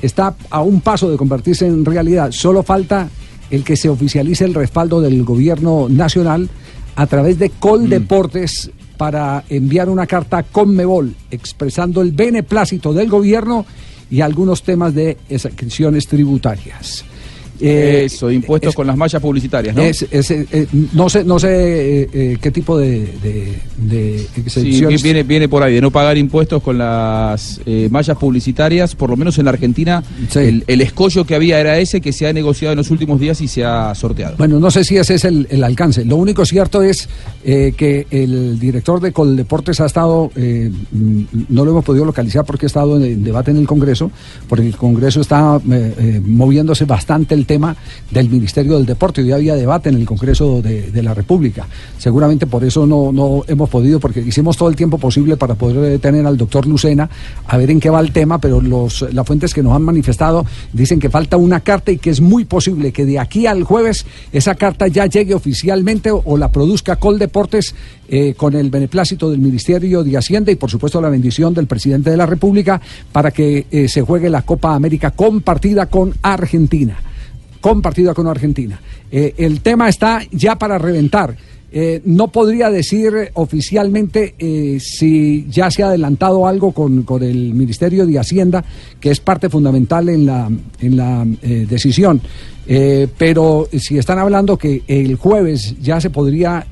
[0.02, 2.32] Está a un paso de convertirse en realidad.
[2.32, 3.10] Solo falta
[3.50, 6.50] el que se oficialice el respaldo del gobierno nacional
[6.96, 13.66] a través de Coldeportes para enviar una carta a Conmebol expresando el beneplácito del gobierno
[14.10, 17.06] y algunos temas de exacciones tributarias.
[17.60, 19.82] Eh, Eso, impuestos con las mallas publicitarias, ¿no?
[19.82, 24.84] Es- es, eh, eh, no sé, no sé eh, qué tipo de, de, de Sí,
[25.02, 29.38] viene, viene por ahí, de no pagar impuestos con las mallas publicitarias, por lo menos
[29.38, 30.04] en la Argentina,
[30.36, 33.42] el, el escollo que había era ese que se ha negociado en los últimos días
[33.42, 34.36] y se ha sorteado.
[34.38, 36.06] Bueno, no sé si ese es el, el alcance.
[36.06, 37.10] Lo único cierto es
[37.44, 42.68] que el director de Coldeportes ha estado, mm, no lo hemos podido localizar porque ha
[42.68, 44.12] estado en, en debate en el Congreso,
[44.48, 45.60] porque el Congreso está
[46.26, 47.76] moviéndose bastante el tema
[48.12, 49.22] del Ministerio del Deporte.
[49.24, 51.68] Hoy había debate en el Congreso de, la República.
[51.98, 56.26] Seguramente por eso no, hemos podido, porque hicimos todo el tiempo posible para poder tener
[56.26, 57.10] al doctor Lucena
[57.48, 60.46] a ver en qué va el tema, pero los, las fuentes que nos han manifestado
[60.74, 64.06] dicen que falta una carta y que es muy posible que de aquí al jueves
[64.32, 67.74] esa carta ya llegue oficialmente o, o la produzca Coldeportes
[68.10, 72.10] eh, con el beneplácito del Ministerio de Hacienda y por supuesto la bendición del presidente
[72.10, 72.80] de la República
[73.12, 76.98] para que eh, se juegue la Copa América compartida con Argentina
[77.60, 78.80] compartida con Argentina.
[79.12, 81.36] Eh, el tema está ya para reventar.
[81.70, 87.54] Eh, no podría decir oficialmente eh, si ya se ha adelantado algo con, con el
[87.54, 88.64] Ministerio de Hacienda,
[89.02, 90.50] que es parte fundamental en la,
[90.80, 92.22] en la decisión.
[93.18, 96.68] Pero si están hablando que el jueves ya se podría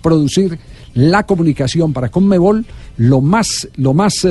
[0.00, 0.58] producir
[0.94, 2.64] la comunicación para Conmebol,
[2.96, 4.26] lo más, lo más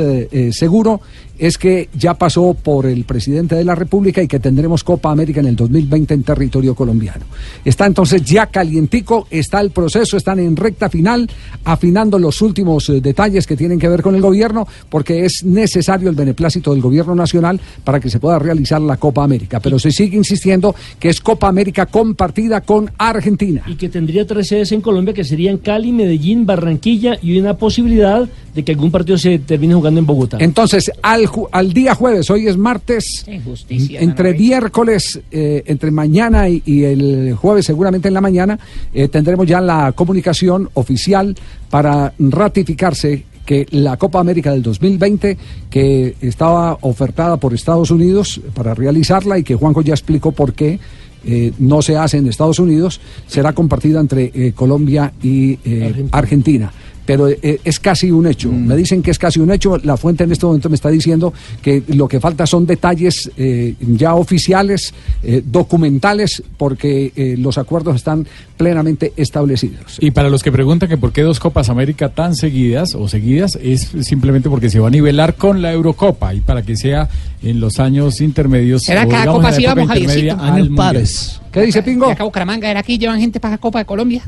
[0.50, 1.02] seguro
[1.44, 5.42] es que ya pasó por el presidente de la República y que tendremos Copa América
[5.42, 7.26] en el 2020 en territorio colombiano.
[7.66, 11.30] Está entonces ya calientico, está el proceso, están en recta final,
[11.66, 16.10] afinando los últimos eh, detalles que tienen que ver con el gobierno, porque es necesario
[16.10, 19.60] el beneplácito del gobierno nacional para que se pueda realizar la Copa América.
[19.60, 23.64] Pero se sigue insistiendo que es Copa América compartida con Argentina.
[23.68, 28.30] Y que tendría tres sedes en Colombia, que serían Cali, Medellín, Barranquilla y una posibilidad
[28.56, 30.38] de que algún partido se termine jugando en Bogotá.
[30.40, 36.84] Entonces, al, al día jueves, hoy es martes, entre miércoles, eh, entre mañana y, y
[36.84, 38.60] el jueves, seguramente en la mañana,
[38.94, 41.36] eh, tendremos ya la comunicación oficial
[41.70, 45.38] para ratificarse que la Copa América del 2020,
[45.70, 50.80] que estaba ofertada por Estados Unidos para realizarla y que Juanjo ya explicó por qué
[51.26, 56.72] eh, no se hace en Estados Unidos, será compartida entre eh, Colombia y eh, Argentina.
[57.06, 58.52] Pero eh, es casi un hecho.
[58.52, 59.78] Me dicen que es casi un hecho.
[59.84, 63.76] La fuente en este momento me está diciendo que lo que falta son detalles eh,
[63.80, 64.94] ya oficiales,
[65.24, 68.26] eh, documentales, porque eh, los acuerdos están
[68.58, 69.98] plenamente establecidos.
[70.00, 73.58] Y para los que preguntan que por qué dos Copas América tan seguidas o seguidas,
[73.62, 77.10] es simplemente porque se va a nivelar con la Eurocopa y para que sea
[77.42, 78.84] en los años intermedios.
[78.84, 80.40] ¿Será o que a digamos, Copa intermedia Javiercito?
[80.40, 81.42] al Años pares.
[81.52, 82.08] ¿Qué dice Pingo?
[82.08, 84.24] De acá a Bucaramanga, ¿era aquí llevan gente para la Copa de Colombia?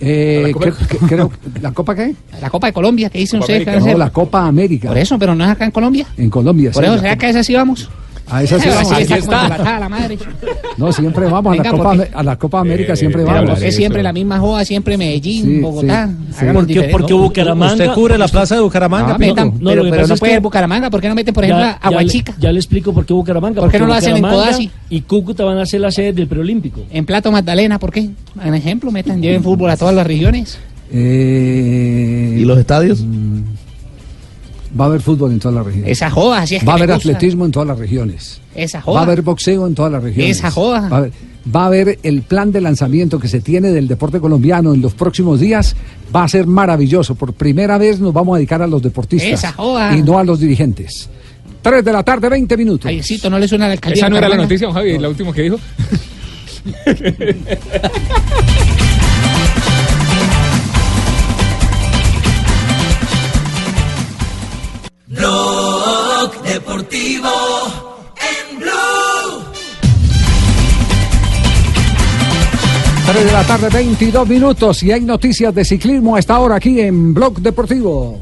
[0.00, 0.72] Eh, ¿La Copa-
[1.08, 1.30] creo-
[1.60, 2.14] ¿La Copa qué?
[2.40, 3.68] La Copa de Colombia, que dice un Copa CEF.
[3.68, 3.92] América.
[3.92, 4.88] No, la Copa América.
[4.88, 6.06] Por eso, pero no es acá en Colombia.
[6.16, 6.70] En Colombia.
[6.70, 7.90] Por sí, eso, ¿será que a esa sí vamos?
[8.30, 8.82] A esa sí vamos.
[8.82, 9.42] está Aquí está.
[9.44, 10.18] embaratada la madre.
[10.76, 13.50] No, siempre vamos a la Copa, porque- a la Copa América, siempre Pero vamos.
[13.52, 14.64] ¿por qué siempre la misma joda?
[14.64, 16.10] Siempre Medellín, Sí, Bogotá.
[16.38, 20.06] sí, Porque- porque Bucaramanga- Usted cubre la plaza de Bucaramanga, No, metan, No, pero, pero
[20.06, 20.90] no es puede que- Bucaramanga.
[20.90, 22.34] ¿Por qué no meten, por ejemplo, a ya le- Huachica?
[22.38, 23.60] Ya le explico por qué Bucaramanga.
[23.60, 24.70] ¿Por qué no lo hacen en Codazzi?
[24.90, 26.82] Y Cúcuta van a ser la sede del preolímpico.
[26.90, 28.10] En Plato Magdalena, ¿por qué?
[28.44, 30.58] En ejemplo, metan, lleven fútbol a todas las regiones.
[30.92, 33.04] ¿Y los estadios?
[34.78, 35.90] Va a haber fútbol en todas las regiones.
[35.92, 37.08] Esa joda, así es que Va a haber gusta.
[37.08, 38.40] atletismo en todas las regiones.
[38.54, 39.02] Esa Va a joda.
[39.02, 40.36] haber boxeo en todas las regiones.
[40.36, 40.88] Esa joda.
[40.88, 41.12] Va a haber,
[41.54, 44.94] va a haber el plan de lanzamiento que se tiene del deporte colombiano en los
[44.94, 45.74] próximos días.
[46.14, 47.14] Va a ser maravilloso.
[47.14, 49.96] Por primera vez nos vamos a dedicar a los deportistas Esa joda.
[49.96, 51.08] y no a los dirigentes.
[51.62, 52.84] 3 de la tarde, 20 minutos.
[52.84, 54.02] Javiercito, ¿no le suena la alcaldía?
[54.02, 55.58] Esa no era la noticia, don Javi, la última que dijo.
[65.18, 67.28] Blog Deportivo
[68.16, 69.42] en Blue.
[73.10, 74.82] 3 de la tarde, 22 minutos.
[74.84, 78.20] Y hay noticias de ciclismo a esta hora aquí en Blog Deportivo.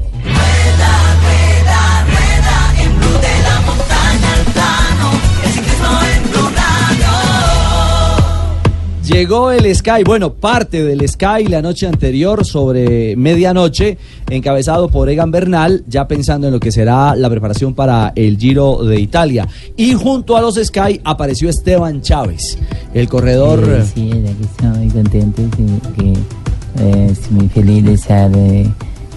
[9.07, 13.97] Llegó el Sky, bueno, parte del Sky la noche anterior sobre medianoche,
[14.29, 18.83] encabezado por Egan Bernal, ya pensando en lo que será la preparación para el Giro
[18.83, 19.47] de Italia.
[19.77, 22.57] Y junto a los Sky apareció Esteban Chávez,
[22.93, 23.81] el corredor...
[23.85, 28.69] Sí, sí, estoy muy contento, sí, que eh, estoy muy feliz de estar eh,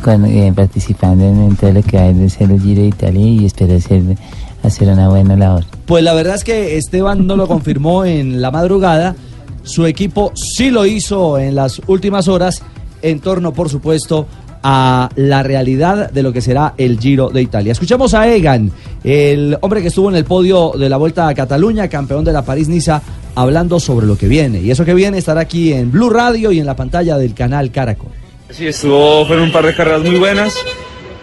[0.04, 3.44] con- eh, participando en, todo lo que hay de ser el Giro de Italia y
[3.44, 4.02] espero hacer,
[4.62, 5.64] hacer una buena labor.
[5.86, 9.16] Pues la verdad es que Esteban no lo confirmó en la madrugada.
[9.62, 12.62] Su equipo sí lo hizo en las últimas horas,
[13.02, 14.26] en torno, por supuesto,
[14.62, 17.72] a la realidad de lo que será el Giro de Italia.
[17.72, 18.70] Escuchamos a Egan,
[19.04, 22.44] el hombre que estuvo en el podio de la Vuelta a Cataluña, campeón de la
[22.44, 23.00] París-Niza,
[23.34, 24.60] hablando sobre lo que viene.
[24.60, 27.70] Y eso que viene estará aquí en Blue Radio y en la pantalla del canal
[27.70, 28.10] Caracol.
[28.50, 30.54] Sí, estuvo, fueron un par de carreras muy buenas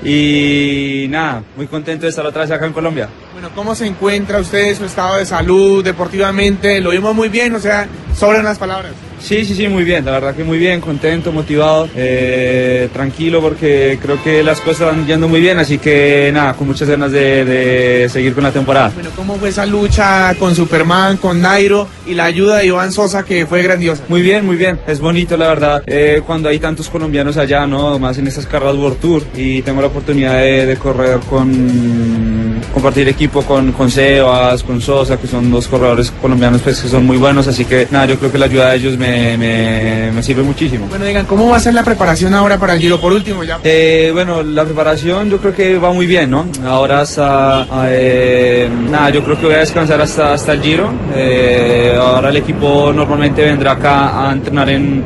[0.04, 3.10] y nada, muy contento de estar otra vez acá en Colombia.
[3.34, 6.80] Bueno, ¿cómo se encuentra usted, su estado de salud, deportivamente?
[6.82, 8.94] Lo vimos muy bien, o sea, sobran las palabras.
[9.20, 14.00] Sí, sí, sí, muy bien, la verdad que muy bien, contento, motivado, eh, tranquilo porque
[14.02, 17.44] creo que las cosas van yendo muy bien, así que nada, con muchas ganas de,
[17.44, 18.92] de seguir con la temporada.
[18.94, 23.24] Bueno, ¿cómo fue esa lucha con Superman, con Nairo y la ayuda de Iván Sosa
[23.24, 24.04] que fue grandiosa?
[24.08, 28.00] Muy bien, muy bien, es bonito la verdad, eh, cuando hay tantos colombianos allá, ¿no?
[28.00, 32.37] Más en estas carreras World Tour y tengo la oportunidad de, de correr con,
[32.74, 37.06] compartir equipo con, con Sebas, con Sosa, que son dos corredores colombianos pues que son
[37.06, 40.24] muy buenos, así que nada, yo creo que la ayuda de ellos me, me, me
[40.24, 40.88] sirve muchísimo.
[40.88, 43.00] Bueno, digan, ¿cómo va a ser la preparación ahora para el Giro?
[43.00, 43.60] Por último, ya.
[43.64, 46.46] Eh, bueno, la preparación yo creo que va muy bien, ¿no?
[46.66, 50.92] Ahora hasta, eh, nada, yo creo que voy a descansar hasta, hasta el Giro.
[51.16, 55.04] Eh, ahora el equipo normalmente vendrá acá a entrenar en,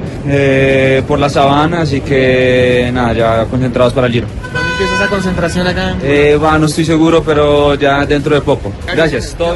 [1.08, 4.28] por la sabana, así que nada, ya concentrados para el Giro.
[4.82, 5.96] ¿Cuándo empieza esa concentración acá?
[6.04, 8.72] Eh, va, no estoy seguro, pero ya dentro de poco.
[8.92, 9.36] Gracias.
[9.38, 9.56] Todo.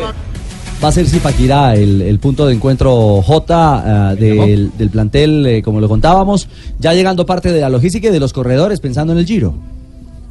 [0.84, 5.64] Va a ser Zipaquirá el, el punto de encuentro J eh, del, del plantel, eh,
[5.64, 6.48] como lo contábamos,
[6.80, 9.56] ya llegando parte de la logística y de los corredores pensando en el Giro.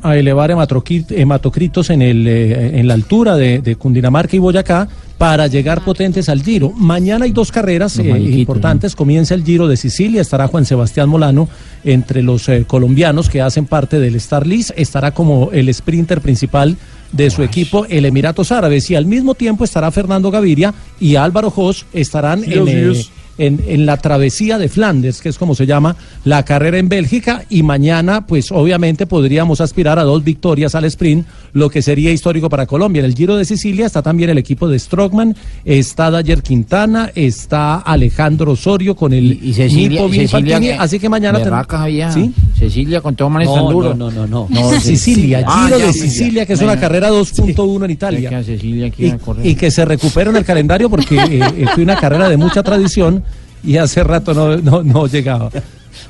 [0.05, 4.87] A elevar hematocrit- hematocritos en, el, eh, en la altura de, de Cundinamarca y Boyacá
[5.17, 6.73] para llegar potentes al Giro.
[6.73, 8.95] Mañana hay dos carreras eh, importantes.
[8.95, 11.49] Comienza el Giro de Sicilia, estará Juan Sebastián Molano
[11.85, 16.77] entre los eh, colombianos que hacen parte del Star List, estará como el sprinter principal
[17.13, 21.49] de su equipo, el Emiratos Árabes, y al mismo tiempo estará Fernando Gaviria y Álvaro
[21.51, 23.05] Jos estarán Sí, en, así eh.
[23.39, 27.45] En, en la travesía de Flandes, que es como se llama la carrera en Bélgica,
[27.51, 32.49] y mañana, pues obviamente podríamos aspirar a dos victorias al sprint, lo que sería histórico
[32.49, 33.01] para Colombia.
[33.01, 37.77] En el Giro de Sicilia está también el equipo de Strockman, está Dayer Quintana, está
[37.77, 41.41] Alejandro Osorio con el Y Cecilia, Nipo Cecilia que- así que mañana...
[41.43, 42.13] ten-.
[42.13, 42.33] ¿Sí?
[42.59, 43.95] Cecilia con todo manes No, tan duro.
[43.95, 44.81] no, no, no, no.
[44.81, 45.99] Sicilia, Ah, Giro ya, de ya.
[46.01, 48.31] Sicilia, que es una carrera 2.1 en Italia.
[48.31, 49.13] que a Cecilia Y,
[49.43, 52.63] y que se recupera en el calendario porque eh, eh, fue una carrera de mucha
[52.63, 53.24] tradición
[53.65, 55.51] y hace rato no, no, no llegaba.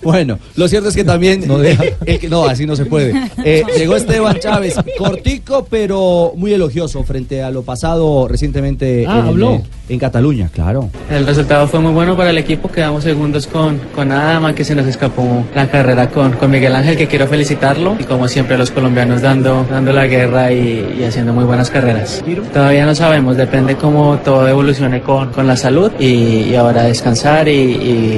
[0.03, 1.47] Bueno, lo cierto es que también.
[1.47, 1.85] No deja.
[1.85, 3.15] eh, eh, no, así no se puede.
[3.45, 9.27] Eh, llegó Esteban Chávez, cortico, pero muy elogioso frente a lo pasado recientemente Ah, en,
[9.27, 9.51] habló.
[9.55, 10.89] eh, en Cataluña, claro.
[11.11, 14.75] El resultado fue muy bueno para el equipo, quedamos segundos con, con Adama, que se
[14.75, 18.71] nos escapó la carrera con, con Miguel Ángel, que quiero felicitarlo, y como siempre los
[18.71, 22.23] colombianos dando, dando la guerra y, y haciendo muy buenas carreras.
[22.53, 26.07] Todavía no sabemos, depende cómo todo evolucione con, con la salud, y,
[26.49, 27.53] y ahora descansar y,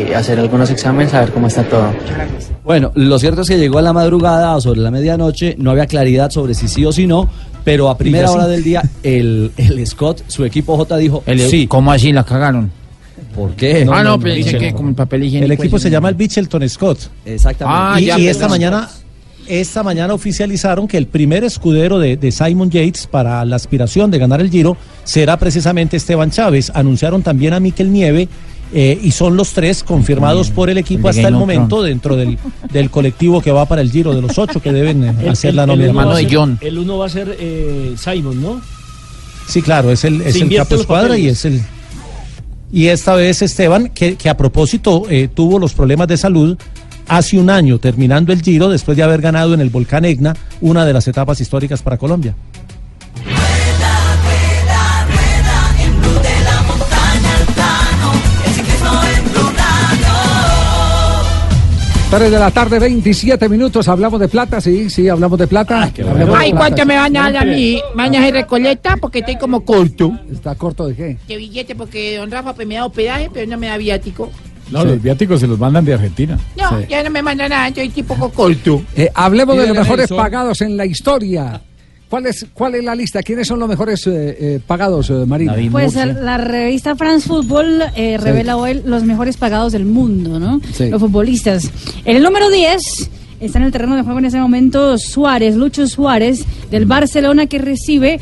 [0.08, 1.92] y hacer algunos exámenes, a ver cómo está todo.
[2.64, 5.86] Bueno, lo cierto es que llegó a la madrugada o sobre la medianoche, no había
[5.86, 7.28] claridad sobre si sí o si no,
[7.64, 8.34] pero a primera sí.
[8.34, 11.66] hora del día el, el Scott, su equipo J dijo El- sí.
[11.66, 12.70] ¿Cómo así la cagaron?
[13.34, 13.86] ¿Por qué?
[13.90, 15.44] ah, no, pensé que con el papel higiénico.
[15.52, 15.92] El equipo se no.
[15.94, 16.98] llama el Bichelton Scott.
[17.24, 17.80] Exactamente.
[17.80, 18.88] Ah, y, ya, y esta mañana
[19.48, 24.18] esta mañana oficializaron que el primer escudero de, de Simon Yates para la aspiración de
[24.18, 26.72] ganar el Giro será precisamente Esteban Chávez.
[26.74, 28.28] Anunciaron también a Miquel Nieve
[28.74, 32.16] eh, y son los tres confirmados por el equipo el de hasta el momento dentro
[32.16, 32.36] del,
[32.72, 35.56] del colectivo que va para el Giro, de los ocho que deben El- hacer el-
[35.56, 35.92] la el nómina.
[35.92, 38.60] va a ser- El uno va a ser eh, Simon, ¿no?
[39.48, 41.62] Sí, claro, es el, es el capo los escuadra y es el.
[42.72, 46.58] Y esta vez Esteban, que, que a propósito eh, tuvo los problemas de salud
[47.06, 50.84] hace un año, terminando el Giro, después de haber ganado en el volcán Egna una
[50.84, 52.34] de las etapas históricas para Colombia.
[62.10, 63.88] 3 de la tarde, 27 minutos.
[63.88, 65.86] Hablamos de plata, sí, sí, hablamos de plata.
[65.86, 66.88] De Ay, plata, ¿cuánto sí.
[66.88, 67.80] me van a dar a mí?
[67.96, 68.96] ¿Mañana y recoleta?
[68.96, 70.12] Porque estoy como corto.
[70.32, 71.18] ¿Está corto de qué?
[71.26, 74.30] De billete, porque don Rafa pues, me da hospedaje, pero no me da viático.
[74.70, 76.38] No, los viáticos se los mandan de Argentina.
[76.56, 78.82] No, ya no me manda nada, yo estoy poco corto.
[78.96, 81.60] Eh, hablemos de los mejores pagados en la historia.
[82.08, 83.20] ¿Cuál es, ¿Cuál es la lista?
[83.22, 85.54] ¿Quiénes son los mejores eh, eh, pagados, eh, Marina?
[85.72, 90.60] Pues el- la revista France Football eh, revela hoy los mejores pagados del mundo, ¿no?
[90.72, 90.88] Sí.
[90.88, 91.68] Los futbolistas.
[92.04, 93.10] En el número 10
[93.40, 97.58] está en el terreno de juego en ese momento Suárez, Lucho Suárez, del Barcelona, que
[97.58, 98.20] recibe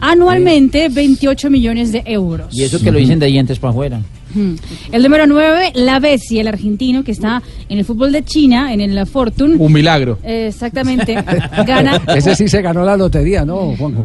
[0.00, 2.54] anualmente 28 millones de euros.
[2.56, 4.00] Y eso que lo dicen de dientes para afuera.
[4.34, 4.54] Hmm.
[4.92, 8.80] El número 9, La Bessi, el argentino, que está en el fútbol de China, en
[8.80, 9.56] el Fortune.
[9.58, 10.18] Un milagro.
[10.22, 11.14] Eh, Exactamente.
[11.66, 12.00] Gana.
[12.14, 14.04] Ese sí se ganó la lotería, ¿no, Juanjo?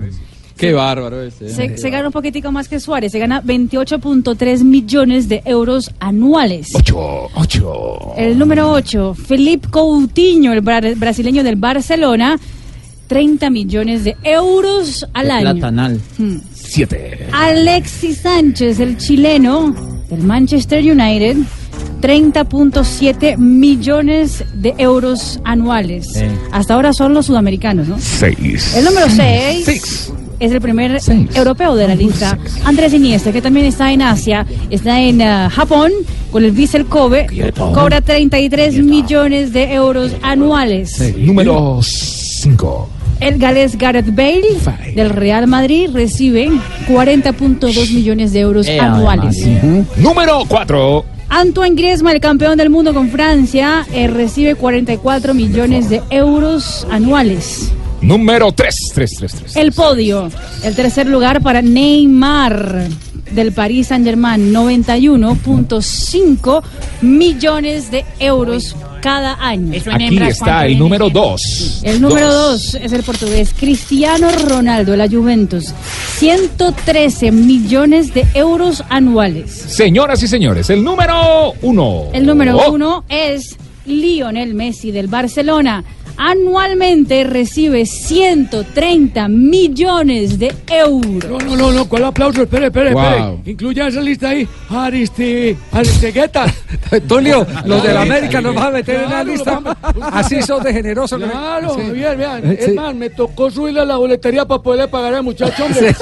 [0.56, 1.50] Qué bárbaro ese.
[1.50, 6.70] Se, se gana un poquitico más que Suárez, se gana 28.3 millones de euros anuales.
[6.76, 8.14] Ocho, ocho.
[8.18, 12.40] El número 8, Felipe Coutinho, el bra- brasileño del Barcelona,
[13.08, 15.52] 30 millones de euros al De año.
[15.54, 16.00] Platanal.
[16.20, 16.38] Hmm.
[16.54, 17.28] Siete.
[17.32, 19.76] Alexis Sánchez, el chileno,
[20.14, 21.38] del Manchester United,
[22.02, 26.24] 30.7 millones de euros anuales.
[26.52, 27.98] Hasta ahora son los sudamericanos, ¿no?
[28.00, 28.76] Seis.
[28.76, 31.00] El número 6 es el primer
[31.34, 32.38] europeo de la lista.
[32.64, 35.92] Andrés Iniesta, que también está en Asia, está en ah, Japón
[36.32, 41.16] con el Vissel Kobe, cobra 33 millones de euros anuales.
[41.18, 42.90] Número 5.
[43.24, 44.44] El galés Gareth Bale
[44.96, 46.50] del Real Madrid recibe
[46.90, 49.38] 40.2 millones de euros Eh, anuales.
[49.98, 51.06] Número 4.
[51.30, 57.72] Antoine Griezmann, el campeón del mundo con Francia, eh, recibe 44 millones de euros anuales.
[58.02, 58.92] Número 3.
[58.94, 59.56] 3, 3, 3.
[59.56, 60.30] El podio,
[60.64, 62.88] el tercer lugar para Neymar
[63.32, 66.62] del Paris Saint Germain, 91.5
[67.02, 69.74] millones de euros cada año.
[69.92, 71.82] Aquí está el número 2.
[71.84, 75.74] El número 2 es el portugués Cristiano Ronaldo de la Juventus,
[76.20, 79.52] 113 millones de euros anuales.
[79.52, 82.04] Señoras y señores, el número 1.
[82.14, 85.84] El número uno es Lionel Messi del Barcelona.
[86.18, 91.26] Anualmente recibe 130 millones de euros.
[91.30, 92.44] No, no, no, no, ¿cuál aplauso?
[92.44, 93.04] Espere, espere, Wow.
[93.04, 93.52] espere.
[93.52, 94.48] Incluya esa lista ahí.
[94.70, 96.46] Aristi, Aristegueta.
[97.08, 99.60] Tulio, los de la América nos van a meter en la lista.
[100.12, 101.20] Así son de generosos.
[101.20, 101.30] ¿no?
[101.30, 101.82] Claro, Sí.
[101.88, 102.42] Javier, vean.
[102.44, 102.56] Sí.
[102.60, 105.96] Es más, me tocó subirle a la boletería para poderle pagar al muchacho, hombre.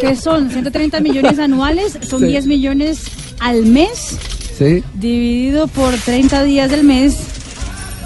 [0.00, 2.26] que son 130 millones anuales, son Sí.
[2.28, 3.02] 10 millones
[3.40, 4.18] al mes,
[4.56, 4.82] Sí.
[4.94, 7.16] dividido por 30 días del mes,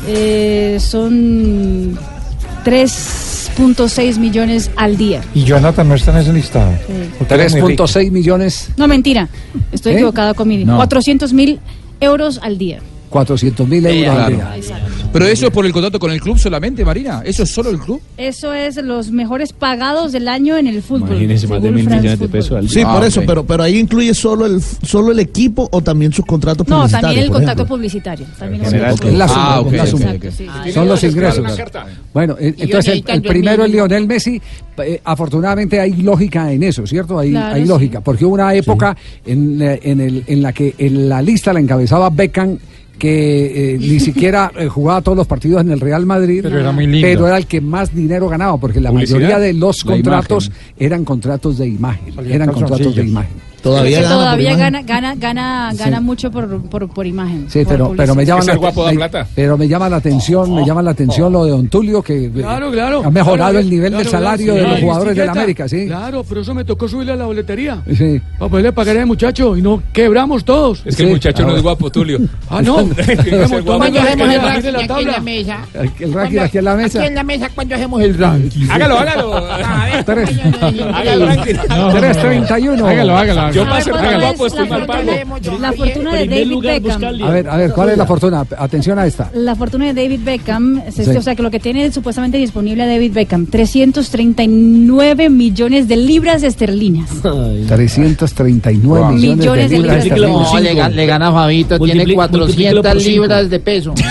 [0.06, 1.98] eh, son
[2.64, 5.20] 3.6 millones al día.
[5.34, 6.70] Y Jonathan no está en ese listado.
[6.86, 7.24] Sí.
[7.28, 9.28] 3.6 millones, No, mentira,
[9.72, 9.96] estoy ¿Eh?
[9.96, 10.76] equivocada con mi No.
[10.76, 11.58] 400 mil
[12.00, 12.80] euros al día.
[13.10, 14.36] 400 mil euros al Claro.
[14.36, 14.54] día.
[15.12, 17.22] Pero eso es por el contrato con el club solamente, Marina.
[17.24, 18.00] ¿Eso es solo el club?
[18.16, 21.08] Eso es los mejores pagados del año en el fútbol.
[21.10, 22.30] Imagínense, más de mil millones de Football.
[22.30, 25.68] pesos al Sí, por Ah, eso, pero, pero ahí incluye solo el, solo el equipo
[25.72, 27.00] o también sus contratos No, publicitarios.
[27.08, 27.76] también el por contacto ejemplo.
[27.76, 28.26] publicitario.
[28.38, 30.10] También General, la suma, Ah, ok, es la ok, suma.
[30.12, 30.24] ok.
[30.30, 30.72] Sí.
[30.72, 31.44] Son los ingresos.
[32.14, 33.70] Bueno, eh, entonces el, primero es.
[33.72, 34.40] Lionel Messi.
[34.78, 37.18] Eh, afortunadamente hay lógica en eso, ¿cierto?
[37.18, 37.68] Hay, Claro, hay sí.
[37.68, 38.96] lógica, porque hubo una época
[39.26, 42.56] en, eh, en, el- en la que en la lista la encabezaba Beckham
[43.00, 46.70] que eh, ni siquiera eh, jugaba todos los partidos en el Real Madrid, Pero era
[46.70, 47.04] muy lindo.
[47.08, 49.18] pero era el que más dinero ganaba, porque la ¿Publicidad?
[49.18, 53.32] mayoría de los contratos eran contratos de imagen, Salía eran contratos de imagen.
[53.62, 56.02] Todavía que gana todavía gana, gana, gana, gana Sí.
[56.04, 57.46] mucho por, por, por imagen.
[57.48, 59.26] Sí, por pero, pero me llama la el guapo da me- plata.
[59.34, 62.30] pero me llama la atención, me llama la atención lo de Don Tulio que eh,
[62.34, 63.02] Claro, claro.
[63.04, 65.32] ha mejorado Claro, el nivel del salario claro, de los jugadores de la.
[65.32, 65.86] América, sí.
[65.86, 67.82] Claro, pero eso me tocó subirle a la boletería.
[67.96, 68.20] Sí.
[68.38, 70.82] Para poderle pagar al muchacho y no quebramos todos.
[70.84, 72.18] Es que el muchacho no es guapo, Tulio.
[72.48, 72.76] Ah, no.
[73.64, 75.12] ¿Cuándo hacemos el ranking en la aquí en tabla.
[75.12, 75.58] la mesa?
[76.00, 76.98] El ranking aquí en la mesa.
[76.98, 78.68] Aquí en la mesa, ¿cuándo hacemos el ranking?
[78.70, 79.48] Hágalo, hágalo.
[79.98, 80.04] El
[81.26, 81.54] ranking.
[82.00, 82.86] 331.
[82.86, 85.12] Hágalo, hágalo, Yo A ver, para ser ¿cuál tan es guapo la estoy mal fortuna-
[85.40, 85.58] pago.
[85.60, 86.92] La fortuna de David lugar, Beckham.
[87.00, 87.24] buscarle.
[87.24, 88.44] A ver, a ver, ¿cuál es la fortuna?
[88.58, 89.30] Atención a esta.
[89.34, 91.02] La fortuna de David Beckham, es Sí.
[91.02, 96.42] este, o sea que lo que tiene supuestamente disponible David Beckham, 339 millones de libras
[96.42, 97.08] esterlinas.
[97.68, 99.12] 339 Wow.
[99.12, 100.20] millones, Millones de de libras libras.
[100.20, 100.52] esterlinas.
[100.52, 103.22] No, le, le gana a Fabito, tiene Multipli- multiplícalo 400 por cinco.
[103.22, 103.94] libras de peso.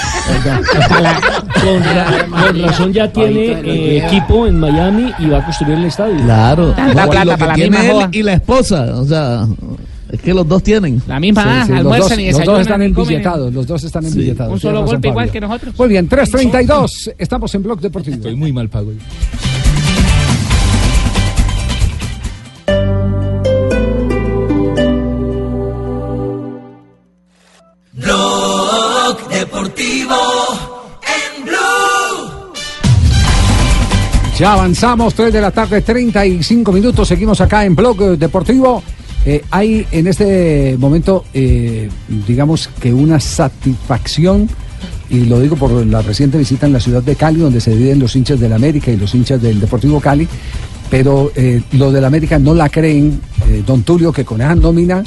[1.59, 5.85] Con, ra- con razón ya tiene eh, equipo en Miami y va a construir el
[5.85, 6.15] estadio.
[6.23, 6.67] Claro.
[6.77, 8.85] No, plata para la tiene misma y la esposa.
[8.95, 9.28] O sea,
[10.11, 11.01] es que los dos tienen.
[11.07, 12.61] La misma, Sí, ah, sí, los, dos, almuerzan y los dos desayunan.
[12.61, 14.53] están embilletados, los dos están embilletados.
[14.53, 15.77] Un solo golpe igual que nosotros.
[15.77, 17.11] Muy bien, 332.
[17.17, 18.15] Estamos en Blog Deportivo.
[18.15, 18.91] Estoy muy mal pago.
[27.93, 30.15] Blog Deportivo
[31.03, 32.53] en Blue.
[34.37, 37.07] Ya avanzamos, 3 de la tarde, 35 minutos.
[37.07, 38.81] Seguimos acá en Blog Deportivo.
[39.29, 41.87] Eh, hay en este momento, eh,
[42.27, 44.49] digamos que una satisfacción,
[45.07, 47.99] y lo digo por la reciente visita en la ciudad de Cali, donde se dividen
[47.99, 50.27] los hinchas del América y los hinchas del Deportivo Cali.
[50.89, 55.03] Pero eh, lo del América no la creen, eh, don Tulio, que con esa nómina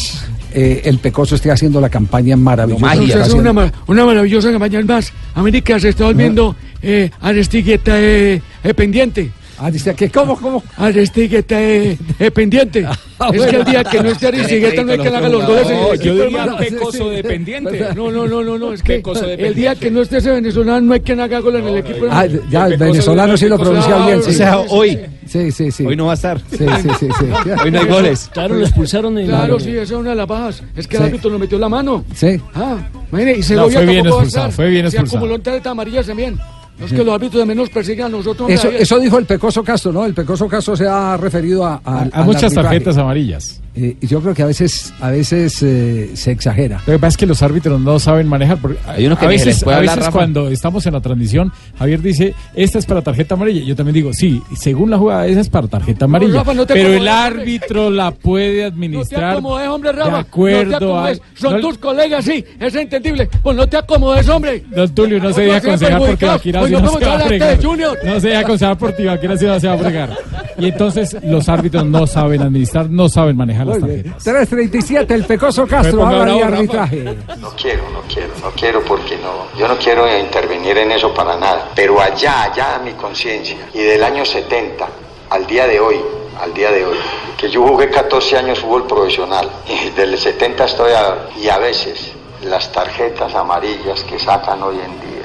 [0.54, 3.26] eh, el Pecoso esté haciendo la campaña maravillosa.
[3.26, 5.12] es una, maravillosa campaña Es más.
[5.34, 9.30] América se está volviendo eh, Aristigueta eh, eh, pendiente.
[9.64, 10.60] Ah, dice que cómo, cómo.
[10.76, 12.80] Aristigueta eh, eh, pendiente.
[13.32, 15.68] es que el día que no esté Aristigueta no hay que haga los goles.
[15.70, 17.86] No, yo equipo, diría pecoso dependiente.
[17.94, 19.00] No, no, no, no, no, es que
[19.38, 22.06] el día que no esté ese venezolano no hay quien haga gol en el equipo.
[22.10, 24.18] Ah, ya, el venezolano sí lo pronuncia bien.
[24.18, 24.98] O sea, hoy.
[25.28, 25.86] Sí, sí, sí.
[25.86, 26.40] Hoy no va a estar.
[26.50, 27.26] Sí, sí, sí, sí.
[27.64, 28.28] Hoy no hay goles.
[28.32, 30.62] Claro, lo expulsaron en Claro, sí, esa es una de las bajas.
[30.76, 31.02] Es que Sí.
[31.02, 32.04] el árbitro nos metió la mano.
[32.14, 32.40] Sí.
[32.54, 32.76] Ah,
[33.10, 35.18] imagínate, y Segovia fue bien expulsado, fue bien Se expulsado.
[35.18, 36.38] acumuló en tarjetas amarillas también.
[36.82, 38.50] No es que los árbitros de menos persigan a nosotros.
[38.50, 40.04] Eso, eso dijo el Pecoso Castro, ¿no?
[40.04, 43.61] El Pecoso Castro se ha referido a, a, Hay al muchas tarjetas amarillas.
[43.74, 46.78] Eh, yo creo que a veces, a veces eh, se exagera.
[46.86, 48.58] Lo que pasa es que los árbitros no saben manejar.
[48.58, 51.50] Porque Hay unos que a veces, les puede a veces cuando estamos en la transmisión,
[51.78, 53.64] Javier dice, esta es para tarjeta amarilla.
[53.64, 56.34] Yo también digo, sí, según la jugada, esa es para tarjeta amarilla.
[56.40, 59.24] Rafa, no te pero el árbitro la puede No te administrar.
[59.32, 60.10] acomodes, hombre, Rafa.
[60.10, 61.20] de acuerdo no te acomodes.
[61.20, 63.28] a- Son no- tus colegas, sí, es entendible.
[63.42, 64.64] Pues no te acomodes, hombre.
[64.70, 66.16] Don Tulio no se a ser aconsejar por.
[66.18, 67.58] Tibaquira si nos no se va a fregar.
[68.04, 70.10] No se deja aconsejar por Tibaquira si no se va a fregar.
[70.58, 74.02] Y entonces los árbitros no saben administrar, no saben manejar las Muy bien.
[74.04, 74.24] tarjetas.
[74.24, 77.04] 337, el Pecoso Castro habla de arbitraje.
[77.38, 79.58] No quiero, no quiero, no quiero porque no.
[79.58, 81.70] Yo no quiero intervenir en eso para nada.
[81.74, 83.56] Pero allá, allá mi conciencia.
[83.74, 84.86] Y del año 70
[85.30, 85.96] al día de hoy,
[86.40, 86.96] al día de hoy,
[87.38, 89.50] que yo jugué 14 años fútbol profesional.
[89.68, 92.12] Y del 70 estoy a, y a veces
[92.42, 95.22] las tarjetas amarillas que sacan hoy en día.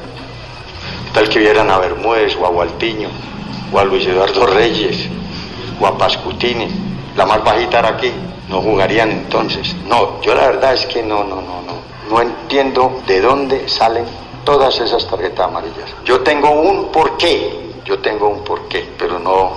[1.13, 3.09] Tal que vieran a Bermúdez o a Gualtiño
[3.71, 5.07] o a Luis Eduardo Reyes
[5.79, 6.67] o a Pascutini.
[7.17, 8.11] La más bajita aquí.
[8.47, 9.75] No jugarían entonces.
[9.87, 11.77] No, yo la verdad es que no, no, no, no.
[12.09, 14.05] No entiendo de dónde salen
[14.45, 15.89] todas esas tarjetas amarillas.
[16.05, 17.67] Yo tengo un porqué.
[17.83, 19.51] Yo tengo un porqué, pero no,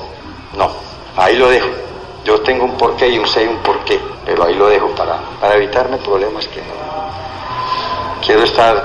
[0.56, 0.68] no.
[1.16, 1.68] Ahí lo dejo.
[2.24, 5.56] Yo tengo un porqué y un sé un porqué, pero ahí lo dejo para, para
[5.56, 8.20] evitarme problemas que no.
[8.24, 8.84] Quiero estar,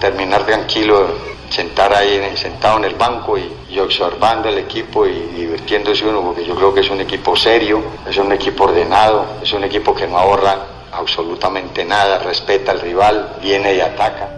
[0.00, 1.06] terminar tranquilo,
[1.48, 6.22] sentar ahí, en- sentado en el banco y, y observando el equipo y divirtiéndose uno,
[6.22, 9.92] porque yo creo que es un equipo serio, es un equipo ordenado, es un equipo
[9.94, 10.58] que no ahorra
[10.92, 14.28] absolutamente nada, respeta al rival, viene y ataca.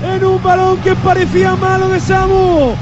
[0.00, 2.76] En un balón que parecía malo de Samu.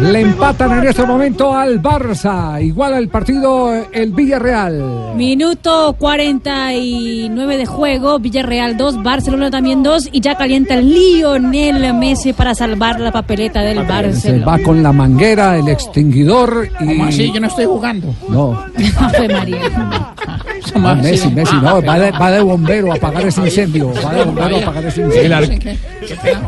[0.00, 2.62] Le empatan en este momento al Barça.
[2.64, 5.14] Igual el partido el Villarreal.
[5.16, 12.54] Minuto 49 de juego, Villarreal 2, Barcelona también 2 y ya calienta Lionel Messi para
[12.54, 14.46] salvar la papeleta del Se Barcelona.
[14.46, 16.86] va con la manguera, el extinguidor y...
[16.86, 17.32] ¿Cómo así?
[17.32, 18.14] Yo no estoy jugando.
[18.28, 18.52] No,
[19.00, 19.58] Ave María.
[21.02, 23.92] Messi, Messi, no, va de, va de bombero a apagar ese incendio.
[24.04, 25.26] Va de bombero a apagar ese incendio.
[25.26, 25.48] El, ar-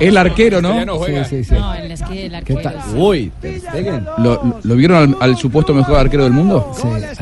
[0.01, 1.05] el arquero, ¿no?
[1.06, 1.55] Sí, sí, sí.
[1.55, 2.76] No, es que el ¿Qué arquero tal?
[3.02, 4.04] Uy, Ter Stegen.
[4.18, 6.72] ¿Lo, lo vieron al, al supuesto mejor arquero del mundo?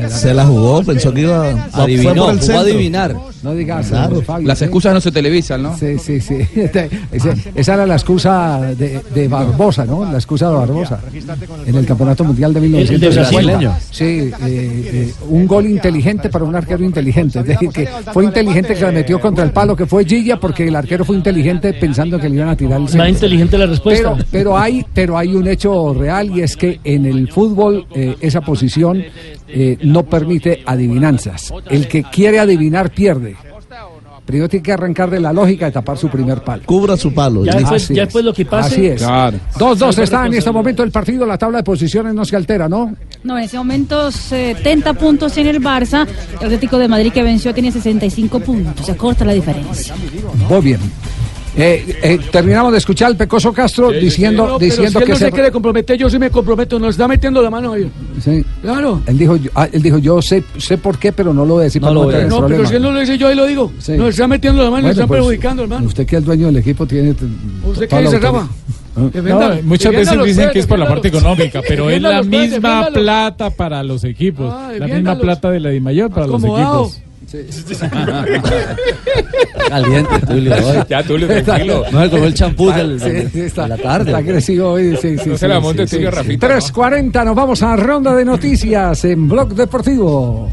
[0.09, 3.17] Se la jugó, pensó que iba fue Adivinó, por el jugó a adivinar.
[3.43, 4.21] No digas, Claro.
[4.21, 5.75] Fabio, Las excusas no se televisan, ¿no?
[5.77, 6.35] Sí, sí, sí.
[7.13, 10.05] Ese- esa era la excusa de, de Barbosa, ¿no?
[10.05, 11.01] La excusa de Barbosa.
[11.67, 13.59] En el Campeonato Mundial de El de 1950.
[13.59, 13.87] Brasil.
[13.91, 17.41] Sí, eh, eh, un gol inteligente para un arquero inteligente.
[17.41, 20.69] Es decir, que fue inteligente que la metió contra el palo, que fue Gilla, porque
[20.69, 23.09] el arquero fue inteligente pensando que le iban a tirar el Más centro.
[23.09, 24.13] inteligente la respuesta.
[24.15, 28.17] Pero, pero hay, pero hay un hecho real y es que en el fútbol eh,
[28.21, 29.03] esa posición
[29.49, 31.53] eh, no permite adivinanzas.
[31.69, 33.37] El que quiere adivinar pierde.
[34.25, 36.63] Primero tiene que arrancar de la lógica de tapar su primer palo.
[36.65, 37.45] Cubra su palo.
[37.45, 38.75] Ya después, ya lo que pase.
[38.75, 39.03] Así es.
[39.03, 39.39] Claro.
[39.59, 42.69] 2-2 Salvar está en este momento el partido, la tabla de posiciones no se altera,
[42.69, 42.95] ¿no?
[43.25, 46.07] No, en ese momento 70 puntos en el Barça.
[46.39, 48.87] El Atlético de Madrid que venció tiene 65 puntos.
[48.87, 49.95] Se corta la diferencia.
[50.49, 50.81] Muy bien.
[51.57, 55.13] Eh, eh, terminamos de escuchar al Pecoso Castro diciendo, No, pero diciendo si él que
[55.13, 55.33] no se, se...
[55.33, 56.79] quiere comprometer, yo sí me comprometo.
[56.79, 57.91] Nos está metiendo la mano ahí.
[58.21, 58.45] Sí.
[58.63, 59.03] Claro.
[59.07, 61.63] Él dijo, yo, ah, él dijo, yo sé, sé por qué, pero no lo voy
[61.63, 63.29] a decir No para lo no voy No, pero si él no lo dice yo,
[63.29, 63.73] ahí lo digo.
[63.79, 63.93] Sí.
[63.93, 65.87] Nos está metiendo la mano, nos Bueno, están pues, perjudicando, hermano.
[65.87, 67.15] Usted que es dueño del equipo tiene...
[67.65, 68.19] ¿Usted qué dice.
[68.19, 68.49] Rafa?
[68.97, 73.51] No, muchas veces dicen que es por la parte económica, pero es la misma plata
[73.51, 74.53] para los equipos.
[74.53, 76.91] Ah, la misma plata de la DIMAYOR para los Acomodado.
[77.35, 77.79] Equipos.
[79.69, 80.55] Caliente, Tulio.
[80.67, 80.79] hoy.
[80.89, 81.85] Ya, Tulio, tranquilo.
[81.91, 84.11] No se comió el champú Sí, sí, está, de la tarde.
[84.11, 84.97] está agresivo hoy.
[84.97, 86.17] Sí, sí, No sí, se la sí, monte, sí, Tulio, sí.
[86.17, 86.55] Rafita, ¿no?
[86.55, 90.51] 3.40, nos vamos a ronda de noticias en Blog Deportivo.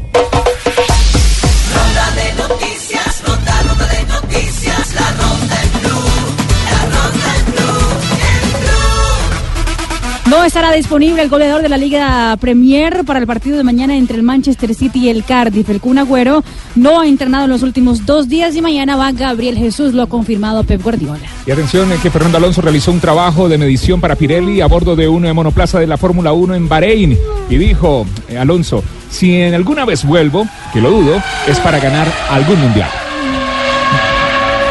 [10.38, 14.16] No estará disponible el goleador de la Liga Premier para el partido de mañana entre
[14.16, 15.68] el Manchester City y el Cardiff.
[15.68, 16.44] El Kun Agüero
[16.76, 20.06] no ha entrenado en los últimos dos días y mañana va Gabriel Jesús, lo ha
[20.06, 21.26] confirmado Pep Guardiola.
[21.44, 25.08] Y atención, que Fernando Alonso realizó un trabajo de medición para Pirelli a bordo de
[25.08, 27.18] una monoplaza de la Fórmula 1 en Bahrein.
[27.50, 32.06] Y dijo eh, Alonso, si en alguna vez vuelvo, que lo dudo, es para ganar
[32.30, 32.90] algún mundial.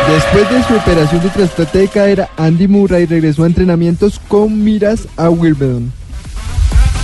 [0.08, 5.08] Después de su operación de trasplante de cadera, Andy Murray regresó a entrenamientos con miras
[5.18, 5.92] a Wimbledon.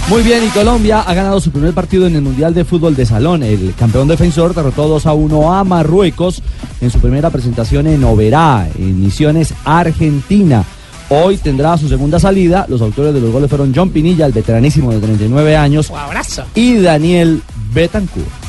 [0.10, 3.06] Muy bien, y Colombia ha ganado su primer partido en el Mundial de Fútbol de
[3.06, 3.44] Salón.
[3.44, 6.42] El campeón defensor derrotó 2 a 1 a Marruecos
[6.82, 10.64] en su primera presentación en Oberá, en Misiones, Argentina.
[11.10, 12.66] Hoy tendrá su segunda salida.
[12.70, 16.46] Los autores de los goles fueron John Pinilla, el veteranísimo de 39 años, abrazo.
[16.56, 17.42] y Daniel
[17.74, 18.43] Betancourt.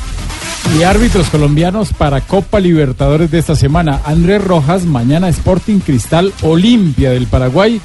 [0.73, 4.01] Y árbitros colombianos para Copa Libertadores de esta semana.
[4.05, 7.79] Andrés Rojas, mañana Sporting Cristal Olimpia del Paraguay.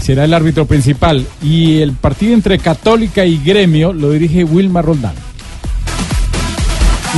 [0.00, 1.26] Será el árbitro principal.
[1.42, 5.27] Y el partido entre Católica y Gremio lo dirige Wilmar Roldán.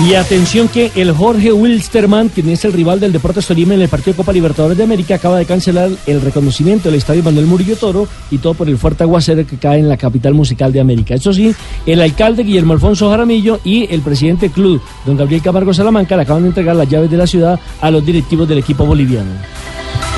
[0.07, 3.89] Y atención que el Jorge Wilstermann, quien es el rival del Deportes Tolima en el
[3.89, 7.77] partido de Copa Libertadores de América, acaba de cancelar el reconocimiento del Estadio Manuel Murillo
[7.77, 11.15] Toro y todo por el fuerte aguacero que cae en la capital musical de América.
[11.15, 11.55] Eso sí,
[11.85, 16.45] el alcalde Guillermo Alfonso Jaramillo y el presidente club, don Gabriel Camargo Salamanca, le acaban
[16.45, 19.31] de entregar las llaves de la ciudad a los directivos del equipo boliviano.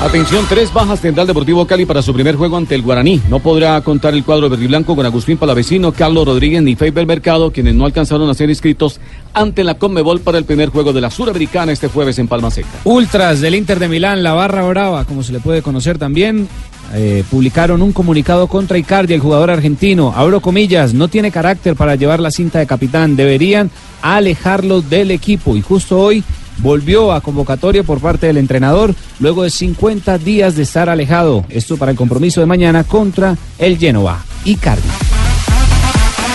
[0.01, 3.21] Atención, tres bajas tendrá el Deportivo Cali para su primer juego ante el Guaraní.
[3.29, 7.05] No podrá contar el cuadro verde y blanco con Agustín Palavecino, Carlos Rodríguez ni Feiber
[7.05, 8.99] Mercado, quienes no alcanzaron a ser inscritos
[9.33, 12.69] ante la Conmebol para el primer juego de la Suramericana este jueves en Palma Seca.
[12.83, 16.47] Ultras del Inter de Milán, la barra brava, como se le puede conocer también,
[16.93, 20.13] eh, publicaron un comunicado contra Icardi, el jugador argentino.
[20.15, 23.15] Abro comillas, no tiene carácter para llevar la cinta de capitán.
[23.15, 25.55] Deberían alejarlo del equipo.
[25.55, 26.23] Y justo hoy
[26.59, 31.45] volvió a convocatoria por parte del entrenador luego de 50 días de estar alejado.
[31.49, 34.23] Esto para el compromiso de mañana contra el Genoa.
[34.45, 35.22] Icardi.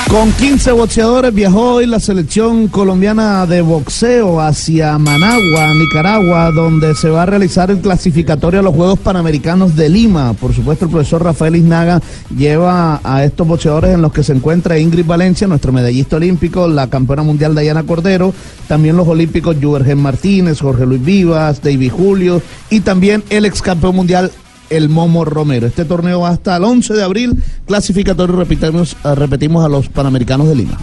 [0.09, 7.10] Con 15 boxeadores viajó hoy la selección colombiana de boxeo hacia Managua, Nicaragua, donde se
[7.10, 10.32] va a realizar el clasificatorio a los Juegos Panamericanos de Lima.
[10.32, 12.01] Por supuesto, el profesor Rafael Iznaga
[12.35, 16.89] lleva a estos boxeadores en los que se encuentra Ingrid Valencia, nuestro medallista olímpico, la
[16.89, 18.32] campeona mundial Dayana Cordero,
[18.66, 22.40] también los olímpicos Juergen Martínez, Jorge Luis Vivas, David Julio
[22.70, 24.30] y también el ex campeón mundial
[24.70, 25.66] el Momo Romero.
[25.66, 30.49] Este torneo va hasta el 11 de abril, clasificatorio, repetimos, eh, repetimos a los Panamericanos
[30.49, 30.78] de Lima.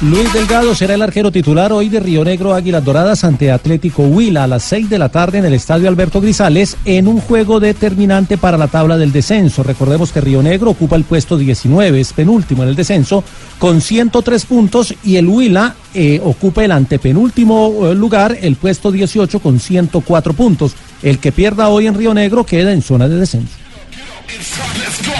[0.00, 4.44] Luis Delgado será el arquero titular hoy de Río Negro Águilas Doradas ante Atlético Huila
[4.44, 8.36] a las 6 de la tarde en el Estadio Alberto Grisales en un juego determinante
[8.36, 9.62] para la tabla del descenso.
[9.62, 13.22] Recordemos que Río Negro ocupa el puesto 19, es penúltimo en el descenso
[13.60, 19.38] con 103 puntos y el Huila eh, ocupa el antepenúltimo eh, lugar, el puesto 18
[19.38, 20.74] con 104 puntos.
[21.04, 23.52] El que pierda hoy en Río Negro queda en zona de descenso.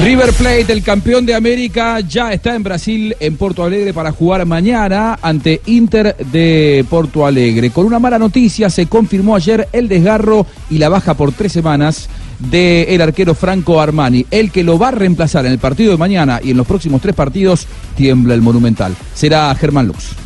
[0.01, 4.47] River Plate, el campeón de América, ya está en Brasil, en Porto Alegre, para jugar
[4.47, 7.69] mañana ante Inter de Porto Alegre.
[7.69, 12.09] Con una mala noticia, se confirmó ayer el desgarro y la baja por tres semanas
[12.39, 14.25] del arquero Franco Armani.
[14.31, 17.03] El que lo va a reemplazar en el partido de mañana y en los próximos
[17.03, 18.97] tres partidos, tiembla el Monumental.
[19.15, 20.24] Será Germán Lux.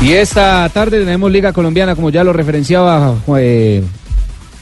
[0.00, 3.14] Y esta tarde tenemos Liga Colombiana, como ya lo referenciaba.
[3.38, 3.82] eh,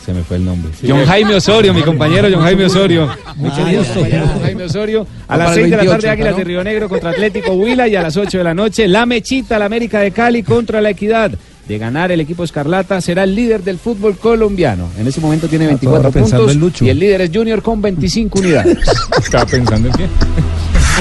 [0.04, 0.70] se me fue el nombre.
[0.86, 3.08] John Jaime Osorio, mi compañero John Jaime Osorio.
[3.36, 4.00] Mucho gusto.
[4.00, 5.06] John Jaime Osorio.
[5.26, 7.52] A las para el 6 de la 28, tarde, Águilas de Río Negro contra Atlético
[7.54, 7.88] Huila.
[7.88, 10.90] Y a las 8 de la noche, La Mechita, la América de Cali contra la
[10.90, 11.32] Equidad.
[11.66, 14.90] De ganar el equipo Escarlata, será el líder del fútbol colombiano.
[14.98, 16.82] En ese momento tiene 24 ahora pensando puntos.
[16.82, 18.78] Y el líder es Junior con 25 unidades.
[19.18, 20.04] Estaba pensando en qué.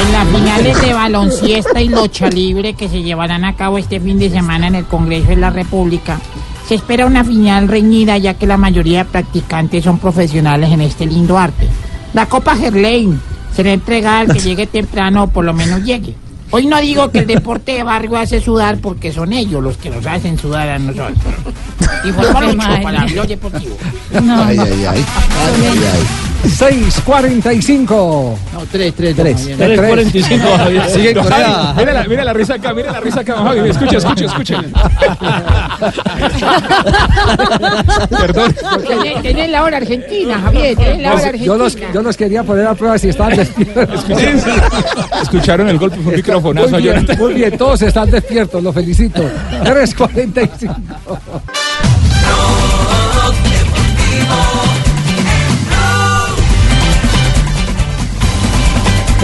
[0.02, 4.18] En las finales de balonciesta y lucha libre que se llevarán a cabo este fin
[4.18, 6.20] de semana en el Congreso de la República,
[6.68, 11.06] se espera una final reñida ya que la mayoría de practicantes son profesionales en este
[11.06, 11.68] lindo arte.
[12.14, 13.20] La Copa Gerlain
[13.56, 16.15] será entregada al que llegue temprano o por lo menos llegue.
[16.52, 19.90] Hoy no digo que el deporte de barrio hace sudar porque son ellos los que
[19.90, 21.15] nos hacen sudar a nosotros.
[22.06, 23.78] Y fue para Blog Deportivo.
[24.22, 24.44] No.
[24.44, 25.06] Ay, ay, ay.
[26.44, 28.36] 6.45.
[28.53, 29.57] No, 3, 3, 3.
[29.57, 30.90] 3.45, Javier.
[30.90, 31.74] Sigue en Corea.
[31.78, 33.70] Mira, la, mira la risa acá, mira la risa acá, Javi.
[33.70, 34.61] Escucha, escucha, escucha.
[38.10, 38.56] Perdón.
[39.22, 41.45] Tenés, la hora argentina, Javier, tenés la hora argentina.
[41.45, 44.06] yo, los, yo los quería poner a prueba si estaban despiertos.
[45.22, 47.18] Escucharon el golpe, fue un microfonazo Muy bien, ayer.
[47.18, 49.22] muy bien, todos están despiertos, los felicito.
[49.64, 50.76] 3.45.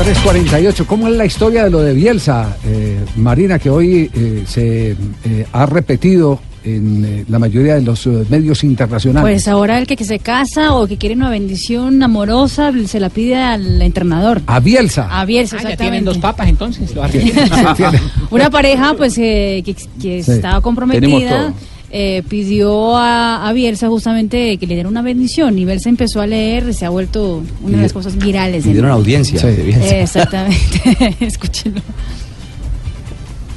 [0.04, 0.86] ...3.48.
[0.86, 4.92] ¿Cómo es la historia de lo de Bielsa, eh, Marina, que hoy eh, se
[5.26, 9.24] eh, ha repetido en eh, la mayoría de los eh, medios internacionales?
[9.30, 13.10] Pues ahora el que, que se casa o que quiere una bendición amorosa se la
[13.10, 14.42] pide al entrenador.
[14.48, 15.08] A Bielsa.
[15.12, 17.06] A Bielsa, Ah, ya tienen dos papas entonces, los.
[18.32, 20.32] Una pareja pues eh, que, que Sí.
[20.32, 21.54] estaba Tenemos comprometida todo.
[21.92, 26.28] Eh, pidió a, a Bielsa justamente que le diera una bendición y Bielsa empezó a
[26.28, 28.64] leer, se ha vuelto una de las cosas virales.
[28.66, 29.42] en- Pidieron audiencia.
[29.42, 29.96] de Bielsa.
[29.96, 31.82] Eh, Exactamente, escúchenlo.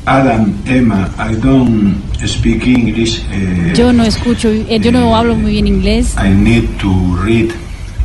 [0.05, 1.95] Adam, Emma, I don't
[2.27, 3.23] speak English.
[3.31, 6.91] eh, Yo no escucho, eh, yo no hablo muy bien inglés I need to
[7.25, 7.51] read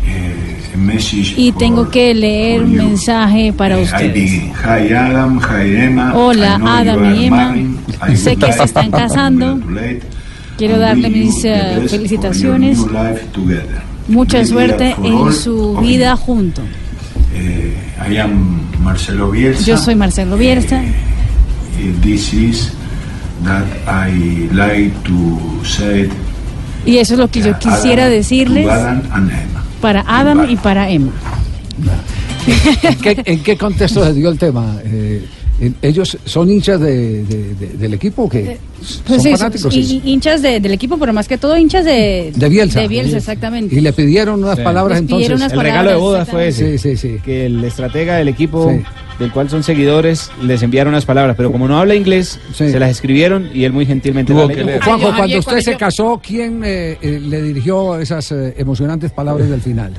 [0.06, 1.34] eh, a message.
[1.36, 4.14] y for- tengo que leer un mensaje para ustedes.
[4.14, 4.52] begin.
[4.64, 6.14] Hi Adam, hi Emma.
[6.16, 7.56] Hola, Adam y Emma.
[8.16, 9.60] Sé que se están casando.
[10.58, 12.80] Quiero darle mis eh, felicitaciones,
[14.08, 16.62] mucha suerte en su vida junto.
[17.36, 17.76] Eh,
[18.10, 19.64] I am Marcelo Bielsa.
[19.64, 20.84] Yo soy Marcelo Bielsa.
[20.84, 22.72] Eh, This is
[23.44, 26.10] that I like to say
[26.86, 28.68] Y eso es lo que yo quisiera Adam, decirles
[29.82, 31.12] para Adam y para Emma.
[32.84, 34.78] ¿En qué, en qué contexto se dio el tema?
[34.86, 35.28] Eh,
[35.82, 38.58] ¿Ellos son hinchas de- de- de- del equipo o qué?
[38.82, 39.76] ¿Son Pues sí, fanáticos?
[39.76, 42.80] y- y hinchas de- del equipo, pero más que todo hinchas de, De Bielsa.
[42.82, 43.74] De Bielsa, exactamente.
[43.76, 44.64] Y le pidieron unas Sí.
[44.64, 45.42] palabras pidieron entonces.
[45.42, 46.54] unas El regalo de boda exactamente.
[46.56, 46.78] fue ese.
[46.78, 47.18] Sí, sí, sí.
[47.26, 48.84] Que el estratega del equipo, Sí.
[49.18, 51.36] del cual son seguidores, les enviaron unas palabras.
[51.36, 54.56] Pero como no habla inglés, se las escribieron y él muy gentilmente Tuvo las que
[54.58, 54.66] leyó.
[54.68, 54.84] leer.
[54.84, 59.12] Juanjo, cuando usted cuando se yo- casó, ¿quién eh, eh, le dirigió esas eh, emocionantes
[59.12, 59.92] palabras del final?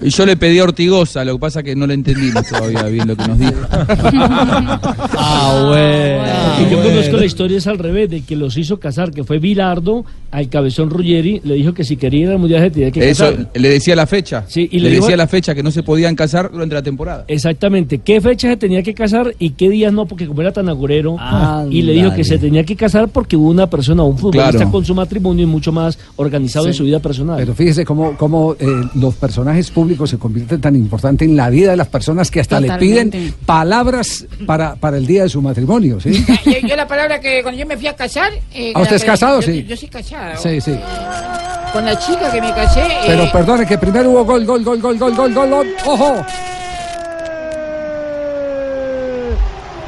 [0.00, 3.06] Y yo le pedí a Ortigosa, lo que pasa que no le entendimos todavía bien
[3.08, 3.52] lo que nos dijo.
[5.24, 6.56] Ah, bueno.
[6.58, 9.38] Porque yo conozco la historia es al revés, de que los hizo casar, que fue
[9.38, 13.10] Bilardo, al cabezón Ruggeri, le dijo que si quería ir al mundial se tenía que
[13.10, 13.50] Eso casar.
[13.54, 14.44] le decía la fecha.
[14.48, 16.82] Sí, y le, le dijo- decía la fecha que no se podían casar durante la
[16.82, 17.24] temporada.
[17.28, 20.68] Exactamente, qué fecha se tenía que casar y qué días no, porque como era tan
[20.68, 21.16] agorero,
[21.70, 24.70] y le dijo que se tenía que casar porque hubo una persona, un futbolista Claro.
[24.72, 27.36] con su matrimonio y mucho más organizado en su vida personal.
[27.38, 31.70] Pero fíjese cómo, cómo eh, los personajes públicos se convierten tan importantes en la vida
[31.72, 33.18] de las personas que hasta le Totalmente.
[33.18, 36.24] piden palabras para, para el día de su matrimonio, ¿sí?
[36.44, 38.32] Yo, yo la palabra que cuando yo me fui a casar...
[38.54, 39.40] eh, ¿Ah, usted es casado?
[39.40, 39.64] yo- Sí.
[39.68, 40.36] Yo soy casado.
[40.42, 40.78] Sí, sí.
[41.72, 42.80] Con la chica que me casé...
[42.82, 45.66] eh, Pero perdone que primero hubo gol, gol, gol, gol, gol, gol, gol, gol.
[45.86, 46.24] ¡Ojo!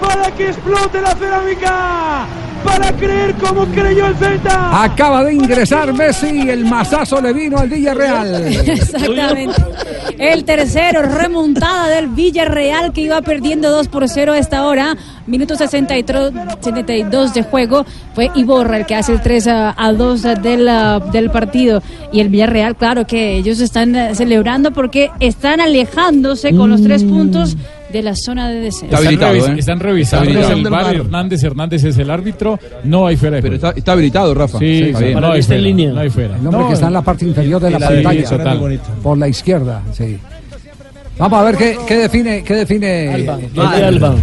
[0.00, 2.26] para que explote la cerámica,
[2.64, 4.82] para creer como creyó el Celta.
[4.82, 8.46] Acaba de ingresar Messi, el masazo le vino al Villarreal.
[8.46, 9.62] Exactamente.
[10.18, 14.96] El tercero, remontada del Villarreal que iba perdiendo 2 por 0 a esta hora.
[15.26, 17.84] Minuto 63, 72 de juego.
[18.14, 21.82] Fue Iborra el que hace el 3 a, a 2 del, ah, del partido.
[22.12, 27.04] Y el Villarreal, claro que ellos están eh, celebrando porque están alejándose con los tres
[27.04, 27.56] puntos
[27.94, 28.96] de la zona de descenso.
[28.96, 29.58] Están, revis- ¿eh?
[29.58, 30.78] están revisando Está habilitado.
[30.78, 33.68] el VAR, Hernández Hernández es el árbitro, no hay fuera de Pero juego.
[33.68, 34.58] está, está habilitado, Rafa.
[34.58, 35.60] Sí, Está sí, no hay fuera,
[35.92, 36.36] no hay fuera.
[36.36, 38.58] El hombre No, que está en la parte inferior de la, pantalla.
[39.02, 40.18] Por la izquierda, sí.
[41.16, 44.14] Vamos a ver qué, qué define, qué define Alba, el, Jordi Alba.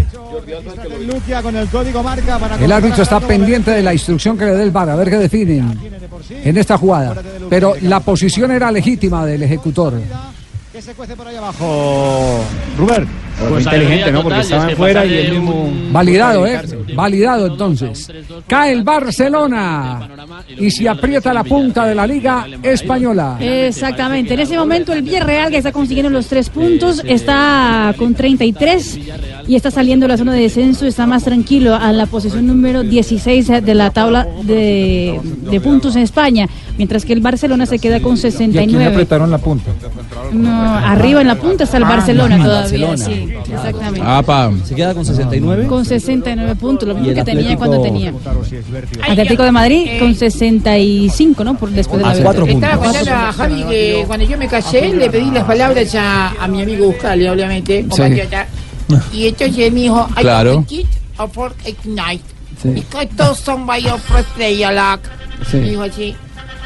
[1.08, 4.52] Luquia con el código marca para el árbitro está pendiente de la instrucción que le
[4.56, 5.78] dé el VAR, a ver qué definen
[6.44, 7.16] en esta jugada.
[7.50, 9.94] Pero la posición era legítima del ejecutor.
[10.74, 12.40] que se cuece por ahí abajo.
[12.78, 13.08] Rubén.
[13.50, 14.24] Fue inteligente, ¿no?
[14.24, 15.72] Porque estaban fuera y el mismo.
[15.92, 16.62] Validado, ¿eh?
[16.96, 18.12] Validado entonces.
[18.48, 20.10] Cae el Barcelona
[20.58, 23.38] y se aprieta la punta de la Liga Española.
[23.40, 24.34] Exactamente.
[24.34, 29.00] En ese momento el Villarreal que está consiguiendo los tres puntos está con 33
[29.48, 32.84] y está saliendo de la zona de descenso, está más tranquilo a la posición número
[32.84, 35.20] 16 de la tabla de,
[35.50, 36.48] de puntos en España,
[36.78, 38.86] mientras que el Barcelona se queda con ¿Y a quién le 69.
[38.86, 39.72] apretaron la punta?
[40.34, 43.26] No, arriba en la punta está el Ah, Barcelona no, todavía, Barcelona.
[43.28, 44.02] sí, exactamente.
[44.04, 44.52] Ah, pa.
[44.66, 45.68] ¿Se queda con 69?
[45.68, 47.60] Con 69 puntos, lo ¿Y mismo que tenía Atlético?
[47.60, 48.14] cuando tenía.
[49.10, 51.58] Atlético de Madrid con 65, ¿no?
[51.58, 52.78] Por después de la Estaba victoria.
[52.78, 56.62] contando a Javi que cuando yo me casé le pedí las palabras a, a mi
[56.62, 58.48] amigo Buscali, obviamente, compatriota.
[59.14, 60.66] Y entonces él me dijo, I Claro.
[61.18, 62.24] of for ignite.
[62.62, 62.70] Sí.
[62.70, 65.00] Because those somebody of a lot.
[65.50, 65.58] Sí.
[65.58, 66.16] Me dijo así.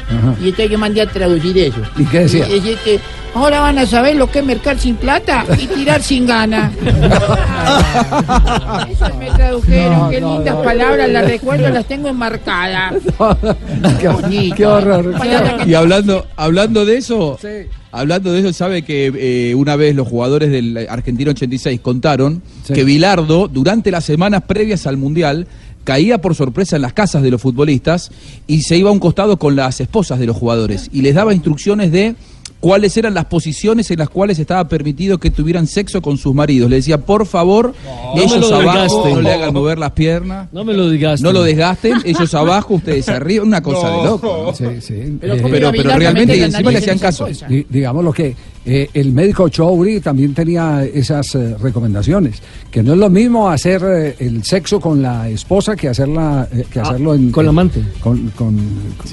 [0.08, 0.34] Ajá.
[0.40, 1.80] Y entonces yo mandé a traducir eso.
[1.96, 2.48] ¿Y qué decía?
[2.48, 3.00] Y decía que
[3.34, 6.70] ahora van a saber lo que es mercar sin plata y tirar sin gana.
[8.90, 9.98] Eso me tradujeron.
[9.98, 10.62] No, Qué no, lindas no.
[10.62, 12.94] palabras, las recuerdo, las tengo enmarcadas.
[14.00, 15.14] qué, qué horror.
[15.20, 15.68] qué horror.
[15.68, 17.38] Y hablando, hablando de eso,
[17.92, 22.42] hablando de eso, sabe que eh, una vez los jugadores del Argentino 86 contaron
[22.72, 25.46] que Bilardo, durante las semanas previas al Mundial,
[25.86, 28.10] caía por sorpresa en las casas de los futbolistas
[28.46, 31.32] y se iba a un costado con las esposas de los jugadores y les daba
[31.32, 32.14] instrucciones de
[32.58, 36.68] cuáles eran las posiciones en las cuales estaba permitido que tuvieran sexo con sus maridos.
[36.68, 40.48] Le decía, por favor, No me ellos lo abajo, no le hagan mover las piernas.
[40.52, 41.20] No me lo digas.
[41.22, 44.44] No lo desgasten, ellos abajo, ustedes arriba, una cosa de loco.
[44.46, 44.54] ¿no?
[44.54, 45.18] Sí, sí.
[45.20, 47.26] Pero, Eh, pero, pero realmente y encima le hacían caso.
[47.48, 48.34] Di- digamos lo que
[48.66, 53.82] eh, el médico Chouri también tenía esas eh, recomendaciones, que no es lo mismo hacer
[53.86, 57.50] eh, el sexo con la esposa que hacerla eh, que Ah, hacerlo en, con la
[57.50, 57.80] amante.
[58.00, 58.56] con, con,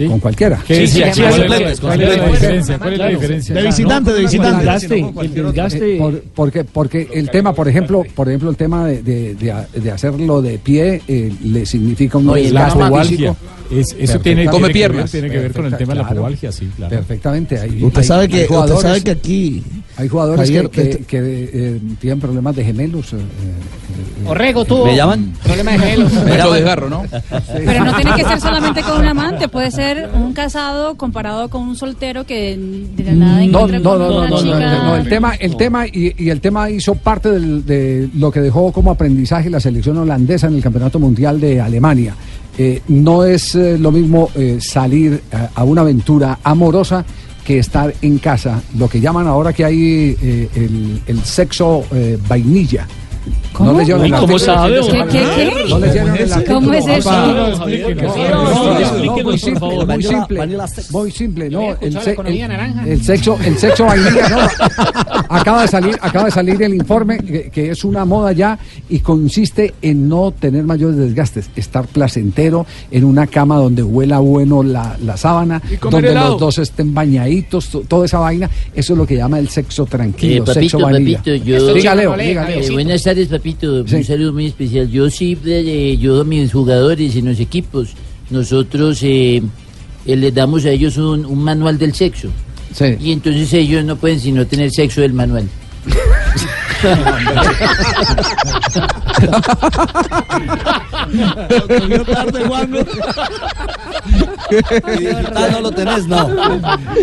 [0.07, 0.57] con cualquiera.
[0.67, 2.77] Sí, ¿Cuál, sí, suplentes, cuál es la diferencia?
[2.79, 3.19] ¿Cuál es la Claro.
[3.19, 3.55] diferencia?
[3.55, 4.49] De visitante, de El visitante.
[4.59, 5.95] el desgaste.
[5.95, 9.53] Eh, por- porque porque el tema por ejemplo por ejemplo el tema de, de, de
[9.81, 13.37] de hacerlo de pie eh, le significa un desgaste físico.
[13.71, 14.71] Es- eso tiene, que ver-
[15.09, 16.95] tiene que ver con el tema de la pubalgia, sí, claro.
[16.95, 17.59] Perfectamente.
[17.59, 19.17] Hay, Usted hay- sabe que, usted
[19.97, 23.13] Hay jugadores Javier, que, que- que, eh, tienen problemas de gemelos.
[23.13, 24.85] eh, eh, Orrego tuvo.
[24.85, 25.33] ¿Me llaman?
[25.43, 26.13] Problema de gemelos.
[26.27, 27.03] Mucho desgarro, ¿no?
[27.53, 31.61] Pero no tiene que ser solamente con un amante, puede ser un casado comparado con
[31.63, 32.57] un soltero que
[32.95, 35.55] de la nada No, encuentra no, con no, no, una no, no, el tema, el
[35.57, 39.59] tema y, y el tema hizo parte del- de lo que dejó como aprendizaje la
[39.59, 42.15] selección holandesa en el Campeonato Mundial de Alemania.
[42.57, 47.03] Eh, no es eh, lo mismo eh, salir a, a una aventura amorosa
[47.43, 52.87] que estar en casa, lo que llaman ahora que hay eh, el, sexo eh, vainilla.
[53.53, 53.71] ¿Cómo?
[53.71, 54.79] No leyeron Uy, el ¿cómo sabe?
[54.81, 55.65] ¿Qué, qué, qué?
[55.69, 56.55] No leyeron el artículo.
[56.59, 57.11] ¿Cómo es eso?
[57.11, 60.47] No, muy simple, muy simple,
[60.91, 62.15] muy simple, no, el, se-
[62.85, 64.37] el- sexo, el sexo vainilla, no,
[65.29, 68.57] acaba de salir, acaba de salir el informe que, que es una moda ya
[68.89, 74.63] y consiste en no tener mayores desgastes, estar placentero en una cama donde huela bueno
[74.63, 76.31] la, la sábana, donde helado.
[76.31, 79.83] los dos estén bañaditos, to- toda esa vaina, eso es lo que llama el sexo
[79.83, 81.17] Eh, tranquilo, papito, sexo vainilla.
[81.19, 81.73] papito, yo...
[81.73, 82.63] Diga Leo, diga Eh,
[83.13, 83.83] tardes, papito.
[83.83, 84.89] Un saludo muy especial.
[84.89, 87.89] Yo sí, eh, yo a mis jugadores en los equipos,
[88.31, 89.43] nosotros eh,
[90.05, 92.29] eh, les damos a ellos un, un manual del sexo.
[92.99, 95.47] Y entonces ellos no pueden sino tener sexo del manual.
[105.51, 106.29] No lo tenés, no.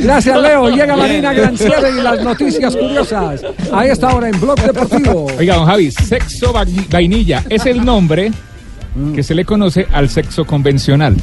[0.02, 0.68] Gracias, Leo.
[0.70, 3.42] Llega Marina Granciera y las noticias curiosas.
[3.72, 5.26] A esta hora en Blog Deportivo.
[5.38, 8.32] Oiga, don Javi, sexo va- vainilla es el nombre
[9.14, 11.16] que se le conoce al sexo convencional.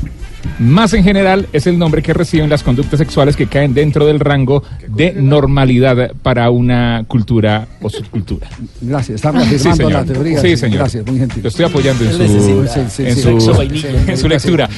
[0.59, 4.19] Más en general es el nombre que reciben las conductas sexuales que caen dentro del
[4.19, 8.47] rango de normalidad para una cultura o subcultura.
[8.81, 10.41] Gracias, está reafirmando Sí, la teoría.
[10.41, 10.79] Sí, señor.
[10.79, 11.43] Gracias, muy gentil.
[11.43, 12.17] Lo estoy apoyando en su.
[12.17, 13.61] Sí, sí, en su,
[14.07, 14.69] en su lectura.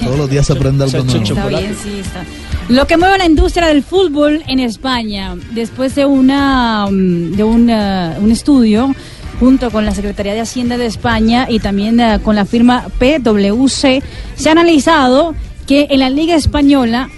[0.00, 1.22] Todos los días aprende algo nuevo.
[1.24, 2.22] Está bien, sí, está.
[2.68, 8.16] Lo que mueve la industria del fútbol en España, después de una mm, de una-
[8.20, 8.94] un estudio
[9.42, 14.00] junto con la Secretaría de Hacienda de España y también eh, con la firma PwC,
[14.36, 15.34] se ha analizado
[15.66, 17.10] que en la Liga Española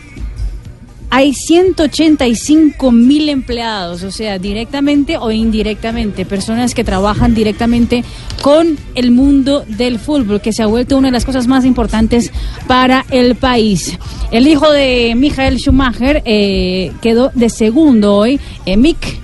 [1.10, 8.04] hay 185 mil empleados, o sea, directamente o indirectamente, personas que trabajan directamente
[8.40, 12.32] con el mundo del fútbol, que se ha vuelto una de las cosas más importantes
[12.66, 13.98] para el país.
[14.30, 19.20] El hijo de Michael Schumacher eh, quedó de segundo hoy, eh, Mick,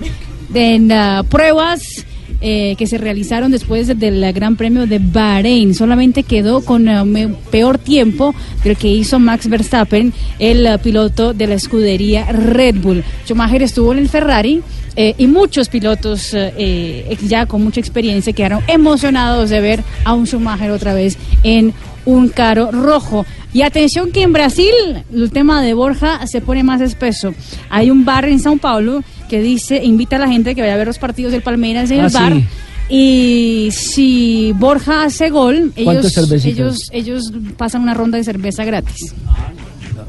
[0.53, 2.05] en ah, pruebas
[2.41, 5.73] eh, que se realizaron después del Gran Premio de Bahrein.
[5.75, 11.47] Solamente quedó con eh, peor tiempo del que hizo Max Verstappen, el eh, piloto de
[11.47, 13.03] la escudería Red Bull.
[13.25, 14.61] Schumacher estuvo en el Ferrari.
[14.95, 20.13] eh, y muchos pilotos eh, eh, ya con mucha experiencia quedaron emocionados de ver a
[20.13, 21.73] un Schumacher otra vez en
[22.05, 23.25] un caro rojo.
[23.53, 24.73] Y atención que en Brasil
[25.13, 27.33] el tema de Borja se pone más espeso.
[27.69, 30.77] Hay un bar en Sao Paulo que dice, invita a la gente que vaya a
[30.77, 32.33] ver los partidos del Palmeiras en Ah, el bar.
[32.33, 32.45] sí.
[32.89, 39.15] Y si Borja hace gol, ¿Cuántas ellos, ellos, ellos pasan una ronda de cerveza gratis.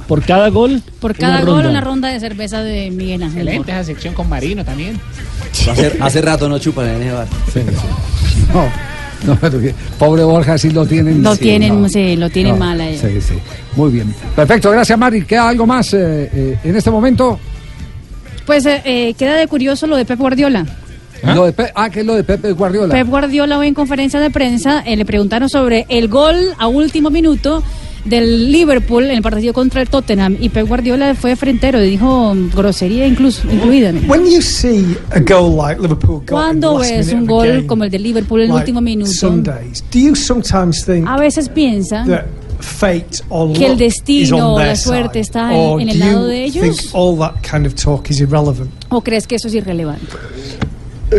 [0.09, 0.83] Por cada gol.
[1.01, 1.71] Por cada una gol, ronda.
[1.71, 3.43] una ronda de cerveza de Miguel Ángel.
[3.47, 4.99] Excelente esa sección con Marino también.
[5.71, 7.27] Hace, hace rato no chupan en ese bar.
[8.53, 9.39] No, no,
[10.01, 11.23] pobre Borja sí lo tienen.
[11.23, 11.89] Lo sí, tienen, no.
[11.89, 12.99] sí, lo tienen No, mal a él.
[12.99, 13.35] Sí, sí.
[13.77, 14.13] Muy bien.
[14.35, 15.23] Perfecto, gracias Mari.
[15.25, 17.39] ¿Queda algo más eh, eh, en este momento?
[18.47, 20.67] Pues eh, eh, queda de curioso lo de Pep Guardiola.
[21.35, 22.93] Lo de Pe- ah, que es lo de Pepe Guardiola.
[22.95, 27.11] Pep Guardiola hoy en conferencia de prensa eh, le preguntaron sobre el gol a último
[27.11, 27.63] minuto
[28.05, 32.35] del Liverpool en el partido contra el Tottenham y Pep Guardiola fue frentero y dijo
[32.53, 33.93] grosería incluso incluida.
[34.09, 37.91] When you see a goal like Liverpool got Cuando ves un gol game, como el
[37.91, 42.05] del Liverpool en el like último minuto, Sundays, do you sometimes think a veces piensa
[43.57, 45.21] que el destino o la suerte side?
[45.21, 46.63] está en- Or en el do lado you de ellos?
[46.77, 48.71] think all that kind of talk is irrelevant?
[48.89, 50.07] o crees que eso es irrelevante.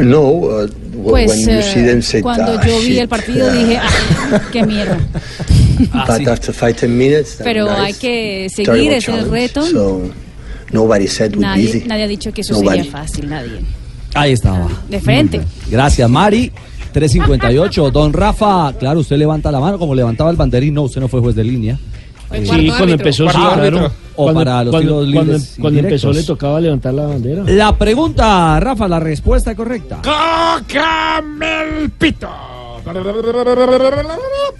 [0.01, 0.67] No, uh,
[1.07, 4.41] Pues when you see them say, cuando "Ah, yo vi el partido uh, dije, ah,
[4.51, 4.97] qué mierda.
[5.91, 7.79] But after five, ten minutes, that's Pero nice.
[7.81, 9.29] hay que seguir ese challenge.
[9.29, 9.61] reto.
[9.67, 10.01] So,
[10.71, 11.83] nobody said it would be Nadie, easy.
[11.87, 12.77] nadie ha dicho que eso Nobody.
[12.77, 13.59] sería fácil, nadie.
[14.15, 14.67] Ahí estaba.
[14.89, 15.41] De frente.
[15.69, 16.51] Gracias, Mari.
[16.93, 17.91] 358.
[17.91, 20.73] Don Rafa, claro, usted levanta la mano como levantaba el banderín.
[20.75, 21.77] No, usted no fue juez de línea.
[22.31, 23.91] Eh, Sí, cuando empezó, sí, claro.
[24.15, 27.43] O Cuando- para los cuando- tiros cuando- Cuando empezó le tocaba levantar la bandera.
[27.47, 30.01] La pregunta, Rafa, la respuesta correcta.
[30.03, 32.29] ¡Cójame el pito!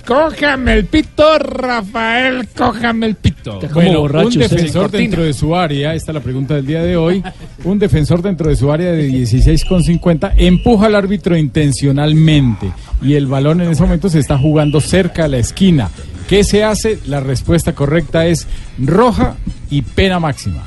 [0.05, 3.59] Cójame el pito, Rafael, cójame el pito.
[3.73, 7.23] Bueno, un defensor dentro de su área, esta es la pregunta del día de hoy,
[7.63, 12.71] un defensor dentro de su área de 16,50 empuja al árbitro intencionalmente
[13.01, 15.89] y el balón en ese momento se está jugando cerca a la esquina.
[16.27, 16.99] ¿Qué se hace?
[17.05, 18.47] La respuesta correcta es
[18.79, 19.35] roja
[19.69, 20.63] y pena máxima.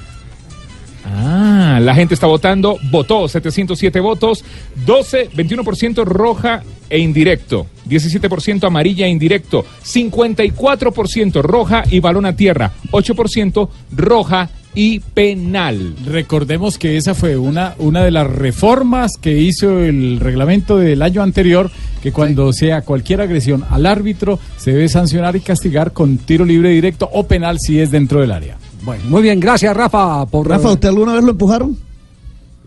[1.07, 4.45] Ah, la gente está votando, votó 707 votos,
[4.85, 12.73] 12, 21% roja e indirecto, 17% amarilla e indirecto, 54% roja y balón a tierra,
[12.91, 15.97] 8% roja y penal.
[16.05, 21.23] Recordemos que esa fue una, una de las reformas que hizo el reglamento del año
[21.23, 21.71] anterior,
[22.03, 26.69] que cuando sea cualquier agresión al árbitro se debe sancionar y castigar con tiro libre
[26.69, 28.59] directo o penal si es dentro del área.
[28.83, 31.77] Bueno, muy bien, gracias Rafa por Rafa, ¿usted alguna vez lo empujaron?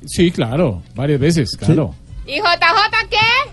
[0.06, 1.94] Sí, claro, varias veces, claro.
[2.26, 3.49] ¿Y JJ qué?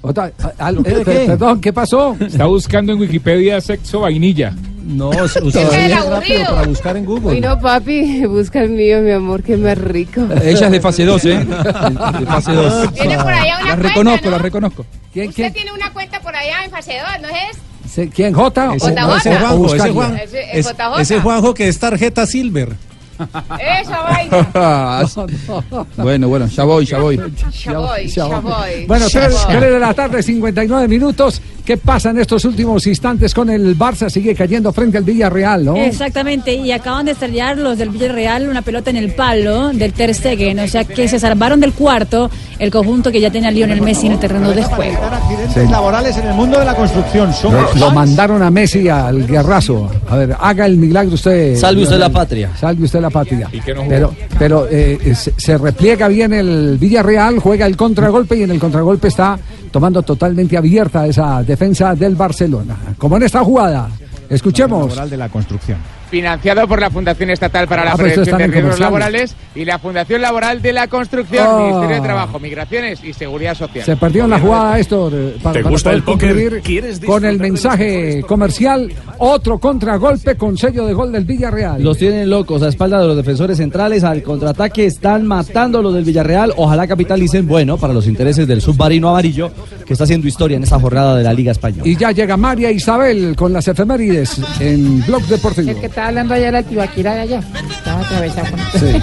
[0.00, 1.24] Otra- al- ¿Qué, eh, qué?
[1.26, 2.16] Perdón, ¿qué pasó?
[2.20, 4.54] Está buscando en Wikipedia sexo vainilla.
[4.84, 5.08] No,
[5.42, 9.56] usted es rápido para buscar en Uy, no, papi, busca el mío, mi amor, que
[9.56, 10.22] más rico.
[10.42, 11.38] Ella es de fase 2, ¿eh?
[12.20, 12.94] De fase 2.
[12.94, 14.30] Tiene por allá una La cuenta, reconozco, ¿no?
[14.30, 14.86] la reconozco.
[15.12, 18.10] ¿Quién, Usted tiene una cuenta por allá en fase 2, ¿no es?
[18.14, 18.32] ¿Quién?
[18.32, 18.74] ¿J?
[18.76, 19.90] Ese, o- no, ese Juanjo, o ese.
[19.90, 20.20] Juan,
[21.00, 22.68] ese Juanjo que es tarjeta silver.
[23.58, 25.04] Esa vaina.
[25.96, 27.16] bueno, bueno, ya voy, ya voy.
[27.64, 28.86] Ya voy, ya voy.
[28.86, 29.56] Bueno, Ya 3, voy.
[29.60, 31.42] de la tarde, 59 minutos.
[31.68, 34.08] ¿Qué pasa en estos últimos instantes con el Barça?
[34.08, 35.76] Sigue cayendo frente al Villarreal, ¿no?
[35.76, 40.14] Exactamente, y acaban de estrellar los del Villarreal una pelota en el palo del Ter
[40.14, 44.06] Stegen, o sea que se salvaron del cuarto el conjunto que ya tenía Lionel Messi
[44.06, 44.96] en el terreno de juego.
[45.12, 47.34] Accidentes laborales en el mundo de la construcción.
[47.34, 49.90] Son Lo, lo mandaron a Messi al guerrazo.
[50.08, 51.54] A ver, haga el milagro usted.
[51.54, 52.50] Salve usted la patria.
[52.58, 53.50] Salve usted la patria.
[53.50, 53.90] que no jugó.
[53.90, 58.58] Pero, pero eh, se, se repliega bien el Villarreal, juega el contragolpe y en el
[58.58, 59.38] contragolpe está
[59.78, 62.76] tomando totalmente abierta esa defensa del Barcelona.
[62.98, 63.88] Como en esta jugada.
[64.28, 64.92] Escuchemos.
[66.10, 68.80] Financiado por la Fundación Estatal para la Ah, Prevención está de Riesgos.
[68.80, 71.66] Laborales y la Fundación Laboral de la Construcción, Oh.
[71.66, 73.84] Ministerio de Trabajo, Migraciones y Seguridad Social.
[73.84, 75.10] Se perdió en la jugada esto
[75.42, 76.28] para, ¿Te para gusta poder el póker?
[76.30, 78.92] concluir ¿Quieres con el mensaje comercial.
[79.18, 81.82] Otro contragolpe con sello de gol del Villarreal.
[81.82, 84.04] Los tienen locos a espalda de los defensores centrales.
[84.04, 86.52] Al contraataque están matando los del Villarreal.
[86.56, 89.50] Ojalá capitalicen, bueno, para los intereses del submarino amarillo
[89.86, 91.82] que está haciendo historia en esta jornada de la Liga Española.
[91.86, 95.70] Y ya llega María Isabel con las efemérides en Blog Deportivo.
[95.98, 97.40] Estaba hablando allá era el Tibaquira de allá.
[97.70, 99.02] Estaba atravesado con Sí.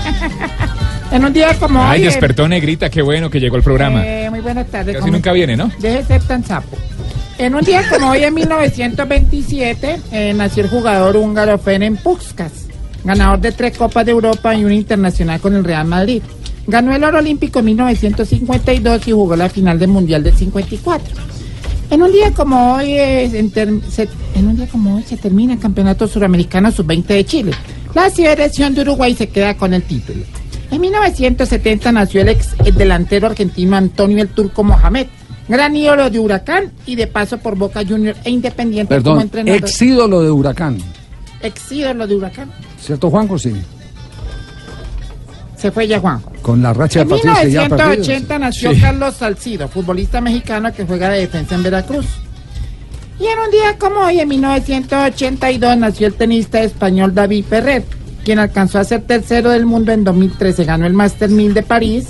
[1.12, 2.06] En un día como Ay, hoy.
[2.06, 4.02] despertó Negrita, qué bueno que llegó el programa.
[4.06, 4.94] eh, muy buenas tardes.
[4.96, 5.70] Casi ¿cómo nunca viene, ¿no?
[5.78, 6.78] Deje de ser tan sapo.
[7.38, 12.68] En un día como hoy, en 1927, eh, nació el jugador húngaro Ferenc Puskás,
[13.04, 16.24] ganador de tres Copas de Europa y un internacional con el Real Madrid.
[16.66, 21.14] Ganó el oro olímpico en 1952 y jugó la final del Mundial del 54.
[21.92, 25.18] En un día como hoy, eh, en, ter- se, en un día como hoy se
[25.18, 27.52] termina el Campeonato Suramericano Sub-20 de Chile.
[27.94, 30.24] La selección de Uruguay se queda con el título.
[30.72, 35.08] En 1970 nació el ex el delantero argentino Antonio el Turco Mohamed,
[35.48, 39.62] gran ídolo de Huracán y de paso por Boca Juniors e Independiente como entrenador.
[39.62, 40.78] ex ídolo de Huracán.
[41.42, 42.52] Ex ídolo de Huracán.
[42.82, 43.38] ¿Cierto, Juanjo?
[43.38, 43.54] Sí.
[45.58, 46.32] Se fue ya Juanjo.
[46.42, 47.62] Con la racha de En partidos perdido.
[47.64, 48.82] 1980 nació Sí.
[48.82, 52.06] Carlos Salcido, futbolista mexicano que juega de defensa en Veracruz.
[53.20, 57.84] Y en un día como hoy, en 1982, nació el tenista español David Ferrer,
[58.26, 60.66] quien alcanzó a ser tercero del mundo en 2013.
[60.66, 62.08] Ganó el Master 1000 de París,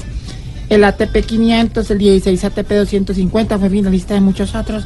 [0.69, 4.85] el ATP 500, el 16 ATP 250, fue finalista de muchos otros.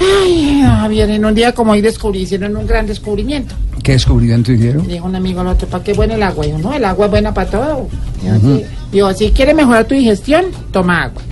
[0.00, 3.54] Ay, Javier, en un día como hoy descubrí, hicieron un gran descubrimiento.
[3.82, 4.86] ¿Qué descubrimiento hicieron?
[4.86, 6.46] Dijo un amigo al otro, ¿para qué bueno el agua?
[6.46, 7.88] Dijo, no, el agua es buena para todo.
[8.22, 8.60] Dijo.
[8.92, 11.22] Digo, si quieres mejorar tu digestión, toma agua.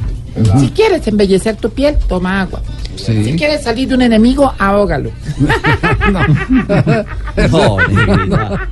[0.61, 2.61] Si quieres embellecer tu piel, toma agua.
[2.97, 3.25] Sí.
[3.25, 5.11] Si quieres salir de un enemigo, ahógalo.
[7.51, 8.69] No, negrita.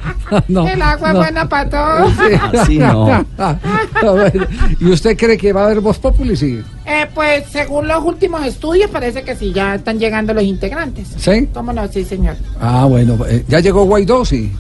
[0.49, 1.20] No, el agua no.
[1.20, 2.12] es buena para todo.
[2.61, 3.07] Así no.
[4.15, 4.49] Ver,
[4.81, 6.37] ¿Y usted cree que va a haber voz populi?
[6.37, 6.61] Sí.
[6.85, 11.09] Eh, pues según los últimos estudios, parece que sí, ya están llegando los integrantes.
[11.16, 11.49] ¿Sí?
[11.53, 11.87] ¿Cómo no?
[11.89, 12.37] Sí, señor.
[12.61, 13.19] Ah, bueno.
[13.28, 14.24] eh, ¿Ya llegó Guaidó?
[14.24, 14.53] Sí.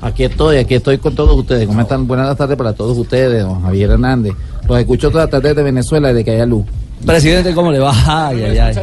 [0.00, 1.66] Aquí estoy, aquí estoy con todos ustedes.
[1.66, 2.06] ¿Cómo están?
[2.06, 4.32] Buenas tardes para todos ustedes, don Javier Hernández.
[4.68, 6.64] Los escucho todas las tardes de Venezuela desde que haya luz.
[7.06, 7.92] Presidente, ¿cómo le va?
[8.28, 8.74] Ay, ay, ay.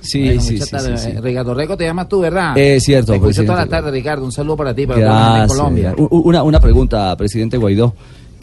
[0.00, 1.00] Sí, Bueno, sí, muchas sí, tardes.
[1.00, 1.16] sí, sí.
[1.16, 2.56] Eh, Ricardo Reco, te llamas tú, ¿verdad?
[2.56, 3.46] Es cierto, Te escucho presidente.
[3.52, 4.24] todas las tardes, Ricardo.
[4.24, 5.58] Un saludo para ti, para toda la gente en Gracias.
[5.58, 5.94] Colombia.
[6.10, 7.94] Una, una pregunta, presidente Guaidó.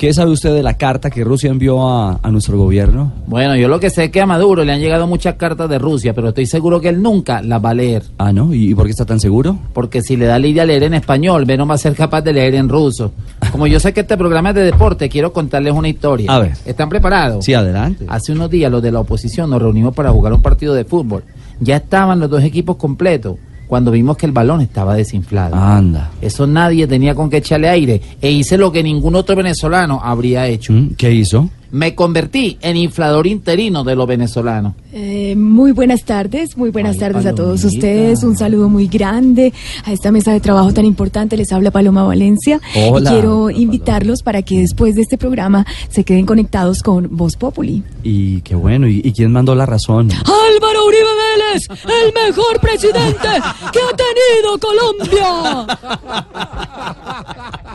[0.01, 3.13] ¿Qué sabe usted de la carta que Rusia envió a, a nuestro gobierno?
[3.27, 5.77] Bueno, yo lo que sé es que a Maduro le han llegado muchas cartas de
[5.77, 8.01] Rusia, pero estoy seguro que él nunca las va a leer.
[8.17, 8.51] Ah, ¿no?
[8.51, 9.59] ¿Y, y por qué está tan seguro?
[9.73, 12.21] Porque si le da lidia a leer en español, ve no va a ser capaz
[12.21, 13.13] de leer en ruso.
[13.51, 16.33] Como yo sé que este programa es de deporte, quiero contarles una historia.
[16.33, 16.53] A ver.
[16.65, 17.45] ¿Están preparados?
[17.45, 18.07] Sí, adelante.
[18.09, 21.25] Hace unos días los de la oposición nos reunimos para jugar un partido de fútbol.
[21.59, 23.35] Ya estaban los dos equipos completos
[23.71, 25.55] cuando vimos que el balón estaba desinflado.
[25.55, 26.11] Anda.
[26.21, 28.01] Eso nadie tenía con qué echarle aire.
[28.21, 30.73] E hice lo que ningún otro venezolano habría hecho.
[30.73, 31.49] Mm, ¿Qué hizo?
[31.71, 34.73] Me convertí en inflador interino de los venezolanos.
[34.91, 38.23] Eh, muy buenas tardes, muy buenas tardes a todos ustedes.
[38.23, 39.53] Un saludo muy grande
[39.85, 41.37] a esta mesa de trabajo tan importante.
[41.37, 42.59] Les habla Paloma Valencia.
[42.75, 43.09] Hola.
[43.09, 47.83] Y quiero invitarlos para que después de este programa se queden conectados con Voz Populi.
[48.03, 48.89] Y qué bueno.
[48.89, 50.11] ¿Y, y quién mandó la razón?
[50.11, 53.27] Álvaro Uribe Vélez, el mejor presidente
[53.71, 55.77] que ha tenido Colombia.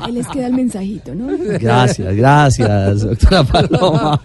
[0.00, 1.36] Ahí les queda el mensajito, ¿no?
[1.58, 4.20] Gracias, gracias, doctora Paloma.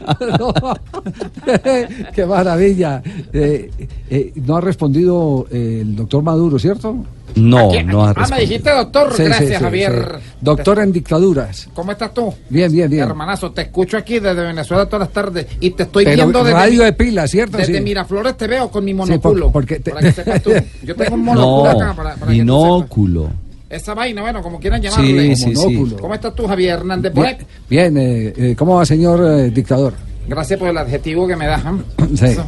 [2.13, 3.01] Qué maravilla.
[3.33, 3.71] Eh,
[4.09, 7.03] eh, no ha respondido eh, el doctor Maduro, ¿cierto?
[7.35, 10.19] No, no ha Ah, me dijiste doctor, Sí, gracias sí, sí, Javier.
[10.41, 11.67] Doctor en dictaduras.
[11.73, 12.33] ¿Cómo estás tú?
[12.49, 13.03] Bien, bien, bien.
[13.03, 16.57] Hermanazo, te escucho aquí desde Venezuela todas las tardes y te estoy Pero viendo desde,
[16.57, 17.57] radio de pila, ¿cierto?
[17.57, 17.81] desde.
[17.81, 19.51] Miraflores te veo con mi por- monóculo.
[19.51, 20.51] porque te- Para que sepas tú.
[20.83, 23.29] Yo tengo un monóculo acá No, para, para que tú binóculo.
[23.69, 25.35] Esa vaina, bueno, como quieran llamarle.
[25.35, 25.67] Sí, sí, sí.
[25.67, 25.97] Monóculo.
[25.97, 27.37] ¿Cómo estás tú, Javier Hernández Bien,
[27.69, 29.93] bien, eh, eh, ¿cómo va, señor eh, dictador?
[30.27, 31.64] Gracias por el adjetivo que me das.
[31.65, 32.06] ¿eh?
[32.15, 32.26] Sí.
[32.26, 32.45] Eso,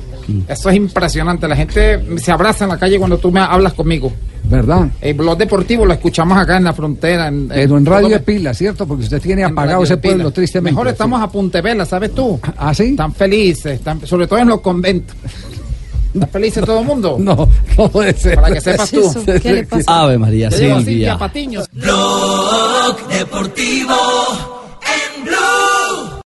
[0.48, 1.48] eso es impresionante.
[1.48, 4.12] La gente se abraza en la calle cuando tú me hablas conmigo.
[4.44, 4.90] ¿Verdad?
[5.02, 7.28] El blog deportivo lo escuchamos acá en la frontera.
[7.28, 8.86] En, Pero en radio de pila, ¿cierto?
[8.86, 10.74] Porque usted tiene en apagado ese pueblo, tristemente.
[10.74, 12.40] Mejor estamos a Puntevela, ¿sabes tú?
[12.58, 12.92] ¿Ah, sí?
[12.92, 15.16] Están felices, están, sobre todo en los conventos.
[16.14, 17.18] ¿Está feliz todo el mundo?
[17.24, 18.36] No, no puede ser.
[18.36, 19.02] Para que sepas tú.
[19.88, 21.18] Ave María Te digo, Silvia Silvia.
[21.18, 21.62] Patiño.
[21.74, 24.53] Blog Deportivo